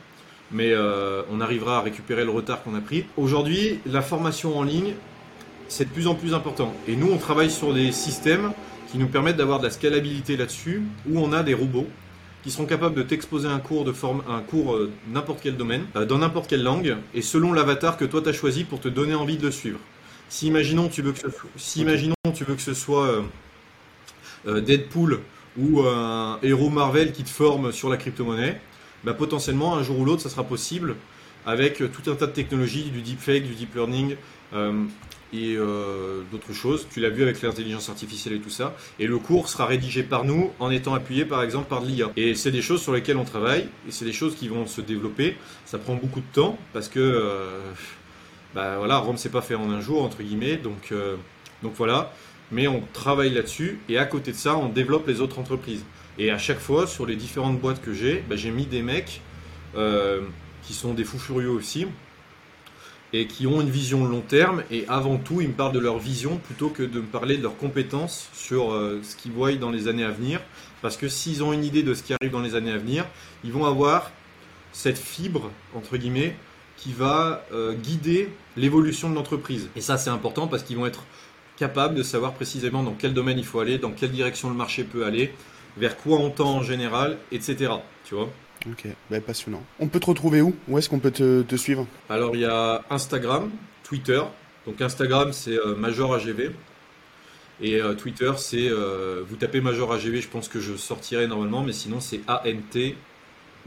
mais 0.52 0.72
euh, 0.72 1.24
on 1.30 1.42
arrivera 1.42 1.80
à 1.80 1.82
récupérer 1.82 2.24
le 2.24 2.32
retard 2.32 2.64
qu'on 2.64 2.76
a 2.76 2.82
pris. 2.82 3.06
Aujourd'hui, 3.18 3.80
la 3.86 4.02
formation 4.02 4.58
en 4.58 4.64
ligne, 4.64 4.94
c'est 5.68 5.86
de 5.86 5.90
plus 5.90 6.08
en 6.08 6.16
plus 6.16 6.34
important. 6.34 6.74
Et 6.88 6.96
nous, 6.96 7.12
on 7.12 7.18
travaille 7.18 7.52
sur 7.52 7.74
des 7.74 7.92
systèmes 7.92 8.54
qui 8.90 8.98
nous 8.98 9.08
permettent 9.08 9.36
d'avoir 9.36 9.60
de 9.60 9.66
la 9.66 9.72
scalabilité 9.72 10.38
là-dessus, 10.38 10.84
où 11.10 11.20
on 11.20 11.34
a 11.34 11.44
des 11.44 11.54
robots 11.54 11.88
qui 12.48 12.54
seront 12.54 12.66
capables 12.66 12.96
de 12.96 13.04
t'exposer 13.04 13.50
un 13.50 13.60
cours 13.60 13.84
de 13.84 13.92
forme, 13.92 14.24
un 14.30 14.40
cours 14.40 14.74
euh, 14.74 14.90
n'importe 15.10 15.42
quel 15.44 15.58
domaine, 15.58 15.86
euh, 15.98 16.06
dans 16.06 16.20
n'importe 16.20 16.48
quelle 16.48 16.64
langue, 16.64 16.96
et 17.14 17.22
selon 17.22 17.52
l'avatar 17.52 17.98
que 17.98 18.06
toi 18.06 18.22
tu 18.22 18.30
as 18.30 18.32
choisi 18.32 18.64
pour 18.64 18.80
te 18.80 18.88
donner 18.88 19.16
envie 19.16 19.36
de 19.36 19.44
le 19.44 19.52
suivre. 19.52 19.80
Si 20.30 20.48
imaginons 20.48 20.88
tu 20.88 21.02
veux 21.02 21.12
que 21.12 21.20
ce, 21.20 21.28
si 21.58 21.82
imaginons 21.82 22.16
tu 22.34 22.46
veux 22.46 22.56
que 22.56 22.62
ce 22.62 22.74
soit 22.74 23.22
euh, 24.48 24.62
Deadpool 24.62 25.20
ou 25.58 25.82
un 25.82 26.40
héros 26.42 26.70
Marvel 26.70 27.12
qui 27.12 27.26
te 27.26 27.30
forme 27.30 27.74
sur 27.74 27.90
la 27.90 27.98
crypto-monnaie, 27.98 28.62
bah, 29.04 29.14
potentiellement 29.14 29.76
un 29.76 29.84
jour 29.84 30.00
ou 30.00 30.06
l'autre 30.06 30.22
ça 30.22 30.30
sera 30.30 30.46
possible 30.46 30.96
avec 31.46 31.80
tout 31.80 32.10
un 32.10 32.16
tas 32.16 32.28
de 32.28 32.32
technologies, 32.32 32.92
du 32.92 33.02
deepfake, 33.02 33.44
du 33.44 33.56
deep 33.56 33.76
learning, 33.76 34.16
et 35.34 35.56
euh, 35.56 36.22
d'autres 36.32 36.54
choses. 36.54 36.88
Tu 36.92 37.00
l'as 37.00 37.10
vu 37.10 37.24
avec 37.24 37.42
l'intelligence 37.42 37.90
artificielle 37.90 38.36
et 38.36 38.40
tout 38.40 38.50
ça. 38.50 38.76
Et 39.00 39.08
le 39.08 39.18
cours 39.18 39.50
sera 39.50 39.66
rédigé 39.66 40.04
par 40.04 40.24
nous 40.24 40.52
en 40.60 40.72
étant 40.72 40.94
appuyé 40.94 41.26
par 41.26 41.44
exemple 41.44 41.68
par 41.68 41.82
de 41.82 41.88
l'IA. 41.88 42.12
Et 42.16 42.36
c'est 42.36 42.52
des 42.52 42.62
choses 42.62 42.82
sur 42.82 42.94
lesquelles 42.94 43.18
on 43.18 43.26
travaille 43.26 43.68
et 43.88 43.92
c'est 43.92 44.06
des 44.06 44.14
choses 44.14 44.36
qui 44.36 44.48
vont 44.48 44.66
se 44.66 44.82
développer. 44.82 45.38
Ça 45.66 45.78
prend 45.78 45.96
beaucoup 45.96 46.22
de 46.22 46.34
temps 46.34 46.58
parce 46.74 46.88
que 46.88 47.00
euh, 47.00 47.60
bah 48.56 48.78
voilà, 48.78 48.98
Rome 48.98 49.18
s'est 49.18 49.30
pas 49.30 49.42
fait 49.42 49.56
en 49.56 49.70
un 49.72 49.82
jour 49.82 50.04
entre 50.04 50.24
guillemets. 50.24 50.58
Donc 50.58 50.92
euh, 50.92 51.16
donc 51.64 51.74
voilà. 51.76 52.14
Mais 52.52 52.68
on 52.68 52.82
travaille 52.94 53.34
là-dessus 53.34 53.80
et 53.90 53.98
à 53.98 54.06
côté 54.06 54.32
de 54.32 54.38
ça, 54.38 54.56
on 54.56 54.70
développe 54.70 55.08
les 55.08 55.20
autres 55.20 55.40
entreprises. 55.40 55.84
Et 56.18 56.32
à 56.32 56.38
chaque 56.38 56.60
fois, 56.60 56.88
sur 56.88 57.06
les 57.06 57.18
différentes 57.18 57.60
boîtes 57.60 57.82
que 57.82 57.94
j'ai, 57.94 58.24
bah, 58.30 58.38
j'ai 58.38 58.52
mis 58.52 58.66
des 58.66 58.82
mecs 58.82 59.22
qui 60.64 60.74
sont 60.74 60.94
des 60.94 61.04
fous 61.04 61.20
furieux 61.20 61.52
aussi, 61.52 61.86
et 63.20 63.26
qui 63.26 63.48
ont 63.48 63.62
une 63.62 63.70
vision 63.70 64.06
long 64.06 64.22
terme. 64.22 64.64
Et 64.72 64.86
avant 64.88 65.18
tout, 65.18 65.42
ils 65.42 65.48
me 65.48 65.54
parlent 65.54 65.74
de 65.74 65.80
leur 65.80 65.98
vision 65.98 66.38
plutôt 66.38 66.70
que 66.70 66.84
de 66.84 67.00
me 67.00 67.06
parler 67.06 67.38
de 67.38 67.44
leurs 67.44 67.58
compétences 67.58 68.30
sur 68.34 68.72
euh, 68.72 69.02
ce 69.04 69.16
qu'ils 69.16 69.32
voient 69.32 69.54
dans 69.54 69.72
les 69.72 69.88
années 69.88 70.04
à 70.04 70.12
venir. 70.12 70.40
Parce 70.82 70.98
que 70.98 71.08
s'ils 71.08 71.44
ont 71.44 71.54
une 71.54 71.64
idée 71.64 71.84
de 71.84 71.94
ce 71.94 72.04
qui 72.04 72.14
arrive 72.14 72.32
dans 72.32 72.42
les 72.42 72.56
années 72.56 72.72
à 72.72 72.78
venir, 72.78 73.06
ils 73.44 73.52
vont 73.52 73.66
avoir 73.66 74.12
cette 74.72 74.98
fibre, 75.00 75.50
entre 75.74 75.98
guillemets, 75.98 76.36
qui 76.76 76.94
va 76.94 77.44
euh, 77.52 77.74
guider 77.74 78.30
l'évolution 78.56 79.10
de 79.10 79.16
l'entreprise. 79.16 79.70
Et 79.76 79.82
ça, 79.82 79.98
c'est 79.98 80.12
important 80.12 80.48
parce 80.48 80.62
qu'ils 80.62 80.78
vont 80.78 80.86
être 80.86 81.04
capables 81.58 81.96
de 81.96 82.04
savoir 82.04 82.34
précisément 82.34 82.84
dans 82.84 82.94
quel 82.94 83.16
domaine 83.16 83.40
il 83.40 83.46
faut 83.46 83.60
aller, 83.60 83.80
dans 83.80 83.92
quelle 83.92 84.12
direction 84.12 84.50
le 84.50 84.56
marché 84.56 84.84
peut 84.84 85.06
aller, 85.06 85.34
vers 85.76 85.98
quoi 85.98 86.20
on 86.20 86.30
tend 86.30 86.58
en 86.58 86.62
général, 86.62 87.18
etc. 87.32 87.72
Tu 88.06 88.14
vois? 88.14 88.30
Ok, 88.72 88.88
bah, 89.10 89.22
passionnant. 89.22 89.64
On 89.80 89.88
peut 89.88 90.00
te 90.00 90.08
retrouver 90.08 90.42
où? 90.42 90.56
Où 90.68 90.78
est-ce 90.78 90.90
qu'on 90.90 91.00
peut 91.00 91.12
te, 91.12 91.56
suivre? 91.56 91.88
Alors 92.10 92.36
il 92.36 92.42
y 92.42 92.46
a 92.46 92.84
Instagram, 92.90 93.50
Twitter. 93.84 94.22
Donc 94.66 94.82
Instagram 94.82 95.32
c'est 95.32 95.58
euh, 95.58 95.76
Major 95.76 96.14
AGV. 96.14 96.52
Et 97.62 97.82
euh, 97.82 97.94
Twitter 97.94 98.32
c'est, 98.38 98.70
euh, 98.70 99.24
vous 99.28 99.36
tapez 99.36 99.62
Major 99.62 99.92
AGV, 99.92 100.22
je 100.22 100.28
pense 100.28 100.48
que 100.48 100.60
je 100.60 100.76
sortirai 100.76 101.28
normalement, 101.28 101.64
mais 101.64 101.74
sinon 101.74 102.00
c'est 102.00 102.22
ANT 102.28 102.94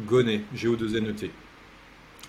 Gonet, 0.03 0.43
G-O-2-N-E-T. 0.55 1.31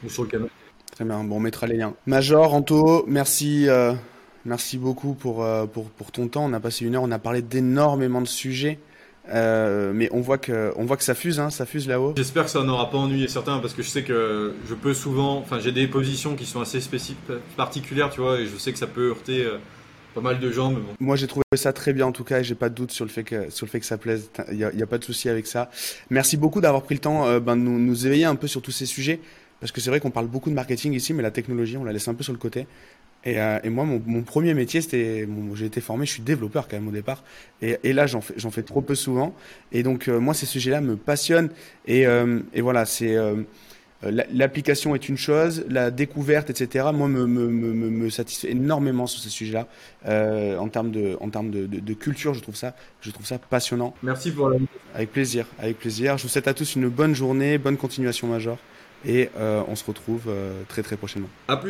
Ou 0.04 0.10
sur 0.10 0.24
le 0.24 0.30
canal. 0.30 0.50
Très 0.92 1.06
bien, 1.06 1.24
bon 1.24 1.38
on 1.38 1.40
mettra 1.40 1.68
les 1.68 1.78
liens. 1.78 1.94
Major, 2.06 2.54
Anto, 2.54 3.06
merci. 3.08 3.68
Merci 4.44 4.80
beaucoup 4.80 5.14
pour, 5.14 5.46
pour, 5.72 5.92
pour 5.92 6.12
ton 6.12 6.28
temps. 6.28 6.46
On 6.46 6.54
a 6.54 6.60
passé 6.60 6.84
une 6.84 6.96
heure, 6.96 7.04
on 7.04 7.12
a 7.12 7.20
parlé 7.20 7.44
d'énormément 7.44 8.22
de 8.22 8.28
sujets. 8.28 8.80
Euh, 9.30 9.92
mais 9.94 10.10
on 10.12 10.20
voit 10.20 10.38
que 10.38 10.74
on 10.76 10.86
voit 10.86 10.98
que 10.98 11.04
ça 11.04 11.14
fuse, 11.14 11.40
hein, 11.40 11.50
ça 11.50 11.66
fuse 11.66 11.88
là-haut. 11.88 12.14
J'espère 12.18 12.46
que 12.46 12.50
ça 12.50 12.64
n'aura 12.64 12.90
pas 12.90 12.98
ennuyé 12.98 13.28
certains 13.28 13.60
parce 13.60 13.74
que 13.74 13.84
je 13.84 13.90
sais 13.90 14.04
que 14.04 14.54
je 14.68 14.74
peux 14.74 14.94
souvent, 14.94 15.38
enfin 15.38 15.60
j'ai 15.60 15.72
des 15.72 15.88
positions 15.88 16.36
qui 16.36 16.46
sont 16.46 16.60
assez 16.60 16.82
spécifiques, 16.82 17.20
particulières, 17.56 18.10
tu 18.10 18.22
vois, 18.22 18.40
et 18.40 18.48
je 18.48 18.58
sais 18.58 18.72
que 18.72 18.80
ça 18.80 18.88
peut 18.88 19.10
heurter 19.10 19.46
euh, 19.46 19.58
pas 20.16 20.22
mal 20.22 20.40
de 20.40 20.52
gens. 20.52 20.72
Mais 20.72 20.78
bon. 20.78 20.94
Moi 21.00 21.16
j'ai 21.16 21.28
trouvé 21.28 21.44
ça 21.56 21.72
très 21.72 21.94
bien 21.94 22.08
en 22.08 22.12
tout 22.12 22.24
cas, 22.24 22.40
et 22.40 22.44
j'ai 22.44 22.56
pas 22.56 22.70
de 22.70 22.76
doute 22.76 22.92
sur 22.92 23.06
le 23.06 23.12
fait 23.12 23.24
que 23.24 23.52
sur 23.52 23.66
le 23.68 23.72
fait 23.72 23.80
que 23.80 23.86
ça 23.86 23.98
plaise. 23.98 24.32
Il 24.52 24.58
y 24.58 24.64
a, 24.64 24.88
pas 24.88 24.98
de 24.98 25.04
souci 25.04 25.30
avec 25.30 25.46
ça. 25.46 25.70
Merci 26.10 26.36
beaucoup 26.36 26.60
d'avoir 26.60 26.82
pris 26.82 26.96
le 26.96 27.02
temps 27.02 27.28
euh, 27.28 27.40
ben, 27.40 27.56
de 27.56 27.62
nous, 27.62 27.78
nous 27.78 28.08
éveiller 28.08 28.26
un 28.26 28.36
peu 28.36 28.48
sur 28.48 28.64
tous 28.64 28.72
ces 28.72 28.88
sujets 28.88 29.20
parce 29.60 29.72
que 29.72 29.80
c'est 29.80 29.92
vrai 29.92 30.00
qu'on 30.00 30.10
parle 30.10 30.28
beaucoup 30.28 30.50
de 30.50 30.56
marketing 30.56 30.94
ici, 30.94 31.14
mais 31.14 31.22
la 31.22 31.32
technologie 31.32 31.78
on 31.78 31.84
la 31.84 31.94
laisse 31.94 32.08
un 32.08 32.16
peu 32.16 32.24
sur 32.24 32.34
le 32.34 32.40
côté. 32.40 32.66
Et, 33.24 33.40
euh, 33.40 33.60
et, 33.64 33.70
moi, 33.70 33.86
mon, 33.86 34.02
mon 34.06 34.24
premier 34.24 34.54
métier, 34.54 34.82
c'était, 34.82 35.28
j'ai 35.54 35.66
été 35.66 35.82
formé, 35.82 36.06
je 36.06 36.14
suis 36.14 36.24
développeur 36.24 36.68
quand 36.68 36.78
même 36.78 36.88
au 36.88 36.92
départ. 36.92 37.24
Et, 37.62 37.78
et 37.84 37.94
là, 37.94 38.08
j'en 38.08 38.22
fais, 38.22 38.34
j'en 38.38 38.52
fais 38.52 38.64
trop 38.64 38.82
peu 38.82 38.96
souvent. 38.96 39.36
Et 39.72 39.84
donc, 39.84 40.08
euh, 40.08 40.20
moi, 40.20 40.34
ces 40.34 40.46
sujets-là 40.46 40.82
me 40.82 40.96
passionnent. 40.96 41.50
Et, 41.86 42.08
euh, 42.08 42.40
et 42.54 42.62
voilà, 42.62 42.86
c'est 42.86 43.16
l'application 44.34 44.96
est 44.96 45.10
une 45.10 45.18
chose, 45.18 45.64
la 45.70 45.92
découverte, 45.92 46.50
etc. 46.50 46.88
Moi, 46.92 47.08
me, 47.08 47.28
me, 47.28 47.48
me, 47.48 47.72
me 47.74 48.10
satisfait 48.10 48.50
énormément 48.50 49.06
sur 49.06 49.22
ces 49.22 49.30
sujets-là. 49.30 49.68
en 50.60 50.68
termes 50.70 50.90
de, 50.90 51.18
en 51.22 51.30
termes 51.30 51.52
de, 51.52 51.68
de, 51.68 51.80
de, 51.80 51.94
culture, 51.94 52.34
je 52.34 52.40
trouve 52.40 52.56
ça, 52.56 52.76
je 53.02 53.12
trouve 53.12 53.28
ça 53.28 53.38
passionnant. 53.38 53.94
Merci 54.02 54.32
pour 54.32 54.50
la. 54.50 54.58
Avec 54.96 55.12
plaisir, 55.12 55.46
avec 55.60 55.78
plaisir. 55.78 56.18
Je 56.18 56.24
vous 56.24 56.30
souhaite 56.30 56.48
à 56.48 56.56
tous 56.56 56.76
une 56.76 56.90
bonne 56.90 57.14
journée, 57.14 57.60
bonne 57.60 57.78
continuation, 57.78 58.28
Major. 58.28 58.58
Et 59.06 59.30
on 59.38 59.76
se 59.76 59.86
retrouve 59.86 60.32
très 60.68 60.82
très 60.82 60.98
prochainement. 60.98 61.30
À 61.48 61.58
plus. 61.58 61.70